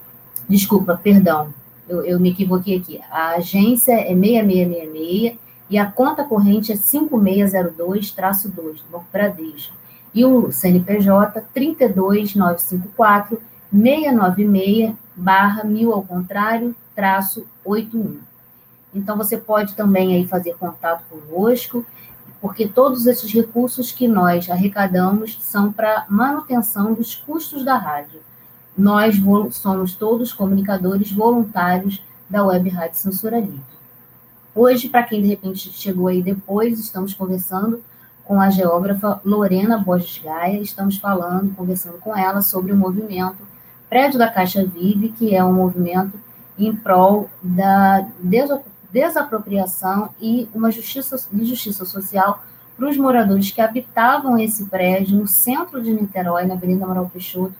desculpa, 0.47 0.97
perdão, 1.01 1.53
eu, 1.87 2.05
eu, 2.05 2.19
me 2.19 2.31
equivoquei 2.31 2.77
aqui. 2.77 2.99
A 3.11 3.35
agência 3.35 3.93
é 3.93 4.15
6666 4.15 5.37
e 5.69 5.77
a 5.77 5.85
conta 5.85 6.23
corrente 6.23 6.71
é 6.71 6.75
5602-2 6.75 8.55
do 8.55 8.81
Banco 8.89 9.05
Bradesco 9.11 9.75
e 10.13 10.25
o 10.25 10.51
CNPJ 10.51 11.41
32954 11.53 13.39
696 13.71 14.95
barra 15.15 15.63
mil 15.63 15.93
ao 15.93 16.01
contrário, 16.01 16.75
traço 16.95 17.45
81. 17.63 18.30
Então, 18.93 19.17
você 19.17 19.37
pode 19.37 19.75
também 19.75 20.15
aí 20.15 20.27
fazer 20.27 20.55
contato 20.55 21.03
conosco, 21.09 21.85
porque 22.41 22.67
todos 22.67 23.05
esses 23.05 23.31
recursos 23.31 23.91
que 23.91 24.07
nós 24.07 24.49
arrecadamos 24.49 25.37
são 25.41 25.71
para 25.71 26.05
manutenção 26.09 26.93
dos 26.93 27.15
custos 27.15 27.63
da 27.63 27.77
rádio. 27.77 28.19
Nós 28.77 29.15
somos 29.51 29.93
todos 29.93 30.33
comunicadores 30.33 31.11
voluntários 31.11 32.01
da 32.29 32.43
Web 32.43 32.69
Rádio 32.69 32.97
Censura 32.97 33.39
Livre. 33.39 33.61
Hoje, 34.55 34.89
para 34.89 35.03
quem 35.03 35.21
de 35.21 35.27
repente 35.27 35.71
chegou 35.71 36.07
aí 36.07 36.21
depois, 36.21 36.79
estamos 36.79 37.13
conversando 37.13 37.81
com 38.25 38.39
a 38.39 38.49
geógrafa 38.49 39.21
Lorena 39.23 39.77
Borges 39.77 40.21
Gaia. 40.23 40.59
Estamos 40.59 40.97
falando, 40.97 41.53
conversando 41.55 41.97
com 41.99 42.15
ela 42.15 42.41
sobre 42.41 42.71
o 42.71 42.77
movimento 42.77 43.37
Prédio 43.89 44.17
da 44.17 44.29
Caixa 44.29 44.65
Vive, 44.65 45.09
que 45.09 45.35
é 45.35 45.43
um 45.43 45.53
movimento 45.53 46.17
em 46.57 46.73
prol 46.73 47.29
da 47.43 48.07
desapropriação 48.91 50.09
e 50.19 50.47
uma 50.53 50.71
justiça, 50.71 51.17
justiça 51.41 51.85
social 51.85 52.43
para 52.75 52.89
os 52.89 52.97
moradores 52.97 53.51
que 53.51 53.61
habitavam 53.61 54.37
esse 54.37 54.65
prédio 54.65 55.17
no 55.17 55.27
centro 55.27 55.81
de 55.81 55.93
Niterói, 55.93 56.45
na 56.45 56.55
Avenida 56.55 56.85
Amaral 56.85 57.09
Peixoto, 57.09 57.53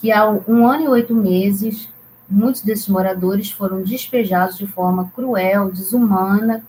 que 0.00 0.10
há 0.10 0.28
um 0.28 0.66
ano 0.66 0.84
e 0.84 0.88
oito 0.88 1.14
meses, 1.14 1.88
muitos 2.28 2.62
desses 2.62 2.88
moradores 2.88 3.50
foram 3.50 3.82
despejados 3.82 4.58
de 4.58 4.66
forma 4.66 5.10
cruel, 5.14 5.70
desumana 5.70 6.64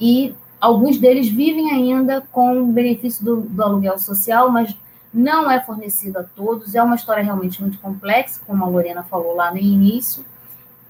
e 0.00 0.34
Alguns 0.60 0.98
deles 0.98 1.28
vivem 1.28 1.70
ainda 1.70 2.20
com 2.32 2.60
o 2.60 2.66
benefício 2.66 3.24
do, 3.24 3.36
do 3.42 3.62
aluguel 3.62 3.98
social, 3.98 4.50
mas 4.50 4.76
não 5.14 5.50
é 5.50 5.60
fornecido 5.60 6.18
a 6.18 6.24
todos. 6.24 6.74
É 6.74 6.82
uma 6.82 6.96
história 6.96 7.22
realmente 7.22 7.60
muito 7.62 7.78
complexa, 7.78 8.40
como 8.44 8.64
a 8.64 8.68
Lorena 8.68 9.04
falou 9.04 9.36
lá 9.36 9.52
no 9.52 9.58
início. 9.58 10.24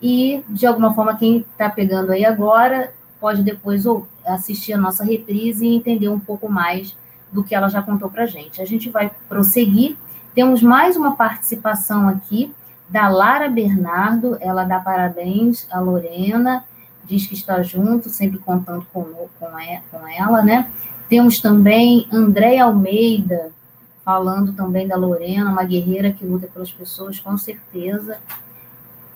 E, 0.01 0.45
de 0.49 0.67
alguma 0.67 0.95
forma, 0.95 1.17
quem 1.17 1.39
está 1.39 1.69
pegando 1.69 2.13
aí 2.13 2.25
agora 2.25 2.93
pode 3.21 3.43
depois 3.43 3.85
assistir 4.25 4.73
a 4.73 4.79
nossa 4.79 5.05
reprise 5.05 5.67
e 5.67 5.75
entender 5.75 6.09
um 6.09 6.21
pouco 6.21 6.49
mais 6.49 6.97
do 7.33 7.43
que 7.43 7.55
ela 7.55 7.69
já 7.69 7.83
contou 7.83 8.09
para 8.09 8.23
a 8.23 8.27
gente. 8.27 8.63
A 8.63 8.65
gente 8.65 8.89
vai 8.91 9.11
prosseguir. 9.29 9.97
Temos 10.35 10.63
mais 10.63 10.97
uma 10.97 11.17
participação 11.17 12.09
aqui 12.09 12.55
da 12.89 13.09
Lara 13.09 13.49
Bernardo. 13.49 14.39
Ela 14.41 14.65
dá 14.65 14.79
parabéns 14.79 15.67
à 15.71 15.81
Lorena 15.81 16.65
diz 17.09 17.27
que 17.27 17.35
está 17.35 17.63
junto, 17.63 18.11
sempre 18.11 18.39
contando 18.39 18.87
com, 18.93 19.05
com 19.41 20.09
ela, 20.09 20.43
né? 20.43 20.71
Temos 21.09 21.41
também 21.41 22.07
André 22.13 22.59
Almeida, 22.59 23.51
falando 24.05 24.53
também 24.53 24.87
da 24.87 24.97
Lorena, 24.97 25.51
uma 25.51 25.65
guerreira 25.65 26.13
que 26.13 26.25
luta 26.25 26.47
pelas 26.47 26.71
pessoas, 26.71 27.19
com 27.19 27.37
certeza. 27.39 28.19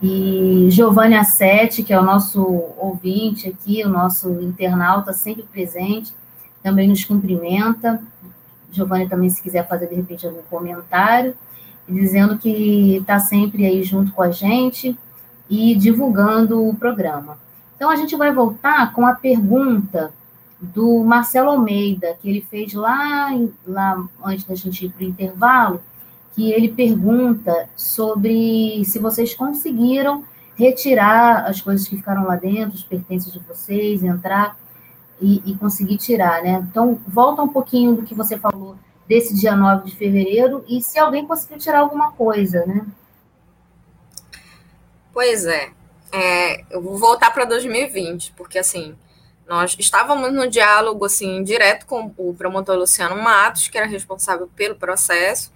E 0.03 0.67
Giovanni 0.69 1.15
Assetti, 1.15 1.85
que 1.85 1.93
é 1.93 2.01
o 2.01 2.03
nosso 2.03 2.43
ouvinte 2.77 3.49
aqui, 3.49 3.85
o 3.85 3.89
nosso 3.89 4.29
internauta 4.43 5.13
sempre 5.13 5.45
presente, 5.45 6.13
também 6.61 6.89
nos 6.89 7.05
cumprimenta. 7.05 8.03
Giovanni 8.73 9.09
também, 9.09 9.31
se 9.31 9.41
quiser 9.41 9.69
fazer, 9.69 9.87
de 9.87 9.95
repente, 9.95 10.27
algum 10.27 10.43
comentário, 10.51 11.35
dizendo 11.89 12.37
que 12.37 12.97
está 12.97 13.21
sempre 13.21 13.65
aí 13.65 13.85
junto 13.85 14.11
com 14.13 14.23
a 14.23 14.31
gente 14.31 14.99
e 15.49 15.75
divulgando 15.77 16.67
o 16.67 16.75
programa. 16.75 17.39
Então, 17.77 17.89
a 17.89 17.95
gente 17.95 18.17
vai 18.17 18.33
voltar 18.33 18.93
com 18.93 19.07
a 19.07 19.15
pergunta 19.15 20.13
do 20.61 21.05
Marcelo 21.05 21.51
Almeida, 21.51 22.17
que 22.21 22.29
ele 22.29 22.41
fez 22.41 22.73
lá, 22.73 23.29
lá 23.67 24.05
antes 24.25 24.45
da 24.45 24.55
gente 24.55 24.87
ir 24.87 24.91
para 24.91 25.05
o 25.05 25.09
intervalo, 25.09 25.81
que 26.35 26.53
ele 26.53 26.69
pergunta 26.69 27.69
sobre 27.77 28.85
se 28.85 28.99
vocês 28.99 29.35
conseguiram 29.35 30.25
retirar 30.57 31.47
as 31.47 31.61
coisas 31.61 31.87
que 31.87 31.97
ficaram 31.97 32.25
lá 32.25 32.37
dentro, 32.37 32.75
os 32.75 32.85
pertences 32.85 33.33
de 33.33 33.39
vocês, 33.41 34.03
entrar 34.03 34.59
e, 35.21 35.43
e, 35.45 35.55
conseguir 35.57 35.99
tirar, 35.99 36.43
né? 36.43 36.67
Então, 36.71 36.99
volta 37.07 37.43
um 37.43 37.49
pouquinho 37.49 37.95
do 37.95 38.03
que 38.03 38.15
você 38.15 38.39
falou 38.39 38.77
desse 39.07 39.35
dia 39.35 39.55
9 39.55 39.91
de 39.91 39.97
fevereiro 39.97 40.65
e 40.69 40.83
se 40.83 40.99
alguém 40.99 41.27
conseguiu 41.27 41.59
tirar 41.59 41.81
alguma 41.81 42.13
coisa, 42.13 42.65
né? 42.67 42.87
Pois 45.13 45.45
é 45.45 45.71
é, 46.13 46.63
eu 46.71 46.81
vou 46.83 46.99
voltar 46.99 47.31
para 47.31 47.47
2020, 47.47 48.35
porque 48.37 48.59
assim, 48.59 48.95
nós 49.49 49.75
estávamos 49.79 50.33
no 50.33 50.49
diálogo 50.49 51.07
assim 51.07 51.43
direto 51.43 51.87
com 51.87 52.13
o 52.19 52.35
promotor 52.35 52.77
Luciano 52.77 53.17
Matos, 53.17 53.69
que 53.69 53.79
era 53.79 53.87
responsável 53.87 54.49
pelo 54.55 54.77
processo. 54.77 55.51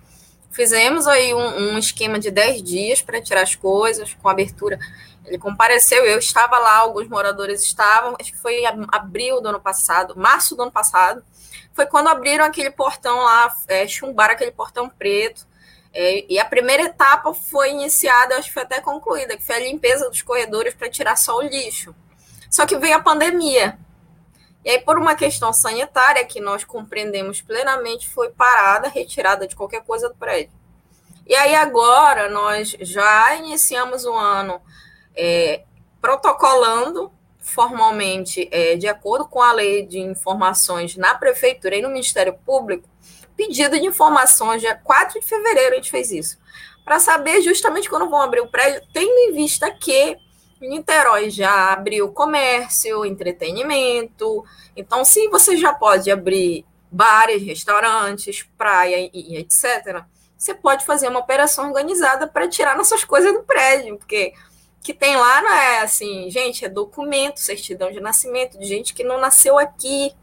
Fizemos 0.56 1.06
aí 1.06 1.34
um, 1.34 1.74
um 1.74 1.78
esquema 1.78 2.18
de 2.18 2.30
10 2.30 2.62
dias 2.62 3.02
para 3.02 3.20
tirar 3.20 3.42
as 3.42 3.54
coisas, 3.54 4.14
com 4.14 4.26
abertura. 4.26 4.78
Ele 5.26 5.36
compareceu, 5.36 6.02
eu 6.06 6.18
estava 6.18 6.58
lá, 6.58 6.78
alguns 6.78 7.06
moradores 7.08 7.62
estavam, 7.62 8.16
acho 8.18 8.32
que 8.32 8.38
foi 8.38 8.64
abril 8.64 9.42
do 9.42 9.50
ano 9.50 9.60
passado, 9.60 10.14
março 10.16 10.56
do 10.56 10.62
ano 10.62 10.72
passado. 10.72 11.22
Foi 11.74 11.84
quando 11.84 12.08
abriram 12.08 12.42
aquele 12.42 12.70
portão 12.70 13.18
lá, 13.18 13.54
é, 13.68 13.86
chumbaram 13.86 14.32
aquele 14.32 14.50
portão 14.50 14.88
preto 14.88 15.46
é, 15.92 16.24
e 16.26 16.38
a 16.38 16.44
primeira 16.46 16.84
etapa 16.84 17.34
foi 17.34 17.72
iniciada, 17.72 18.38
acho 18.38 18.48
que 18.48 18.54
foi 18.54 18.62
até 18.62 18.80
concluída, 18.80 19.36
que 19.36 19.44
foi 19.44 19.56
a 19.56 19.60
limpeza 19.60 20.08
dos 20.08 20.22
corredores 20.22 20.72
para 20.72 20.88
tirar 20.88 21.16
só 21.16 21.36
o 21.36 21.42
lixo. 21.42 21.94
Só 22.50 22.64
que 22.64 22.78
veio 22.78 22.96
a 22.96 23.02
pandemia. 23.02 23.78
E 24.66 24.70
aí, 24.70 24.80
por 24.80 24.98
uma 24.98 25.14
questão 25.14 25.52
sanitária 25.52 26.24
que 26.24 26.40
nós 26.40 26.64
compreendemos 26.64 27.40
plenamente, 27.40 28.08
foi 28.08 28.30
parada, 28.30 28.88
retirada 28.88 29.46
de 29.46 29.54
qualquer 29.54 29.84
coisa 29.84 30.08
do 30.08 30.16
prédio. 30.16 30.50
E 31.24 31.36
aí, 31.36 31.54
agora, 31.54 32.28
nós 32.28 32.76
já 32.80 33.36
iniciamos 33.36 34.04
o 34.04 34.12
ano 34.12 34.60
é, 35.16 35.62
protocolando 36.00 37.12
formalmente, 37.38 38.48
é, 38.50 38.74
de 38.74 38.88
acordo 38.88 39.28
com 39.28 39.40
a 39.40 39.52
lei 39.52 39.86
de 39.86 40.00
informações 40.00 40.96
na 40.96 41.14
prefeitura 41.14 41.76
e 41.76 41.82
no 41.82 41.90
Ministério 41.90 42.36
Público, 42.44 42.88
pedido 43.36 43.78
de 43.78 43.86
informações, 43.86 44.60
dia 44.60 44.74
4 44.74 45.20
de 45.20 45.26
fevereiro 45.26 45.74
a 45.74 45.76
gente 45.76 45.92
fez 45.92 46.10
isso, 46.10 46.38
para 46.84 46.98
saber 46.98 47.40
justamente 47.40 47.88
quando 47.88 48.10
vão 48.10 48.20
abrir 48.20 48.40
o 48.40 48.48
prédio, 48.48 48.82
tendo 48.92 49.16
em 49.16 49.32
vista 49.32 49.70
que 49.70 50.18
Niterói 50.60 51.30
já 51.30 51.72
abriu 51.72 52.10
comércio, 52.12 53.04
entretenimento, 53.04 54.44
então 54.74 55.04
sim, 55.04 55.28
você 55.28 55.56
já 55.56 55.72
pode 55.72 56.10
abrir 56.10 56.64
bares, 56.90 57.42
restaurantes, 57.42 58.46
praia 58.56 59.10
e 59.12 59.36
etc., 59.36 60.04
você 60.36 60.54
pode 60.54 60.84
fazer 60.84 61.08
uma 61.08 61.20
operação 61.20 61.68
organizada 61.68 62.26
para 62.26 62.46
tirar 62.46 62.76
nossas 62.76 63.04
coisas 63.04 63.32
do 63.32 63.42
prédio, 63.42 63.96
porque 63.96 64.34
que 64.82 64.94
tem 64.94 65.16
lá 65.16 65.42
não 65.42 65.52
é 65.52 65.80
assim, 65.80 66.30
gente, 66.30 66.64
é 66.64 66.68
documento, 66.68 67.40
certidão 67.40 67.90
de 67.90 68.00
nascimento 68.00 68.58
de 68.58 68.66
gente 68.66 68.94
que 68.94 69.02
não 69.02 69.18
nasceu 69.18 69.58
aqui, 69.58 70.14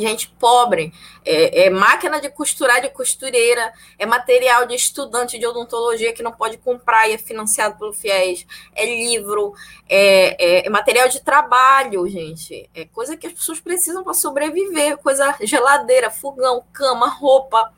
gente 0.00 0.28
pobre, 0.38 0.92
é, 1.24 1.66
é, 1.66 1.70
máquina 1.70 2.20
de 2.20 2.28
costurar 2.30 2.80
de 2.80 2.88
costureira, 2.90 3.72
é 3.98 4.06
material 4.06 4.66
de 4.66 4.74
estudante 4.74 5.38
de 5.38 5.46
odontologia 5.46 6.12
que 6.12 6.22
não 6.22 6.32
pode 6.32 6.58
comprar 6.58 7.08
e 7.08 7.14
é 7.14 7.18
financiado 7.18 7.78
pelo 7.78 7.92
FIES, 7.92 8.46
é 8.74 8.84
livro, 8.84 9.54
é, 9.88 10.62
é, 10.62 10.66
é 10.66 10.70
material 10.70 11.08
de 11.08 11.20
trabalho, 11.20 12.08
gente, 12.08 12.68
é 12.74 12.84
coisa 12.86 13.16
que 13.16 13.26
as 13.26 13.32
pessoas 13.32 13.60
precisam 13.60 14.04
para 14.04 14.14
sobreviver, 14.14 14.98
coisa 14.98 15.36
geladeira, 15.42 16.10
fogão, 16.10 16.64
cama, 16.72 17.08
roupa. 17.08 17.72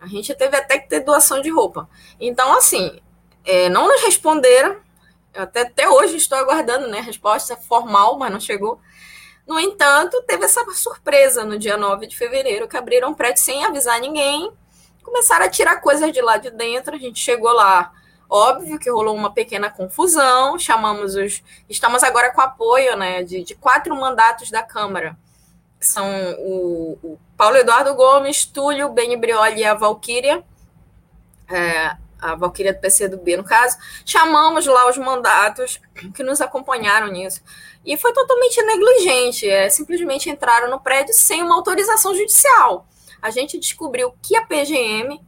A 0.00 0.06
gente 0.06 0.34
teve 0.34 0.56
até 0.56 0.78
que 0.78 0.88
ter 0.88 1.00
doação 1.00 1.40
de 1.40 1.50
roupa. 1.50 1.88
Então, 2.18 2.52
assim, 2.56 3.00
é, 3.44 3.68
não 3.68 3.86
nos 3.86 4.02
responderam, 4.02 4.76
até, 5.34 5.62
até 5.62 5.88
hoje 5.88 6.16
estou 6.16 6.38
aguardando 6.38 6.88
né, 6.88 6.98
a 6.98 7.02
resposta 7.02 7.56
formal, 7.56 8.18
mas 8.18 8.30
não 8.30 8.40
chegou 8.40 8.80
no 9.46 9.58
entanto, 9.58 10.22
teve 10.22 10.44
essa 10.44 10.64
surpresa 10.72 11.44
no 11.44 11.58
dia 11.58 11.76
9 11.76 12.06
de 12.06 12.16
fevereiro, 12.16 12.68
que 12.68 12.76
abriram 12.76 13.10
um 13.10 13.14
prédio 13.14 13.42
sem 13.42 13.64
avisar 13.64 14.00
ninguém, 14.00 14.50
começaram 15.02 15.44
a 15.44 15.50
tirar 15.50 15.80
coisas 15.80 16.12
de 16.12 16.20
lá 16.20 16.36
de 16.36 16.50
dentro, 16.50 16.94
a 16.94 16.98
gente 16.98 17.18
chegou 17.18 17.52
lá, 17.52 17.92
óbvio 18.30 18.78
que 18.78 18.90
rolou 18.90 19.14
uma 19.14 19.32
pequena 19.32 19.68
confusão, 19.68 20.58
chamamos 20.58 21.16
os... 21.16 21.42
Estamos 21.68 22.02
agora 22.02 22.32
com 22.32 22.40
apoio 22.40 22.96
né, 22.96 23.22
de, 23.22 23.42
de 23.42 23.54
quatro 23.54 23.94
mandatos 23.94 24.50
da 24.50 24.62
Câmara, 24.62 25.16
são 25.80 26.08
o, 26.38 26.98
o 27.02 27.18
Paulo 27.36 27.56
Eduardo 27.56 27.94
Gomes, 27.94 28.44
Túlio, 28.46 28.88
Beni 28.88 29.16
Brioli 29.16 29.60
e 29.60 29.64
a 29.64 29.74
Valquíria, 29.74 30.44
é, 31.50 31.96
a 32.20 32.36
Valquíria 32.36 32.72
do 32.72 32.80
PCdoB, 32.80 33.36
no 33.36 33.44
caso, 33.44 33.76
chamamos 34.06 34.64
lá 34.64 34.88
os 34.88 34.96
mandatos 34.96 35.80
que 36.14 36.22
nos 36.22 36.40
acompanharam 36.40 37.08
nisso. 37.08 37.42
E 37.84 37.96
foi 37.96 38.12
totalmente 38.12 38.62
negligente, 38.62 39.48
é, 39.48 39.68
simplesmente 39.68 40.30
entraram 40.30 40.70
no 40.70 40.80
prédio 40.80 41.14
sem 41.14 41.42
uma 41.42 41.56
autorização 41.56 42.14
judicial. 42.14 42.86
A 43.20 43.30
gente 43.30 43.58
descobriu 43.58 44.14
que 44.22 44.36
a 44.36 44.46
PGM 44.46 45.20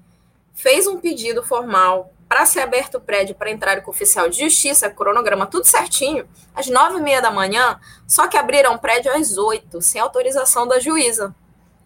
fez 0.54 0.86
um 0.86 0.98
pedido 0.98 1.42
formal 1.42 2.12
para 2.28 2.46
ser 2.46 2.60
aberto 2.60 2.96
o 2.96 3.00
prédio 3.00 3.34
para 3.34 3.50
entrar 3.50 3.80
com 3.82 3.90
oficial 3.90 4.28
de 4.28 4.40
justiça, 4.40 4.90
cronograma 4.90 5.46
tudo 5.46 5.66
certinho, 5.66 6.28
às 6.54 6.66
nove 6.68 6.98
e 6.98 7.02
meia 7.02 7.20
da 7.20 7.30
manhã, 7.30 7.78
só 8.06 8.26
que 8.26 8.36
abriram 8.36 8.74
o 8.74 8.78
prédio 8.78 9.12
às 9.12 9.36
oito, 9.36 9.80
sem 9.82 10.00
autorização 10.00 10.66
da 10.66 10.80
juíza. 10.80 11.34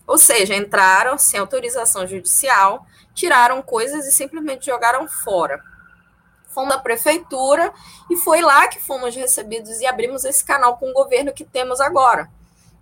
Ou 0.06 0.16
seja, 0.16 0.54
entraram 0.54 1.18
sem 1.18 1.38
autorização 1.38 2.06
judicial, 2.06 2.86
tiraram 3.14 3.60
coisas 3.60 4.06
e 4.06 4.12
simplesmente 4.12 4.66
jogaram 4.66 5.06
fora. 5.06 5.62
Fomos 6.48 6.70
da 6.70 6.78
prefeitura 6.78 7.72
e 8.10 8.16
foi 8.16 8.40
lá 8.40 8.66
que 8.68 8.80
fomos 8.80 9.14
recebidos 9.14 9.80
e 9.80 9.86
abrimos 9.86 10.24
esse 10.24 10.44
canal 10.44 10.76
com 10.76 10.90
o 10.90 10.94
governo 10.94 11.32
que 11.32 11.44
temos 11.44 11.80
agora. 11.80 12.30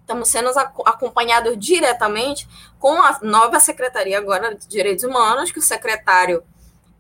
Estamos 0.00 0.28
sendo 0.28 0.50
acompanhados 0.84 1.58
diretamente 1.58 2.48
com 2.78 3.02
a 3.02 3.18
nova 3.22 3.58
secretaria 3.58 4.16
agora 4.16 4.54
de 4.54 4.68
Direitos 4.68 5.04
Humanos, 5.04 5.50
que 5.50 5.58
o 5.58 5.62
secretário 5.62 6.44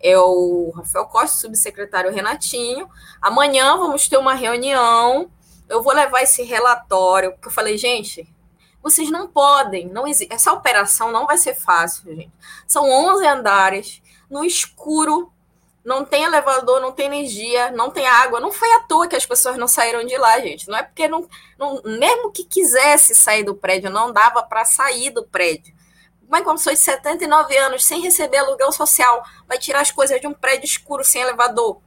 é 0.00 0.18
o 0.18 0.72
Rafael 0.74 1.06
Costa, 1.06 1.36
subsecretário 1.36 2.12
Renatinho. 2.12 2.88
Amanhã 3.22 3.76
vamos 3.76 4.08
ter 4.08 4.16
uma 4.16 4.34
reunião. 4.34 5.30
Eu 5.68 5.82
vou 5.82 5.92
levar 5.92 6.22
esse 6.22 6.42
relatório, 6.42 7.32
porque 7.32 7.48
eu 7.48 7.52
falei, 7.52 7.78
gente, 7.78 8.28
vocês 8.82 9.10
não 9.10 9.26
podem, 9.26 9.88
não 9.88 10.06
existe. 10.06 10.32
Essa 10.32 10.52
operação 10.52 11.10
não 11.10 11.26
vai 11.26 11.38
ser 11.38 11.54
fácil, 11.54 12.14
gente. 12.14 12.32
São 12.66 12.90
11 12.90 13.26
andares, 13.26 14.02
no 14.30 14.44
escuro, 14.44 15.32
não 15.86 16.04
tem 16.04 16.24
elevador, 16.24 16.80
não 16.80 16.90
tem 16.90 17.06
energia, 17.06 17.70
não 17.70 17.92
tem 17.92 18.04
água. 18.08 18.40
Não 18.40 18.50
foi 18.50 18.68
à 18.72 18.80
toa 18.80 19.06
que 19.06 19.14
as 19.14 19.24
pessoas 19.24 19.56
não 19.56 19.68
saíram 19.68 20.04
de 20.04 20.18
lá, 20.18 20.40
gente. 20.40 20.68
Não 20.68 20.76
é 20.76 20.82
porque 20.82 21.06
não, 21.06 21.28
não 21.56 21.80
mesmo 21.84 22.32
que 22.32 22.42
quisesse 22.42 23.14
sair 23.14 23.44
do 23.44 23.54
prédio, 23.54 23.88
não 23.88 24.12
dava 24.12 24.42
para 24.42 24.64
sair 24.64 25.10
do 25.10 25.24
prédio. 25.24 25.72
Mãe, 26.28 26.42
como 26.42 26.58
sou 26.58 26.72
de 26.72 26.78
79 26.80 27.56
anos, 27.56 27.84
sem 27.84 28.00
receber 28.00 28.38
aluguel 28.38 28.72
social, 28.72 29.24
vai 29.46 29.58
tirar 29.58 29.80
as 29.80 29.92
coisas 29.92 30.20
de 30.20 30.26
um 30.26 30.34
prédio 30.34 30.64
escuro 30.64 31.04
sem 31.04 31.22
elevador. 31.22 31.80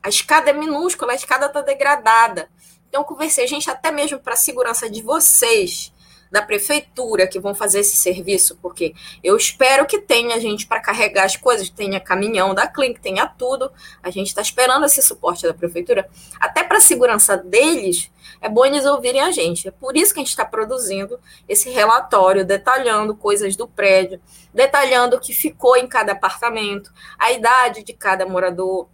A 0.00 0.08
escada 0.08 0.50
é 0.50 0.52
minúscula, 0.52 1.10
a 1.10 1.16
escada 1.16 1.46
está 1.46 1.62
degradada. 1.62 2.48
Então, 2.88 3.02
conversei, 3.02 3.44
gente, 3.48 3.68
até 3.68 3.90
mesmo 3.90 4.20
para 4.20 4.34
a 4.34 4.36
segurança 4.36 4.88
de 4.88 5.02
vocês, 5.02 5.92
da 6.30 6.40
prefeitura 6.40 7.26
que 7.26 7.40
vão 7.40 7.54
fazer 7.54 7.80
esse 7.80 7.96
serviço, 7.96 8.56
porque 8.62 8.94
eu 9.22 9.36
espero 9.36 9.84
que 9.84 10.00
tenha 10.00 10.38
gente 10.38 10.66
para 10.66 10.80
carregar 10.80 11.24
as 11.24 11.36
coisas, 11.36 11.68
tenha 11.68 11.98
caminhão 11.98 12.54
da 12.54 12.66
clínica, 12.66 13.00
tenha 13.02 13.26
tudo. 13.26 13.70
A 14.02 14.10
gente 14.10 14.28
está 14.28 14.40
esperando 14.40 14.86
esse 14.86 15.02
suporte 15.02 15.46
da 15.46 15.52
prefeitura. 15.52 16.08
Até 16.38 16.62
para 16.62 16.78
a 16.78 16.80
segurança 16.80 17.36
deles, 17.36 18.10
é 18.40 18.48
bom 18.48 18.64
eles 18.64 18.86
ouvirem 18.86 19.20
a 19.20 19.30
gente. 19.32 19.66
É 19.68 19.70
por 19.70 19.96
isso 19.96 20.14
que 20.14 20.20
a 20.20 20.22
gente 20.22 20.30
está 20.30 20.44
produzindo 20.44 21.18
esse 21.48 21.68
relatório, 21.68 22.44
detalhando 22.44 23.16
coisas 23.16 23.56
do 23.56 23.66
prédio, 23.66 24.20
detalhando 24.54 25.16
o 25.16 25.20
que 25.20 25.34
ficou 25.34 25.76
em 25.76 25.88
cada 25.88 26.12
apartamento, 26.12 26.92
a 27.18 27.32
idade 27.32 27.82
de 27.82 27.92
cada 27.92 28.24
morador, 28.24 28.88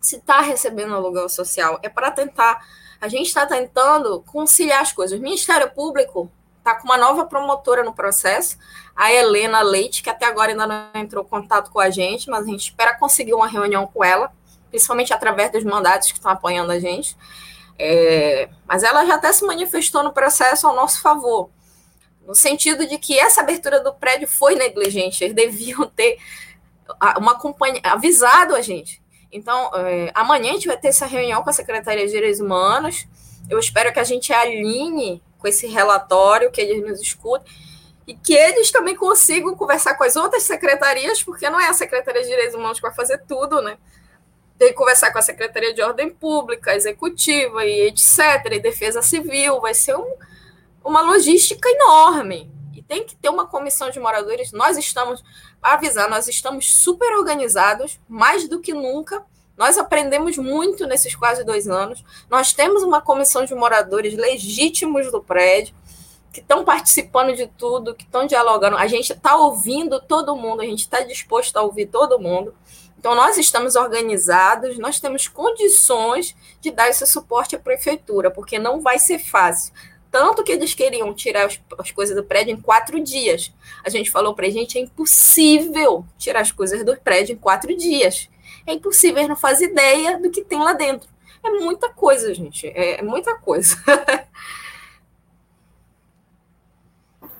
se 0.00 0.16
está 0.16 0.40
recebendo 0.40 0.94
aluguel 0.94 1.28
social. 1.28 1.78
É 1.82 1.88
para 1.88 2.10
tentar. 2.10 2.64
A 3.00 3.08
gente 3.08 3.26
está 3.26 3.46
tentando 3.46 4.22
conciliar 4.22 4.80
as 4.82 4.92
coisas. 4.92 5.18
O 5.18 5.22
Ministério 5.22 5.70
Público 5.70 6.30
está 6.66 6.74
com 6.74 6.84
uma 6.84 6.98
nova 6.98 7.24
promotora 7.24 7.84
no 7.84 7.94
processo, 7.94 8.58
a 8.94 9.12
Helena 9.12 9.62
Leite, 9.62 10.02
que 10.02 10.10
até 10.10 10.26
agora 10.26 10.50
ainda 10.50 10.66
não 10.66 10.88
entrou 10.94 11.24
em 11.24 11.28
contato 11.28 11.70
com 11.70 11.78
a 11.78 11.90
gente, 11.90 12.28
mas 12.28 12.44
a 12.44 12.50
gente 12.50 12.62
espera 12.62 12.98
conseguir 12.98 13.34
uma 13.34 13.46
reunião 13.46 13.86
com 13.86 14.02
ela, 14.02 14.32
principalmente 14.68 15.12
através 15.12 15.52
dos 15.52 15.62
mandatos 15.62 16.10
que 16.10 16.18
estão 16.18 16.32
apoiando 16.32 16.72
a 16.72 16.80
gente. 16.80 17.16
É, 17.78 18.48
mas 18.66 18.82
ela 18.82 19.06
já 19.06 19.14
até 19.14 19.32
se 19.32 19.46
manifestou 19.46 20.02
no 20.02 20.12
processo 20.12 20.66
ao 20.66 20.74
nosso 20.74 21.00
favor, 21.00 21.50
no 22.26 22.34
sentido 22.34 22.84
de 22.86 22.98
que 22.98 23.16
essa 23.16 23.42
abertura 23.42 23.78
do 23.78 23.94
prédio 23.94 24.26
foi 24.26 24.56
negligente, 24.56 25.22
eles 25.22 25.36
deviam 25.36 25.86
ter 25.86 26.18
uma 27.16 27.38
companhia 27.38 27.80
avisado 27.84 28.56
a 28.56 28.60
gente. 28.60 29.00
Então, 29.30 29.70
é, 29.74 30.10
amanhã 30.14 30.50
a 30.50 30.54
gente 30.54 30.66
vai 30.66 30.76
ter 30.76 30.88
essa 30.88 31.06
reunião 31.06 31.42
com 31.42 31.50
a 31.50 31.52
Secretaria 31.52 32.06
de 32.06 32.12
Direitos 32.12 32.40
Humanos. 32.40 33.06
Eu 33.48 33.58
espero 33.58 33.92
que 33.92 34.00
a 34.00 34.04
gente 34.04 34.32
alinhe 34.32 35.22
com 35.38 35.48
esse 35.48 35.66
relatório, 35.66 36.50
que 36.50 36.60
eles 36.60 36.82
nos 36.82 37.00
escutem 37.00 37.52
e 38.06 38.14
que 38.14 38.34
eles 38.34 38.70
também 38.70 38.94
consigam 38.94 39.54
conversar 39.56 39.94
com 39.94 40.04
as 40.04 40.14
outras 40.14 40.44
secretarias, 40.44 41.22
porque 41.22 41.50
não 41.50 41.60
é 41.60 41.68
a 41.68 41.74
Secretaria 41.74 42.22
de 42.22 42.28
Direitos 42.28 42.54
Humanos 42.54 42.78
que 42.78 42.86
vai 42.86 42.94
fazer 42.94 43.18
tudo, 43.26 43.60
né? 43.60 43.76
Tem 44.56 44.68
que 44.68 44.74
conversar 44.74 45.12
com 45.12 45.18
a 45.18 45.22
Secretaria 45.22 45.74
de 45.74 45.82
Ordem 45.82 46.08
Pública, 46.08 46.74
Executiva 46.74 47.64
e 47.64 47.88
etc., 47.88 48.52
e 48.52 48.60
Defesa 48.60 49.02
Civil, 49.02 49.60
vai 49.60 49.74
ser 49.74 49.96
um, 49.96 50.14
uma 50.84 51.02
logística 51.02 51.68
enorme. 51.68 52.50
E 52.72 52.80
tem 52.80 53.04
que 53.04 53.16
ter 53.16 53.28
uma 53.28 53.46
comissão 53.46 53.90
de 53.90 53.98
moradores. 53.98 54.52
Nós 54.52 54.78
estamos, 54.78 55.22
para 55.60 55.74
avisar, 55.74 56.08
nós 56.08 56.28
estamos 56.28 56.72
super 56.72 57.12
organizados, 57.16 57.98
mais 58.08 58.48
do 58.48 58.60
que 58.60 58.72
nunca, 58.72 59.24
nós 59.56 59.78
aprendemos 59.78 60.36
muito 60.36 60.86
nesses 60.86 61.14
quase 61.14 61.42
dois 61.42 61.66
anos. 61.66 62.04
Nós 62.28 62.52
temos 62.52 62.82
uma 62.82 63.00
comissão 63.00 63.44
de 63.44 63.54
moradores 63.54 64.14
legítimos 64.14 65.10
do 65.10 65.22
prédio, 65.22 65.74
que 66.30 66.40
estão 66.40 66.64
participando 66.64 67.34
de 67.34 67.46
tudo, 67.46 67.94
que 67.94 68.04
estão 68.04 68.26
dialogando. 68.26 68.76
A 68.76 68.86
gente 68.86 69.14
está 69.14 69.36
ouvindo 69.36 69.98
todo 70.00 70.36
mundo, 70.36 70.60
a 70.60 70.66
gente 70.66 70.80
está 70.80 71.00
disposto 71.00 71.56
a 71.56 71.62
ouvir 71.62 71.86
todo 71.86 72.18
mundo. 72.18 72.54
Então, 72.98 73.14
nós 73.14 73.38
estamos 73.38 73.76
organizados, 73.76 74.78
nós 74.78 75.00
temos 75.00 75.28
condições 75.28 76.36
de 76.60 76.70
dar 76.70 76.88
esse 76.90 77.06
suporte 77.06 77.56
à 77.56 77.58
prefeitura, 77.58 78.30
porque 78.30 78.58
não 78.58 78.80
vai 78.80 78.98
ser 78.98 79.18
fácil. 79.18 79.72
Tanto 80.10 80.42
que 80.44 80.52
eles 80.52 80.74
queriam 80.74 81.14
tirar 81.14 81.46
as, 81.46 81.60
as 81.78 81.90
coisas 81.90 82.14
do 82.14 82.24
prédio 82.24 82.52
em 82.52 82.60
quatro 82.60 83.00
dias. 83.00 83.52
A 83.82 83.88
gente 83.88 84.10
falou 84.10 84.34
para 84.34 84.46
a 84.46 84.50
gente, 84.50 84.76
é 84.76 84.80
impossível 84.82 86.04
tirar 86.18 86.40
as 86.40 86.52
coisas 86.52 86.84
do 86.84 86.96
prédio 86.96 87.34
em 87.34 87.38
quatro 87.38 87.74
dias 87.74 88.28
é 88.66 88.74
impossível, 88.74 89.18
eles 89.18 89.28
não 89.28 89.36
fazem 89.36 89.68
ideia 89.68 90.18
do 90.18 90.30
que 90.30 90.42
tem 90.42 90.58
lá 90.58 90.72
dentro. 90.72 91.08
É 91.42 91.50
muita 91.50 91.88
coisa, 91.88 92.34
gente, 92.34 92.66
é 92.74 93.00
muita 93.02 93.36
coisa. 93.36 93.76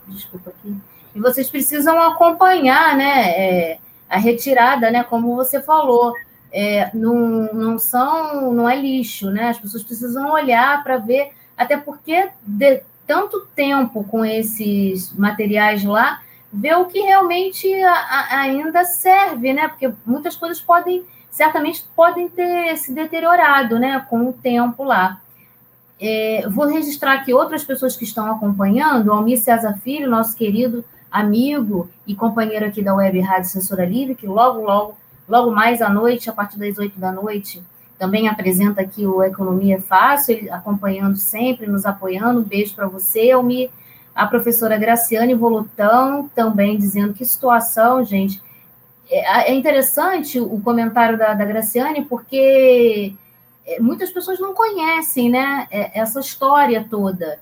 Desculpa 0.07 0.51
aqui. 0.51 0.77
E 1.15 1.21
vocês 1.21 1.51
precisam 1.51 2.01
acompanhar, 2.01 2.97
né, 2.97 3.31
é, 3.31 3.79
a 4.09 4.19
retirada, 4.19 4.91
né, 4.91 5.03
como 5.03 5.35
você 5.35 5.61
falou. 5.63 6.15
É, 6.53 6.91
não, 6.95 7.53
não 7.53 7.79
são, 7.79 8.53
não 8.53 8.69
é 8.69 8.77
lixo, 8.77 9.31
né? 9.31 9.49
As 9.49 9.59
pessoas 9.59 9.83
precisam 9.83 10.31
olhar 10.31 10.83
para 10.83 10.97
ver, 10.97 11.33
até 11.57 11.77
porque 11.77 12.31
de 12.41 12.83
tanto 13.07 13.47
tempo 13.55 14.05
com 14.05 14.25
esses 14.25 15.13
materiais 15.13 15.85
lá, 15.85 16.23
ver 16.53 16.77
o 16.77 16.87
que 16.87 17.01
realmente 17.01 17.73
a, 17.83 17.93
a, 17.93 18.41
ainda 18.41 18.85
serve, 18.85 19.53
né? 19.53 19.69
Porque 19.69 19.93
muitas 20.07 20.37
coisas 20.37 20.61
podem 20.61 21.05
certamente 21.37 21.85
podem 21.95 22.31
ter 22.31 22.75
se 22.79 22.95
deteriorado 22.95 23.79
né, 23.79 24.03
com 24.09 24.31
o 24.31 24.33
tempo 24.33 24.83
lá. 24.83 25.21
É, 26.01 26.49
vou 26.49 26.67
registrar 26.67 27.13
aqui 27.13 27.35
outras 27.35 27.63
pessoas 27.63 27.95
que 27.95 28.05
estão 28.05 28.33
acompanhando, 28.33 29.13
Almir 29.13 29.39
César 29.39 29.75
Filho, 29.85 30.09
nosso 30.09 30.35
querido 30.35 30.83
amigo 31.11 31.91
e 32.07 32.15
companheiro 32.15 32.65
aqui 32.65 32.83
da 32.83 32.95
Web 32.95 33.21
Rádio 33.21 33.51
Censura 33.51 33.85
Livre, 33.85 34.15
que 34.15 34.27
logo, 34.27 34.63
logo, 34.63 34.97
logo 35.29 35.51
mais 35.51 35.83
à 35.83 35.91
noite, 35.91 36.31
a 36.31 36.33
partir 36.33 36.59
das 36.59 36.79
oito 36.79 36.99
da 36.99 37.13
noite, 37.13 37.63
também 37.99 38.29
apresenta 38.29 38.81
aqui 38.81 39.07
o 39.07 39.23
Economia 39.23 39.79
Fácil, 39.79 40.37
ele 40.37 40.51
acompanhando 40.51 41.19
sempre, 41.19 41.67
nos 41.67 41.85
apoiando. 41.85 42.41
Um 42.41 42.45
beijo 42.45 42.75
para 42.75 42.89
você, 42.89 43.31
Almir. 43.31 43.69
A 44.15 44.27
professora 44.27 44.79
Graciane 44.79 45.35
Volutão 45.35 46.31
também 46.35 46.79
dizendo 46.79 47.13
que 47.13 47.27
situação, 47.27 48.03
gente. 48.03 48.41
É, 49.11 49.51
é 49.51 49.55
interessante 49.55 50.41
o 50.41 50.61
comentário 50.61 51.17
da, 51.17 51.35
da 51.35 51.45
Graciane, 51.45 52.05
porque 52.05 53.15
é, 53.67 53.81
muitas 53.81 54.11
pessoas 54.11 54.39
não 54.39 54.55
conhecem 54.55 55.31
né, 55.31 55.67
é, 55.71 55.99
essa 55.99 56.21
história 56.21 56.87
toda. 56.89 57.41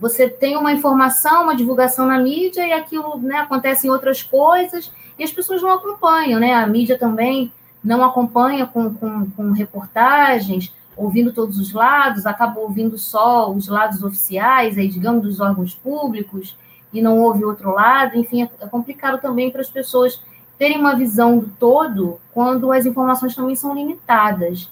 Você 0.00 0.28
tem 0.28 0.56
uma 0.56 0.72
informação, 0.72 1.44
uma 1.44 1.56
divulgação 1.56 2.06
na 2.06 2.18
mídia 2.18 2.66
e 2.66 2.72
aquilo 2.72 3.18
né, 3.18 3.38
acontece 3.38 3.86
em 3.86 3.90
outras 3.90 4.22
coisas 4.22 4.92
e 5.18 5.24
as 5.24 5.32
pessoas 5.32 5.60
não 5.60 5.72
acompanham, 5.72 6.38
né? 6.38 6.54
A 6.54 6.66
mídia 6.66 6.96
também 6.96 7.52
não 7.82 8.04
acompanha 8.04 8.66
com, 8.66 8.94
com, 8.94 9.28
com 9.30 9.50
reportagens, 9.50 10.72
ouvindo 10.96 11.32
todos 11.32 11.58
os 11.58 11.72
lados, 11.72 12.26
acaba 12.26 12.60
ouvindo 12.60 12.96
só 12.96 13.50
os 13.50 13.66
lados 13.66 14.02
oficiais, 14.02 14.78
aí, 14.78 14.88
digamos, 14.88 15.22
dos 15.22 15.40
órgãos 15.40 15.74
públicos, 15.74 16.56
e 16.92 17.02
não 17.02 17.18
ouve 17.18 17.44
outro 17.44 17.72
lado. 17.72 18.16
Enfim, 18.16 18.42
é, 18.42 18.50
é 18.60 18.66
complicado 18.66 19.20
também 19.20 19.50
para 19.50 19.60
as 19.60 19.70
pessoas 19.70 20.20
terem 20.58 20.78
uma 20.78 20.96
visão 20.96 21.38
do 21.38 21.46
todo 21.58 22.20
quando 22.32 22.72
as 22.72 22.84
informações 22.84 23.34
também 23.34 23.54
são 23.54 23.74
limitadas. 23.74 24.68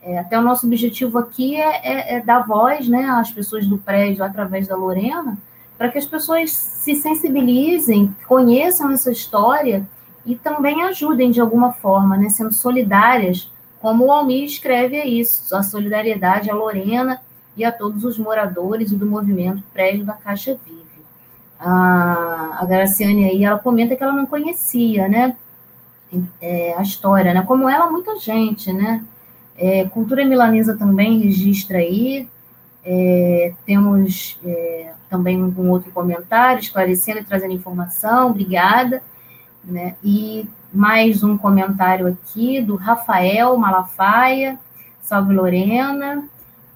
É, 0.00 0.18
até 0.18 0.38
o 0.38 0.42
nosso 0.42 0.66
objetivo 0.66 1.18
aqui 1.18 1.56
é, 1.56 1.80
é, 1.82 2.16
é, 2.16 2.20
dar 2.20 2.46
voz 2.46 2.88
né, 2.88 3.06
às 3.06 3.30
pessoas 3.30 3.66
do 3.66 3.78
prédio 3.78 4.22
através 4.22 4.68
da 4.68 4.76
Lorena, 4.76 5.36
para 5.76 5.88
que 5.88 5.98
as 5.98 6.06
pessoas 6.06 6.50
se 6.50 6.94
sensibilizem, 6.94 8.14
conheçam 8.28 8.90
essa 8.90 9.10
história 9.10 9.86
e 10.24 10.36
também 10.36 10.82
ajudem 10.84 11.30
de 11.30 11.40
alguma 11.40 11.72
forma, 11.72 12.16
né, 12.16 12.28
sendo 12.28 12.52
solidárias, 12.52 13.50
como 13.80 14.06
o 14.06 14.12
Almir 14.12 14.44
escreve 14.44 14.96
é 14.96 15.06
isso, 15.06 15.54
a 15.54 15.62
solidariedade 15.62 16.50
a 16.50 16.54
Lorena 16.54 17.20
e 17.56 17.64
a 17.64 17.72
todos 17.72 18.04
os 18.04 18.18
moradores 18.18 18.92
do 18.92 19.06
movimento 19.06 19.62
Prédio 19.72 20.04
da 20.04 20.14
Caixa 20.14 20.58
Vive. 20.64 20.83
A, 21.64 22.58
a 22.60 22.66
Graciane 22.66 23.24
aí, 23.24 23.44
ela 23.44 23.58
comenta 23.58 23.96
que 23.96 24.02
ela 24.02 24.12
não 24.12 24.26
conhecia, 24.26 25.08
né, 25.08 25.36
é, 26.40 26.74
a 26.76 26.82
história, 26.82 27.32
né, 27.32 27.42
como 27.42 27.68
ela, 27.68 27.90
muita 27.90 28.18
gente, 28.18 28.72
né, 28.72 29.02
é, 29.56 29.84
Cultura 29.84 30.24
Milanesa 30.24 30.76
também 30.76 31.20
registra 31.20 31.78
aí, 31.78 32.28
é, 32.84 33.54
temos 33.64 34.38
é, 34.44 34.92
também 35.08 35.42
um 35.42 35.70
outro 35.70 35.90
comentário 35.90 36.60
esclarecendo 36.60 37.20
e 37.20 37.24
trazendo 37.24 37.54
informação, 37.54 38.30
obrigada. 38.30 39.02
Né? 39.64 39.94
E 40.04 40.46
mais 40.72 41.22
um 41.22 41.38
comentário 41.38 42.06
aqui 42.06 42.60
do 42.60 42.76
Rafael 42.76 43.56
Malafaia, 43.56 44.58
salve 45.00 45.32
Lorena, 45.32 46.24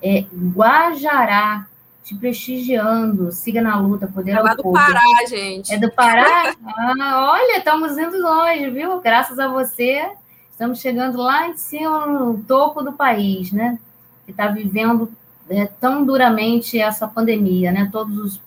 é, 0.03 0.24
Guajará, 0.32 1.66
te 2.09 2.15
prestigiando, 2.15 3.31
siga 3.31 3.61
na 3.61 3.79
luta, 3.79 4.07
poder 4.07 4.31
é 4.31 4.37
ao 4.37 4.57
do 4.57 4.73
Pará, 4.73 4.99
gente. 5.29 5.75
É 5.75 5.79
do 5.79 5.93
Pará? 5.93 6.57
ah, 6.65 7.33
olha, 7.35 7.59
estamos 7.59 7.99
indo 7.99 8.17
longe, 8.19 8.71
viu? 8.71 8.99
Graças 9.03 9.39
a 9.39 9.47
você, 9.47 10.11
estamos 10.51 10.81
chegando 10.81 11.19
lá 11.19 11.49
em 11.49 11.57
cima, 11.59 12.07
no 12.07 12.43
topo 12.45 12.83
do 12.83 12.95
país, 12.95 13.53
né? 13.53 13.79
Que 14.25 14.31
está 14.31 14.47
vivendo 14.47 15.13
é, 15.51 15.67
tão 15.67 16.03
duramente 16.03 16.79
essa 16.81 17.07
pandemia, 17.07 17.71
né? 17.73 17.91
Todos 17.93 18.17
os, 18.17 18.41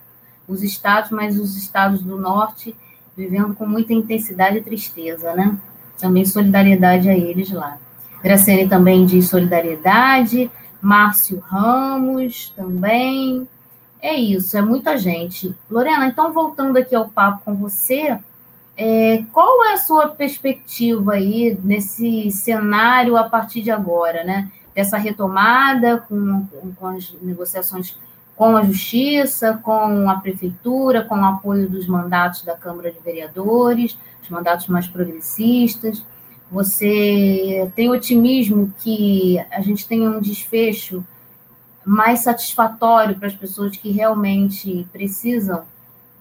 os 0.47 0.63
estados, 0.63 1.11
mas 1.11 1.39
os 1.39 1.55
estados 1.55 2.01
do 2.01 2.17
norte 2.17 2.75
vivendo 3.15 3.53
com 3.53 3.67
muita 3.67 3.93
intensidade 3.93 4.57
e 4.57 4.61
tristeza, 4.61 5.35
né? 5.35 5.55
Também 5.99 6.25
solidariedade 6.25 7.07
a 7.07 7.15
eles 7.15 7.51
lá. 7.51 7.77
Graciane 8.23 8.67
também 8.67 9.05
diz 9.05 9.29
solidariedade, 9.29 10.49
Márcio 10.81 11.39
Ramos 11.39 12.51
também. 12.55 13.47
É 14.01 14.15
isso, 14.15 14.57
é 14.57 14.61
muita 14.61 14.97
gente. 14.97 15.55
Lorena, 15.69 16.07
então 16.07 16.33
voltando 16.33 16.77
aqui 16.77 16.95
ao 16.95 17.07
papo 17.07 17.43
com 17.45 17.55
você, 17.55 18.17
é, 18.75 19.23
qual 19.31 19.63
é 19.65 19.73
a 19.73 19.77
sua 19.77 20.07
perspectiva 20.07 21.13
aí 21.13 21.55
nesse 21.63 22.31
cenário 22.31 23.15
a 23.15 23.25
partir 23.25 23.61
de 23.61 23.69
agora, 23.69 24.23
né? 24.23 24.51
Dessa 24.73 24.97
retomada 24.97 25.99
com, 25.99 26.47
com, 26.79 26.87
as 26.87 27.13
negociações 27.21 27.95
com 28.35 28.57
a 28.57 28.63
Justiça, 28.63 29.59
com 29.61 30.09
a 30.09 30.15
Prefeitura, 30.15 31.03
com 31.03 31.19
o 31.19 31.25
apoio 31.25 31.69
dos 31.69 31.85
mandatos 31.85 32.41
da 32.41 32.57
Câmara 32.57 32.91
de 32.91 32.99
Vereadores, 32.99 33.95
os 34.23 34.29
mandatos 34.29 34.67
mais 34.67 34.87
progressistas. 34.87 36.03
Você 36.49 37.71
tem 37.75 37.91
otimismo 37.91 38.73
que 38.79 39.37
a 39.51 39.61
gente 39.61 39.87
tenha 39.87 40.09
um 40.09 40.19
desfecho 40.19 41.05
mais 41.85 42.21
satisfatório 42.21 43.17
para 43.17 43.27
as 43.27 43.33
pessoas 43.33 43.75
que 43.75 43.91
realmente 43.91 44.87
precisam 44.91 45.63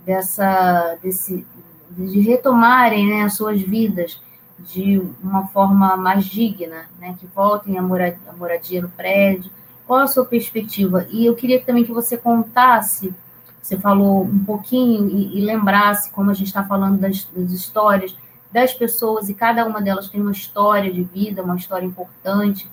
dessa, 0.05 0.97
desse, 1.03 1.47
de 1.91 2.21
retomarem 2.21 3.07
né, 3.07 3.23
as 3.23 3.35
suas 3.35 3.61
vidas 3.61 4.21
de 4.59 5.03
uma 5.23 5.47
forma 5.49 5.97
mais 5.97 6.25
digna, 6.25 6.87
né, 6.99 7.15
que 7.19 7.27
voltem 7.27 7.79
a 7.79 7.83
moradia, 7.83 8.33
moradia 8.37 8.83
no 8.83 8.91
prédio, 8.91 9.51
qual 9.87 10.01
a 10.01 10.07
sua 10.07 10.25
perspectiva? 10.25 11.07
E 11.11 11.27
eu 11.27 11.35
queria 11.35 11.61
também 11.61 11.85
que 11.85 11.93
você 11.93 12.17
contasse, 12.17 13.15
você 13.61 13.77
falou 13.79 14.23
um 14.23 14.45
pouquinho 14.45 15.09
e, 15.09 15.39
e 15.39 15.41
lembrasse, 15.41 16.11
como 16.11 16.31
a 16.31 16.35
gente 16.35 16.49
está 16.49 16.65
falando 16.65 16.99
das, 16.99 17.25
das 17.25 17.51
histórias 17.51 18.15
das 18.53 18.75
pessoas, 18.75 19.29
e 19.29 19.35
cada 19.35 19.65
uma 19.65 19.81
delas 19.81 20.09
tem 20.09 20.21
uma 20.21 20.33
história 20.33 20.93
de 20.93 21.03
vida, 21.05 21.43
uma 21.43 21.57
história 21.57 21.87
importante, 21.87 22.69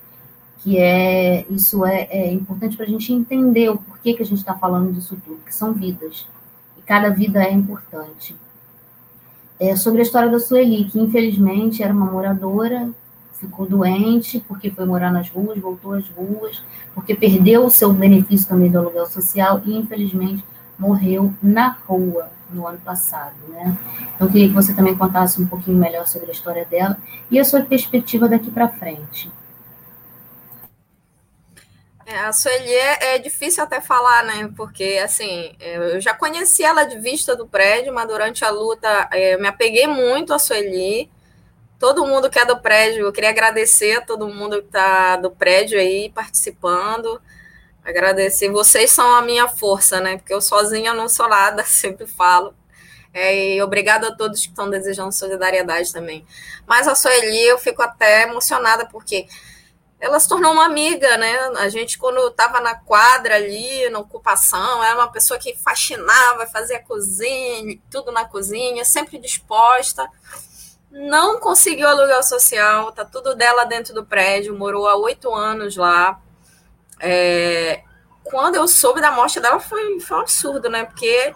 que 0.60 0.78
é 0.78 1.46
isso 1.50 1.86
é, 1.86 2.08
é 2.10 2.32
importante 2.32 2.76
para 2.76 2.86
a 2.86 2.90
gente 2.90 3.14
entender 3.14 3.70
o 3.70 3.78
porquê 3.78 4.14
que 4.14 4.24
a 4.24 4.26
gente 4.26 4.40
está 4.40 4.54
falando 4.56 4.94
disso 4.94 5.18
tudo, 5.24 5.40
que 5.46 5.54
são 5.54 5.74
vidas, 5.74 6.28
e 6.78 6.82
cada 6.82 7.10
vida 7.10 7.44
é 7.44 7.52
importante. 7.52 8.36
É 9.60 9.76
sobre 9.76 10.00
a 10.00 10.04
história 10.04 10.30
da 10.30 10.40
Sueli, 10.40 10.86
que 10.86 11.00
infelizmente 11.00 11.82
era 11.82 11.94
uma 11.94 12.06
moradora 12.06 12.92
ficou 13.38 13.66
doente 13.66 14.44
porque 14.48 14.70
foi 14.70 14.86
morar 14.86 15.12
nas 15.12 15.30
ruas, 15.30 15.60
voltou 15.60 15.94
às 15.94 16.08
ruas, 16.10 16.62
porque 16.94 17.16
perdeu 17.16 17.66
o 17.66 17.70
seu 17.70 17.94
benefício 17.94 18.48
também 18.48 18.70
do 18.70 18.80
aluguel 18.80 19.06
social 19.06 19.62
e, 19.66 19.76
infelizmente, 19.76 20.44
morreu 20.78 21.34
na 21.42 21.78
rua 21.88 22.30
no 22.52 22.66
ano 22.66 22.78
passado, 22.80 23.36
né? 23.50 23.78
Então, 24.16 24.28
eu 24.28 24.32
queria 24.32 24.48
que 24.48 24.54
você 24.54 24.74
também 24.74 24.96
contasse 24.96 25.42
um 25.42 25.46
pouquinho 25.46 25.78
melhor 25.78 26.08
sobre 26.08 26.30
a 26.30 26.32
história 26.32 26.66
dela 26.66 26.98
e 27.30 27.40
a 27.40 27.44
sua 27.44 27.62
perspectiva 27.62 28.28
daqui 28.28 28.50
para 28.50 28.68
frente. 28.68 29.30
É, 32.08 32.20
a 32.20 32.32
Sueli 32.32 32.74
é, 32.74 33.16
é, 33.16 33.18
difícil 33.20 33.62
até 33.62 33.82
falar, 33.82 34.24
né? 34.24 34.50
Porque, 34.56 35.00
assim, 35.04 35.54
eu 35.60 36.00
já 36.00 36.14
conheci 36.14 36.64
ela 36.64 36.86
de 36.86 36.98
vista 36.98 37.36
do 37.36 37.46
prédio, 37.46 37.94
mas 37.94 38.08
durante 38.08 38.46
a 38.46 38.50
luta 38.50 39.10
é, 39.12 39.38
me 39.38 39.48
apeguei 39.48 39.88
muito 39.88 40.34
a 40.34 40.40
Sueli 40.40 41.12
todo 41.80 42.06
mundo 42.06 42.30
que 42.30 42.40
é 42.40 42.46
do 42.46 42.60
prédio, 42.60 43.06
eu 43.06 43.12
queria 43.12 43.30
agradecer 43.30 43.98
a 43.98 44.02
todo 44.02 44.28
mundo 44.28 44.62
que 44.62 44.68
está 44.68 45.16
do 45.18 45.32
prédio 45.32 45.80
aí 45.80 46.10
participando. 46.10 47.22
Agradecer, 47.84 48.50
vocês 48.50 48.92
são 48.92 49.16
a 49.16 49.22
minha 49.22 49.48
força, 49.48 50.00
né? 50.02 50.18
Porque 50.18 50.34
eu 50.34 50.42
sozinha 50.42 50.94
não 50.94 51.08
sou 51.08 51.30
nada, 51.30 51.64
sempre 51.66 52.08
falo. 52.08 52.54
É, 53.14 53.56
e 53.56 53.62
obrigado 53.62 54.06
a 54.06 54.16
todos 54.16 54.42
que 54.42 54.50
estão 54.50 54.70
desejando 54.70 55.12
solidariedade 55.12 55.92
também. 55.94 56.26
Mas 56.68 56.88
a 56.88 56.96
Sueli, 56.96 57.46
eu 57.48 57.58
fico 57.58 57.82
até 57.82 58.24
emocionada, 58.24 58.86
porque 58.86 59.28
ela 60.00 60.20
se 60.20 60.30
tornou 60.30 60.54
uma 60.54 60.66
amiga, 60.66 61.18
né? 61.18 61.36
A 61.58 61.70
gente, 61.70 61.98
quando 61.98 62.28
estava 62.28 62.60
na 62.60 62.76
quadra 62.76 63.36
ali, 63.36 63.90
na 63.90 64.00
ocupação, 64.00 64.84
era 64.84 64.96
uma 64.96 65.12
pessoa 65.12 65.40
que 65.40 65.56
faxinava, 65.56 66.46
fazia 66.46 66.80
cozinha, 66.80 67.80
tudo 67.90 68.12
na 68.12 68.26
cozinha, 68.26 68.86
sempre 68.86 69.18
disposta 69.18 70.10
não 70.98 71.40
conseguiu 71.40 71.88
aluguel 71.88 72.24
social, 72.24 72.92
tá 72.92 73.04
tudo 73.06 73.36
dela 73.36 73.66
dentro 73.66 73.94
do 73.94 74.06
prédio, 74.06 74.58
morou 74.58 74.88
há 74.88 74.96
oito 74.96 75.34
anos 75.34 75.76
lá. 75.76 76.20
É, 77.00 77.84
quando 78.24 78.56
eu 78.56 78.68
soube 78.68 79.02
da 79.02 79.12
morte 79.12 79.40
dela 79.40 79.60
foi, 79.60 80.00
foi 80.00 80.18
um 80.18 80.22
absurdo, 80.22 80.70
né? 80.70 80.86
Porque 80.86 81.34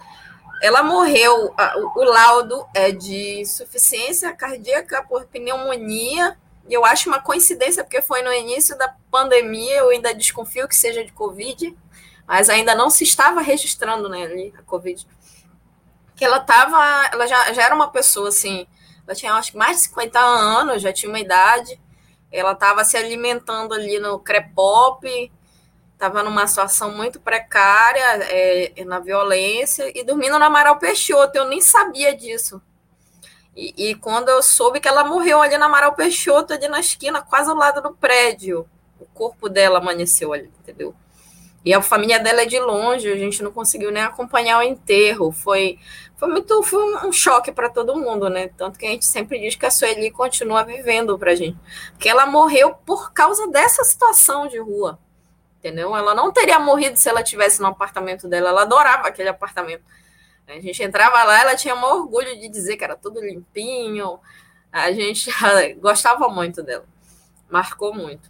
ela 0.61 0.83
morreu, 0.83 1.53
o 1.95 2.03
laudo 2.03 2.65
é 2.73 2.91
de 2.91 3.41
insuficiência 3.41 4.33
cardíaca 4.35 5.03
por 5.03 5.25
pneumonia, 5.25 6.37
e 6.69 6.73
eu 6.73 6.85
acho 6.85 7.09
uma 7.09 7.19
coincidência, 7.19 7.83
porque 7.83 8.01
foi 8.01 8.21
no 8.21 8.31
início 8.31 8.77
da 8.77 8.93
pandemia, 9.09 9.77
eu 9.77 9.89
ainda 9.89 10.13
desconfio 10.13 10.67
que 10.67 10.75
seja 10.75 11.03
de 11.03 11.11
Covid, 11.11 11.75
mas 12.27 12.49
ainda 12.49 12.73
não 12.75 12.89
se 12.89 13.03
estava 13.03 13.41
registrando 13.41 14.07
né, 14.07 14.23
ali 14.23 14.53
a 14.57 14.61
Covid. 14.63 15.05
Que 16.15 16.23
ela 16.23 16.39
tava, 16.39 16.77
ela 17.11 17.27
já, 17.27 17.51
já 17.51 17.63
era 17.63 17.75
uma 17.75 17.89
pessoa 17.89 18.29
assim, 18.29 18.67
ela 19.05 19.15
tinha 19.15 19.33
acho 19.33 19.57
mais 19.57 19.77
de 19.77 19.83
50 19.83 20.19
anos, 20.19 20.81
já 20.81 20.93
tinha 20.93 21.09
uma 21.09 21.19
idade. 21.19 21.79
Ela 22.31 22.53
estava 22.53 22.85
se 22.85 22.95
alimentando 22.95 23.73
ali 23.73 23.99
no 23.99 24.19
Crepop, 24.19 25.31
estava 25.91 26.23
numa 26.23 26.47
situação 26.47 26.95
muito 26.95 27.19
precária, 27.19 28.23
é, 28.23 28.85
na 28.85 28.99
violência, 28.99 29.91
e 29.93 30.03
dormindo 30.03 30.39
na 30.39 30.45
Amaral 30.45 30.79
Peixoto. 30.79 31.37
Eu 31.37 31.45
nem 31.45 31.59
sabia 31.59 32.15
disso. 32.15 32.61
E, 33.55 33.89
e, 33.89 33.95
quando 33.95 34.29
eu 34.29 34.41
soube 34.41 34.79
que 34.79 34.87
ela 34.87 35.03
morreu 35.03 35.41
ali 35.41 35.57
na 35.57 35.65
Amaral 35.65 35.93
Peixoto, 35.93 36.53
ali 36.53 36.67
na 36.67 36.79
esquina, 36.79 37.21
quase 37.21 37.49
ao 37.49 37.55
lado 37.55 37.81
do 37.81 37.93
prédio, 37.93 38.65
o 38.99 39.05
corpo 39.05 39.49
dela 39.49 39.79
amanheceu 39.79 40.31
ali, 40.31 40.49
entendeu? 40.61 40.95
E 41.63 41.73
a 41.73 41.81
família 41.81 42.19
dela 42.19 42.41
é 42.41 42.45
de 42.45 42.59
longe, 42.59 43.11
a 43.11 43.15
gente 43.15 43.43
não 43.43 43.51
conseguiu 43.51 43.91
nem 43.91 44.01
acompanhar 44.01 44.57
o 44.59 44.63
enterro. 44.63 45.31
Foi, 45.31 45.77
foi 46.17 46.27
muito 46.27 46.63
foi 46.63 46.83
um 47.05 47.11
choque 47.11 47.51
para 47.51 47.69
todo 47.69 47.95
mundo, 47.95 48.29
né? 48.29 48.49
Tanto 48.57 48.79
que 48.79 48.85
a 48.85 48.89
gente 48.89 49.05
sempre 49.05 49.39
diz 49.39 49.55
que 49.55 49.65
a 49.65 49.71
Sueli 49.71 50.09
continua 50.09 50.63
vivendo 50.63 51.19
para 51.19 51.31
a 51.31 51.35
gente. 51.35 51.57
Porque 51.91 52.09
ela 52.09 52.25
morreu 52.25 52.73
por 52.85 53.13
causa 53.13 53.47
dessa 53.47 53.83
situação 53.83 54.47
de 54.47 54.57
rua. 54.57 54.97
Entendeu? 55.59 55.95
Ela 55.95 56.15
não 56.15 56.31
teria 56.31 56.57
morrido 56.57 56.97
se 56.97 57.07
ela 57.07 57.21
tivesse 57.21 57.61
no 57.61 57.67
apartamento 57.67 58.27
dela. 58.27 58.49
Ela 58.49 58.63
adorava 58.63 59.07
aquele 59.07 59.29
apartamento. 59.29 59.83
A 60.51 60.59
gente 60.59 60.83
entrava 60.83 61.23
lá, 61.23 61.41
ela 61.41 61.55
tinha 61.55 61.73
um 61.73 61.83
orgulho 61.83 62.37
de 62.37 62.49
dizer 62.49 62.75
que 62.75 62.83
era 62.83 62.95
tudo 62.95 63.21
limpinho. 63.21 64.19
A 64.71 64.91
gente 64.91 65.31
gostava 65.79 66.27
muito 66.27 66.61
dela. 66.61 66.85
Marcou 67.49 67.93
muito. 67.93 68.29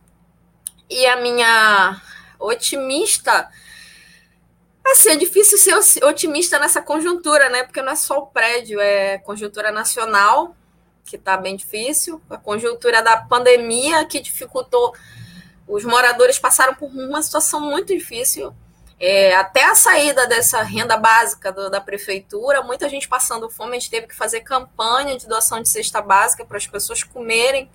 E 0.89 1.05
a 1.07 1.17
minha 1.17 1.99
otimista. 2.39 3.49
Assim, 4.86 5.09
é 5.09 5.15
difícil 5.15 5.57
ser 5.57 6.03
otimista 6.03 6.59
nessa 6.59 6.82
conjuntura, 6.82 7.49
né? 7.49 7.63
Porque 7.63 7.82
não 7.82 7.93
é 7.93 7.95
só 7.95 8.19
o 8.19 8.28
prédio, 8.28 8.80
é 8.80 9.17
conjuntura 9.19 9.72
nacional, 9.72 10.55
que 11.05 11.15
está 11.15 11.38
bem 11.38 11.55
difícil, 11.55 12.22
a 12.30 12.38
conjuntura 12.38 13.01
da 13.01 13.17
pandemia, 13.17 14.05
que 14.05 14.19
dificultou. 14.19 14.93
Os 15.67 15.84
moradores 15.86 16.38
passaram 16.38 16.74
por 16.76 16.89
uma 16.89 17.22
situação 17.22 17.61
muito 17.61 17.95
difícil. 17.95 18.53
É, 19.04 19.34
até 19.34 19.64
a 19.64 19.74
saída 19.74 20.28
dessa 20.28 20.62
renda 20.62 20.95
básica 20.95 21.52
do, 21.52 21.72
da 21.72 21.82
prefeitura, 21.82 22.62
muita 22.62 22.88
gente 22.88 23.08
passando 23.08 23.49
fome, 23.49 23.72
a 23.72 23.80
gente 23.80 23.89
teve 23.89 24.06
que 24.06 24.16
fazer 24.16 24.41
campanha 24.41 25.18
de 25.18 25.28
doação 25.28 25.60
de 25.60 25.68
cesta 25.68 25.99
básica 26.04 26.45
para 26.45 26.58
as 26.58 26.68
pessoas 26.68 27.02
comerem. 27.02 27.68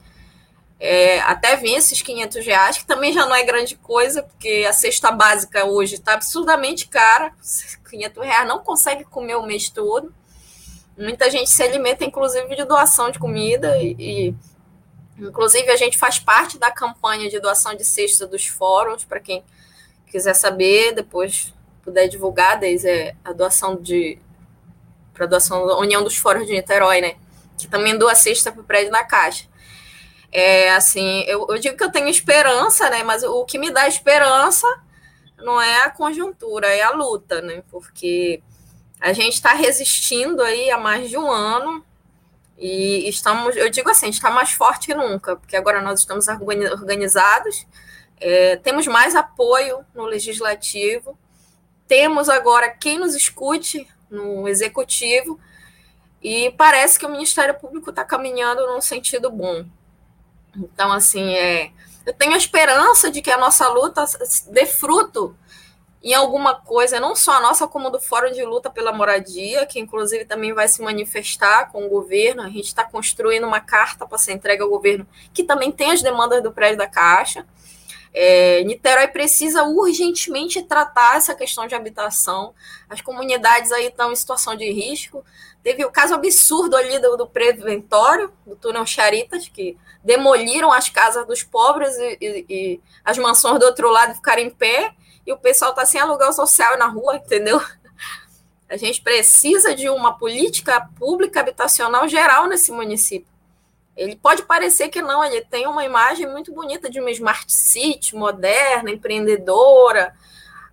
É, 0.78 1.18
até 1.22 1.56
vir 1.56 1.74
esses 1.74 2.00
500 2.00 2.46
reais, 2.46 2.78
que 2.78 2.86
também 2.86 3.12
já 3.12 3.26
não 3.26 3.34
é 3.34 3.42
grande 3.42 3.74
coisa, 3.74 4.22
porque 4.22 4.64
a 4.68 4.72
cesta 4.72 5.10
básica 5.10 5.64
hoje 5.64 5.96
está 5.96 6.12
absurdamente 6.12 6.86
cara. 6.86 7.32
500 7.90 8.24
reais 8.24 8.46
não 8.46 8.60
consegue 8.60 9.02
comer 9.02 9.34
o 9.34 9.42
mês 9.42 9.68
todo. 9.68 10.14
Muita 10.96 11.28
gente 11.28 11.50
se 11.50 11.60
alimenta, 11.60 12.04
inclusive, 12.04 12.54
de 12.54 12.64
doação 12.64 13.10
de 13.10 13.18
comida 13.18 13.76
e, 13.78 13.96
e 13.98 14.34
inclusive, 15.18 15.68
a 15.72 15.76
gente 15.76 15.98
faz 15.98 16.20
parte 16.20 16.56
da 16.56 16.70
campanha 16.70 17.28
de 17.28 17.40
doação 17.40 17.74
de 17.74 17.84
cesta 17.84 18.28
dos 18.28 18.46
fóruns, 18.46 19.04
para 19.04 19.18
quem 19.18 19.42
quiser 20.06 20.34
saber, 20.34 20.92
depois 20.92 21.52
puder 21.82 22.08
divulgar, 22.08 22.58
desde 22.58 22.88
é 22.88 23.16
a 23.24 23.32
doação 23.32 23.76
de 23.76 24.18
para 25.14 25.26
doação 25.26 25.66
da 25.66 25.78
União 25.78 26.04
dos 26.04 26.16
Fóruns 26.16 26.46
de 26.46 26.52
Niterói, 26.52 27.00
né? 27.00 27.16
Que 27.56 27.66
também 27.66 27.96
doa 27.96 28.14
cesta 28.14 28.52
para 28.52 28.60
o 28.60 28.64
prédio 28.64 28.92
da 28.92 29.02
Caixa. 29.02 29.46
É 30.30 30.70
assim, 30.72 31.22
eu, 31.22 31.46
eu, 31.48 31.58
digo 31.58 31.76
que 31.76 31.82
eu 31.82 31.90
tenho 31.90 32.08
esperança, 32.08 32.90
né? 32.90 33.02
Mas 33.02 33.22
o 33.22 33.44
que 33.44 33.58
me 33.58 33.70
dá 33.70 33.88
esperança 33.88 34.66
não 35.38 35.60
é 35.60 35.84
a 35.84 35.90
conjuntura, 35.90 36.66
é 36.66 36.82
a 36.82 36.90
luta, 36.90 37.40
né? 37.40 37.62
Porque 37.70 38.42
a 39.00 39.12
gente 39.12 39.34
está 39.34 39.52
resistindo 39.52 40.42
aí 40.42 40.70
há 40.70 40.78
mais 40.78 41.08
de 41.08 41.16
um 41.16 41.30
ano 41.30 41.84
e 42.58 43.08
estamos, 43.08 43.56
eu 43.56 43.70
digo 43.70 43.90
assim, 43.90 44.08
está 44.08 44.30
mais 44.30 44.52
forte 44.52 44.86
que 44.86 44.94
nunca, 44.94 45.36
porque 45.36 45.56
agora 45.56 45.80
nós 45.82 46.00
estamos 46.00 46.26
organizados, 46.28 47.66
é, 48.18 48.56
temos 48.56 48.86
mais 48.86 49.14
apoio 49.14 49.84
no 49.94 50.04
legislativo, 50.04 51.18
temos 51.86 52.28
agora 52.28 52.70
quem 52.70 52.98
nos 52.98 53.14
escute 53.14 53.86
no 54.10 54.48
executivo, 54.48 55.38
e 56.22 56.50
parece 56.52 56.98
que 56.98 57.06
o 57.06 57.10
Ministério 57.10 57.54
Público 57.54 57.90
está 57.90 58.04
caminhando 58.04 58.66
num 58.66 58.80
sentido 58.80 59.30
bom. 59.30 59.64
Então, 60.56 60.90
assim, 60.90 61.34
é, 61.34 61.70
eu 62.04 62.12
tenho 62.12 62.34
a 62.34 62.38
esperança 62.38 63.10
de 63.10 63.20
que 63.20 63.30
a 63.30 63.38
nossa 63.38 63.68
luta 63.68 64.04
dê 64.48 64.64
fruto 64.64 65.36
em 66.02 66.14
alguma 66.14 66.54
coisa, 66.54 67.00
não 67.00 67.16
só 67.16 67.32
a 67.32 67.40
nossa, 67.40 67.66
como 67.66 67.90
do 67.90 68.00
Fórum 68.00 68.30
de 68.30 68.44
Luta 68.44 68.70
pela 68.70 68.92
Moradia, 68.92 69.66
que 69.66 69.80
inclusive 69.80 70.24
também 70.24 70.52
vai 70.52 70.68
se 70.68 70.80
manifestar 70.80 71.72
com 71.72 71.84
o 71.84 71.88
governo. 71.88 72.42
A 72.42 72.48
gente 72.48 72.66
está 72.66 72.84
construindo 72.84 73.44
uma 73.44 73.60
carta 73.60 74.06
para 74.06 74.16
ser 74.16 74.32
entregue 74.32 74.62
ao 74.62 74.68
governo, 74.68 75.06
que 75.34 75.42
também 75.42 75.72
tem 75.72 75.90
as 75.90 76.02
demandas 76.02 76.42
do 76.42 76.52
prédio 76.52 76.78
da 76.78 76.86
Caixa. 76.86 77.44
É, 78.18 78.64
Niterói 78.64 79.08
precisa 79.08 79.64
urgentemente 79.64 80.62
tratar 80.62 81.18
essa 81.18 81.34
questão 81.34 81.66
de 81.66 81.74
habitação. 81.74 82.54
As 82.88 83.02
comunidades 83.02 83.70
aí 83.70 83.88
estão 83.88 84.10
em 84.10 84.16
situação 84.16 84.56
de 84.56 84.72
risco. 84.72 85.22
Teve 85.62 85.84
o 85.84 85.90
caso 85.90 86.14
absurdo 86.14 86.76
ali 86.78 86.98
do, 86.98 87.14
do 87.18 87.26
preventório, 87.26 88.32
do 88.46 88.56
túnel 88.56 88.86
Charitas, 88.86 89.48
que 89.48 89.76
demoliram 90.02 90.72
as 90.72 90.88
casas 90.88 91.26
dos 91.26 91.42
pobres 91.42 91.94
e, 91.98 92.16
e, 92.18 92.46
e 92.48 92.80
as 93.04 93.18
mansões 93.18 93.60
do 93.60 93.66
outro 93.66 93.90
lado 93.90 94.14
ficaram 94.14 94.40
em 94.40 94.48
pé, 94.48 94.94
e 95.26 95.32
o 95.32 95.36
pessoal 95.36 95.72
está 95.72 95.84
sem 95.84 96.00
aluguel 96.00 96.32
social 96.32 96.78
na 96.78 96.86
rua, 96.86 97.16
entendeu? 97.16 97.60
A 98.66 98.78
gente 98.78 99.02
precisa 99.02 99.74
de 99.74 99.90
uma 99.90 100.16
política 100.16 100.88
pública 100.98 101.40
habitacional 101.40 102.08
geral 102.08 102.46
nesse 102.46 102.72
município. 102.72 103.35
Ele 103.96 104.14
pode 104.14 104.42
parecer 104.42 104.88
que 104.90 105.00
não, 105.00 105.24
ele 105.24 105.40
tem 105.40 105.66
uma 105.66 105.84
imagem 105.84 106.26
muito 106.26 106.52
bonita 106.52 106.90
de 106.90 107.00
uma 107.00 107.10
smart 107.10 107.50
city 107.50 108.14
moderna, 108.14 108.90
empreendedora. 108.90 110.14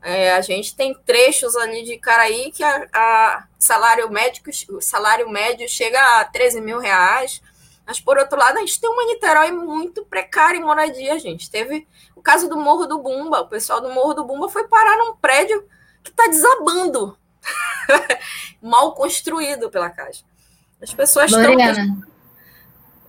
É, 0.01 0.33
a 0.33 0.41
gente 0.41 0.75
tem 0.75 0.93
trechos 0.93 1.55
ali 1.55 1.83
de 1.83 1.97
Caraí 1.97 2.51
que 2.51 2.61
a, 2.61 2.87
a 2.91 3.47
salário 3.57 4.11
médico, 4.11 4.49
o 4.69 4.81
salário 4.81 5.29
médio 5.29 5.69
chega 5.69 6.19
a 6.19 6.25
13 6.25 6.59
mil 6.59 6.79
reais. 6.79 7.41
Mas, 7.85 7.99
por 7.99 8.17
outro 8.17 8.37
lado, 8.37 8.57
a 8.57 8.59
gente 8.59 8.79
tem 8.79 8.89
uma 8.89 9.05
Niterói 9.05 9.51
muito 9.51 10.05
precária 10.05 10.57
em 10.57 10.63
moradia, 10.63 11.19
gente. 11.19 11.49
Teve 11.49 11.87
o 12.15 12.21
caso 12.21 12.47
do 12.47 12.57
Morro 12.57 12.85
do 12.85 12.99
Bumba. 12.99 13.41
O 13.41 13.47
pessoal 13.47 13.81
do 13.81 13.89
Morro 13.89 14.13
do 14.13 14.23
Bumba 14.23 14.49
foi 14.49 14.67
parar 14.67 14.97
num 14.97 15.15
prédio 15.15 15.65
que 16.01 16.11
está 16.11 16.27
desabando. 16.27 17.17
Mal 18.61 18.93
construído 18.93 19.69
pela 19.69 19.89
Caixa. 19.89 20.23
As 20.81 20.93
pessoas 20.93 21.31
estão 21.31 21.55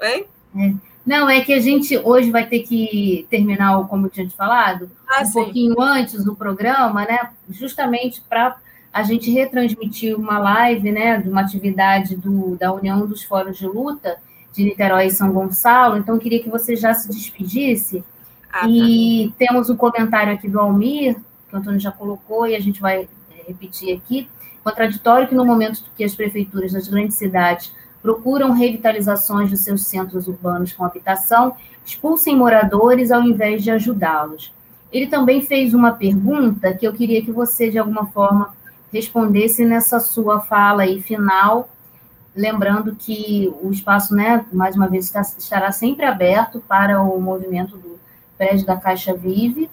Oi? 0.01 0.27
É. 0.57 0.75
Não, 1.05 1.29
é 1.29 1.41
que 1.43 1.53
a 1.53 1.61
gente 1.61 1.99
hoje 1.99 2.31
vai 2.31 2.47
ter 2.47 2.61
que 2.61 3.27
terminar, 3.29 3.87
como 3.89 4.07
eu 4.07 4.11
tinha 4.11 4.27
te 4.27 4.35
falado, 4.35 4.91
ah, 5.07 5.21
um 5.21 5.27
sim. 5.27 5.33
pouquinho 5.33 5.81
antes 5.81 6.25
do 6.25 6.35
programa, 6.35 7.05
né? 7.05 7.31
Justamente 7.51 8.23
para 8.23 8.57
a 8.91 9.03
gente 9.03 9.31
retransmitir 9.31 10.19
uma 10.19 10.39
live, 10.39 10.91
né? 10.91 11.19
De 11.19 11.29
uma 11.29 11.43
atividade 11.43 12.17
do, 12.17 12.57
da 12.57 12.73
União 12.73 13.07
dos 13.07 13.23
Fóruns 13.23 13.59
de 13.59 13.67
Luta 13.67 14.17
de 14.55 14.65
Niterói 14.65 15.07
e 15.07 15.11
São 15.11 15.33
Gonçalo. 15.33 15.99
Então, 15.99 16.15
eu 16.15 16.21
queria 16.21 16.43
que 16.43 16.49
você 16.49 16.77
já 16.77 16.95
se 16.95 17.09
despedisse. 17.09 18.05
Ah, 18.51 18.67
e 18.69 19.29
tá. 19.31 19.47
temos 19.47 19.69
um 19.69 19.77
comentário 19.77 20.33
aqui 20.33 20.49
do 20.49 20.61
Almir, 20.61 21.17
que 21.49 21.55
o 21.55 21.59
Antônio 21.59 21.81
já 21.81 21.91
colocou, 21.91 22.47
e 22.47 22.55
a 22.55 22.61
gente 22.61 22.81
vai 22.81 23.09
é, 23.33 23.49
repetir 23.49 23.95
aqui. 23.95 24.29
Contraditório 24.63 25.29
que 25.29 25.35
no 25.35 25.45
momento 25.45 25.83
que 25.97 26.05
as 26.05 26.15
prefeituras 26.15 26.73
das 26.73 26.89
grandes 26.89 27.17
cidades 27.17 27.73
procuram 28.05 28.53
revitalizações 28.53 29.51
dos 29.51 29.61
seus 29.61 29.87
centros 29.87 30.29
urbanos 30.29 30.75
com 30.75 30.85
habitação, 30.85 31.57
expulsem 31.87 32.37
moradores 32.37 33.11
ao 33.11 33.23
invés 33.23 33.65
de 33.65 33.71
ajudá-los. 33.71 34.53
Ele 34.93 35.07
também 35.07 35.41
fez 35.41 35.73
uma 35.73 35.93
pergunta 35.93 36.75
que 36.75 36.87
eu 36.87 36.93
queria 36.93 37.25
que 37.25 37.33
você, 37.33 37.71
de 37.71 37.79
alguma 37.79 38.05
forma, 38.09 38.55
respondesse 38.93 39.65
nessa 39.65 39.99
sua 40.01 40.41
fala 40.41 40.83
aí 40.83 41.01
final, 41.01 41.71
lembrando 42.37 42.95
que 42.95 43.51
o 43.63 43.71
espaço, 43.71 44.15
né, 44.15 44.45
mais 44.53 44.77
uma 44.77 44.87
vez, 44.87 45.11
estará 45.39 45.73
sempre 45.73 46.05
aberto 46.05 46.63
para 46.69 47.01
o 47.01 47.19
movimento 47.19 47.79
do 47.79 47.99
prédio 48.37 48.67
da 48.67 48.77
Caixa 48.77 49.15
Vive, 49.15 49.71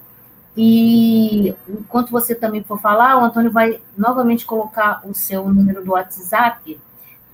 e 0.56 1.54
enquanto 1.68 2.12
você 2.12 2.34
também 2.34 2.64
for 2.64 2.80
falar, 2.80 3.18
o 3.18 3.26
Antônio 3.26 3.52
vai 3.52 3.82
novamente 3.98 4.46
colocar 4.46 5.02
o 5.06 5.14
seu 5.14 5.50
número 5.50 5.84
do 5.84 5.92
WhatsApp, 5.92 6.80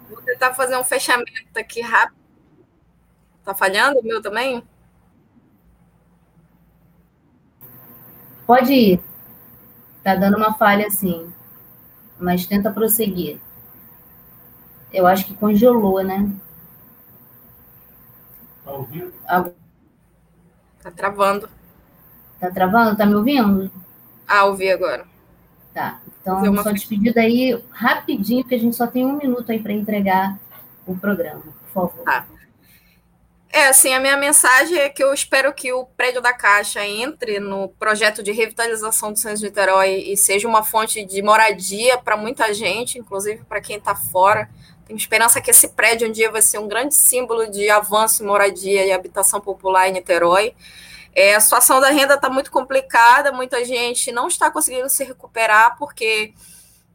vou 0.09 0.19
tentar 0.21 0.55
fazer 0.55 0.75
um 0.77 0.83
fechamento 0.83 1.31
aqui 1.55 1.81
rápido. 1.81 2.17
Tá 3.45 3.53
falhando 3.53 3.99
o 3.99 4.03
meu 4.03 4.19
também? 4.21 4.63
Pode 8.47 8.73
ir. 8.73 8.99
Tá 10.03 10.15
dando 10.15 10.37
uma 10.37 10.53
falha 10.53 10.87
assim. 10.87 11.31
Mas 12.19 12.45
tenta 12.45 12.71
prosseguir. 12.71 13.39
Eu 14.91 15.07
acho 15.07 15.25
que 15.25 15.35
congelou, 15.35 16.03
né? 16.03 16.29
Tá 18.63 18.71
ouvindo? 18.71 19.13
Tá 20.81 20.91
travando. 20.91 21.49
Tá 22.39 22.51
travando? 22.51 22.97
Tá 22.97 23.05
me 23.05 23.15
ouvindo? 23.15 23.71
Ah, 24.27 24.45
ouvi 24.45 24.69
agora. 24.69 25.05
Tá. 25.73 25.99
Então, 26.21 26.41
uma... 26.43 26.63
só 26.63 26.71
despedida 26.71 27.21
aí 27.21 27.61
rapidinho, 27.71 28.43
porque 28.43 28.55
a 28.55 28.59
gente 28.59 28.75
só 28.75 28.87
tem 28.87 29.05
um 29.05 29.17
minuto 29.17 29.51
aí 29.51 29.59
para 29.59 29.73
entregar 29.73 30.39
o 30.85 30.95
programa, 30.95 31.41
por 31.41 31.89
favor. 31.89 32.03
Tá. 32.03 32.25
É, 33.55 33.67
assim, 33.67 33.93
a 33.93 33.99
minha 33.99 34.17
mensagem 34.17 34.75
é 34.79 34.89
que 34.89 35.03
eu 35.03 35.13
espero 35.13 35.53
que 35.53 35.71
o 35.71 35.85
prédio 35.85 36.21
da 36.21 36.33
Caixa 36.33 36.83
entre 36.85 37.39
no 37.39 37.69
projeto 37.69 38.23
de 38.23 38.31
revitalização 38.31 39.13
do 39.13 39.19
Centro 39.19 39.37
de 39.37 39.45
Niterói 39.45 40.05
e 40.07 40.17
seja 40.17 40.47
uma 40.47 40.63
fonte 40.63 41.05
de 41.05 41.21
moradia 41.21 41.99
para 41.99 42.17
muita 42.17 42.51
gente, 42.51 42.97
inclusive 42.97 43.43
para 43.45 43.61
quem 43.61 43.77
está 43.77 43.93
fora. 43.93 44.49
Tenho 44.85 44.97
esperança 44.97 45.41
que 45.41 45.51
esse 45.51 45.69
prédio 45.69 46.07
um 46.07 46.11
dia 46.11 46.29
vai 46.29 46.41
ser 46.41 46.57
um 46.57 46.67
grande 46.67 46.93
símbolo 46.93 47.49
de 47.49 47.69
avanço 47.69 48.23
em 48.23 48.25
moradia 48.25 48.85
e 48.85 48.91
habitação 48.91 49.39
popular 49.39 49.87
em 49.87 49.93
Niterói. 49.93 50.53
É, 51.15 51.35
a 51.35 51.39
situação 51.39 51.79
da 51.79 51.89
renda 51.89 52.15
está 52.15 52.29
muito 52.29 52.51
complicada, 52.51 53.31
muita 53.31 53.63
gente 53.63 54.11
não 54.11 54.27
está 54.27 54.49
conseguindo 54.49 54.89
se 54.89 55.03
recuperar 55.03 55.77
porque 55.77 56.33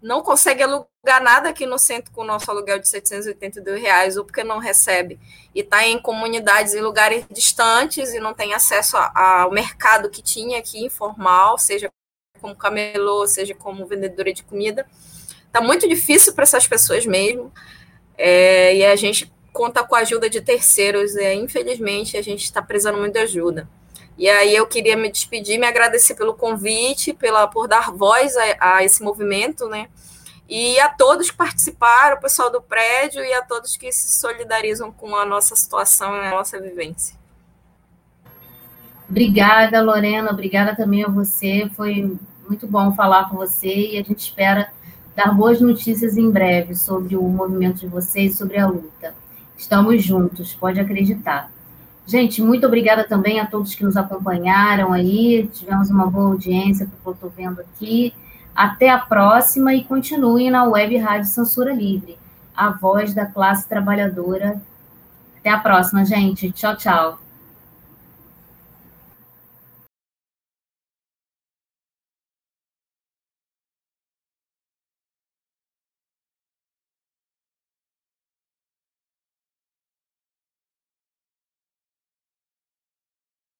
não 0.02 0.22
consegue 0.22 0.62
alugar 0.62 1.22
nada 1.22 1.48
aqui 1.48 1.66
no 1.66 1.78
centro 1.78 2.12
com 2.12 2.22
o 2.22 2.24
nosso 2.24 2.50
aluguel 2.50 2.78
de 2.78 2.88
782 2.88 3.80
reais, 3.80 4.16
ou 4.16 4.24
porque 4.24 4.44
não 4.44 4.58
recebe, 4.58 5.18
e 5.54 5.60
está 5.60 5.86
em 5.86 6.00
comunidades 6.00 6.74
e 6.74 6.80
lugares 6.80 7.24
distantes 7.30 8.12
e 8.12 8.20
não 8.20 8.34
tem 8.34 8.54
acesso 8.54 8.96
ao 8.96 9.50
mercado 9.50 10.10
que 10.10 10.22
tinha 10.22 10.58
aqui 10.58 10.84
informal, 10.84 11.58
seja 11.58 11.90
como 12.40 12.54
camelô, 12.54 13.26
seja 13.26 13.54
como 13.54 13.86
vendedora 13.86 14.32
de 14.32 14.44
comida. 14.44 14.86
Está 15.46 15.60
muito 15.60 15.88
difícil 15.88 16.34
para 16.34 16.44
essas 16.44 16.68
pessoas 16.68 17.04
mesmo, 17.06 17.52
é, 18.18 18.76
e 18.76 18.84
a 18.84 18.96
gente 18.96 19.32
conta 19.52 19.84
com 19.84 19.94
a 19.94 20.00
ajuda 20.00 20.28
de 20.28 20.40
terceiros, 20.40 21.14
e 21.14 21.34
infelizmente 21.34 22.16
a 22.16 22.22
gente 22.22 22.42
está 22.42 22.60
precisando 22.60 22.98
muito 22.98 23.14
de 23.14 23.20
ajuda. 23.20 23.68
E 24.18 24.28
aí 24.28 24.54
eu 24.54 24.66
queria 24.66 24.96
me 24.96 25.10
despedir, 25.10 25.58
me 25.58 25.66
agradecer 25.66 26.16
pelo 26.16 26.34
convite, 26.34 27.14
pela, 27.14 27.46
por 27.46 27.68
dar 27.68 27.92
voz 27.92 28.36
a, 28.36 28.76
a 28.76 28.84
esse 28.84 29.00
movimento, 29.00 29.68
né? 29.68 29.88
E 30.48 30.80
a 30.80 30.88
todos 30.88 31.30
que 31.30 31.36
participaram, 31.36 32.16
o 32.16 32.20
pessoal 32.20 32.50
do 32.50 32.60
prédio 32.60 33.22
e 33.24 33.32
a 33.32 33.42
todos 33.42 33.76
que 33.76 33.92
se 33.92 34.18
solidarizam 34.18 34.90
com 34.90 35.14
a 35.14 35.24
nossa 35.24 35.54
situação 35.54 36.16
e 36.16 36.26
a 36.26 36.30
nossa 36.30 36.60
vivência. 36.60 37.16
Obrigada, 39.08 39.80
Lorena. 39.80 40.30
Obrigada 40.30 40.74
também 40.74 41.04
a 41.04 41.08
você. 41.08 41.70
Foi 41.76 42.18
muito 42.48 42.66
bom 42.66 42.94
falar 42.94 43.28
com 43.28 43.36
você 43.36 43.92
e 43.92 43.98
a 43.98 44.02
gente 44.02 44.18
espera 44.18 44.72
dar 45.18 45.34
boas 45.34 45.60
notícias 45.60 46.16
em 46.16 46.30
breve 46.30 46.76
sobre 46.76 47.16
o 47.16 47.22
movimento 47.22 47.80
de 47.80 47.88
vocês, 47.88 48.38
sobre 48.38 48.56
a 48.56 48.68
luta. 48.68 49.12
Estamos 49.56 50.04
juntos, 50.04 50.54
pode 50.54 50.78
acreditar. 50.78 51.50
Gente, 52.06 52.40
muito 52.40 52.64
obrigada 52.64 53.02
também 53.02 53.40
a 53.40 53.46
todos 53.46 53.74
que 53.74 53.82
nos 53.82 53.96
acompanharam 53.96 54.92
aí. 54.92 55.50
Tivemos 55.52 55.90
uma 55.90 56.06
boa 56.06 56.28
audiência, 56.28 56.86
que 56.86 56.92
eu 57.04 57.12
estou 57.12 57.32
vendo 57.36 57.60
aqui. 57.60 58.14
Até 58.54 58.90
a 58.90 58.98
próxima 58.98 59.74
e 59.74 59.82
continuem 59.82 60.52
na 60.52 60.62
Web 60.62 60.96
Rádio 60.98 61.28
Censura 61.28 61.74
Livre, 61.74 62.16
a 62.56 62.70
voz 62.70 63.12
da 63.12 63.26
classe 63.26 63.68
trabalhadora. 63.68 64.62
Até 65.40 65.50
a 65.50 65.58
próxima, 65.58 66.04
gente. 66.04 66.52
Tchau, 66.52 66.76
tchau. 66.76 67.27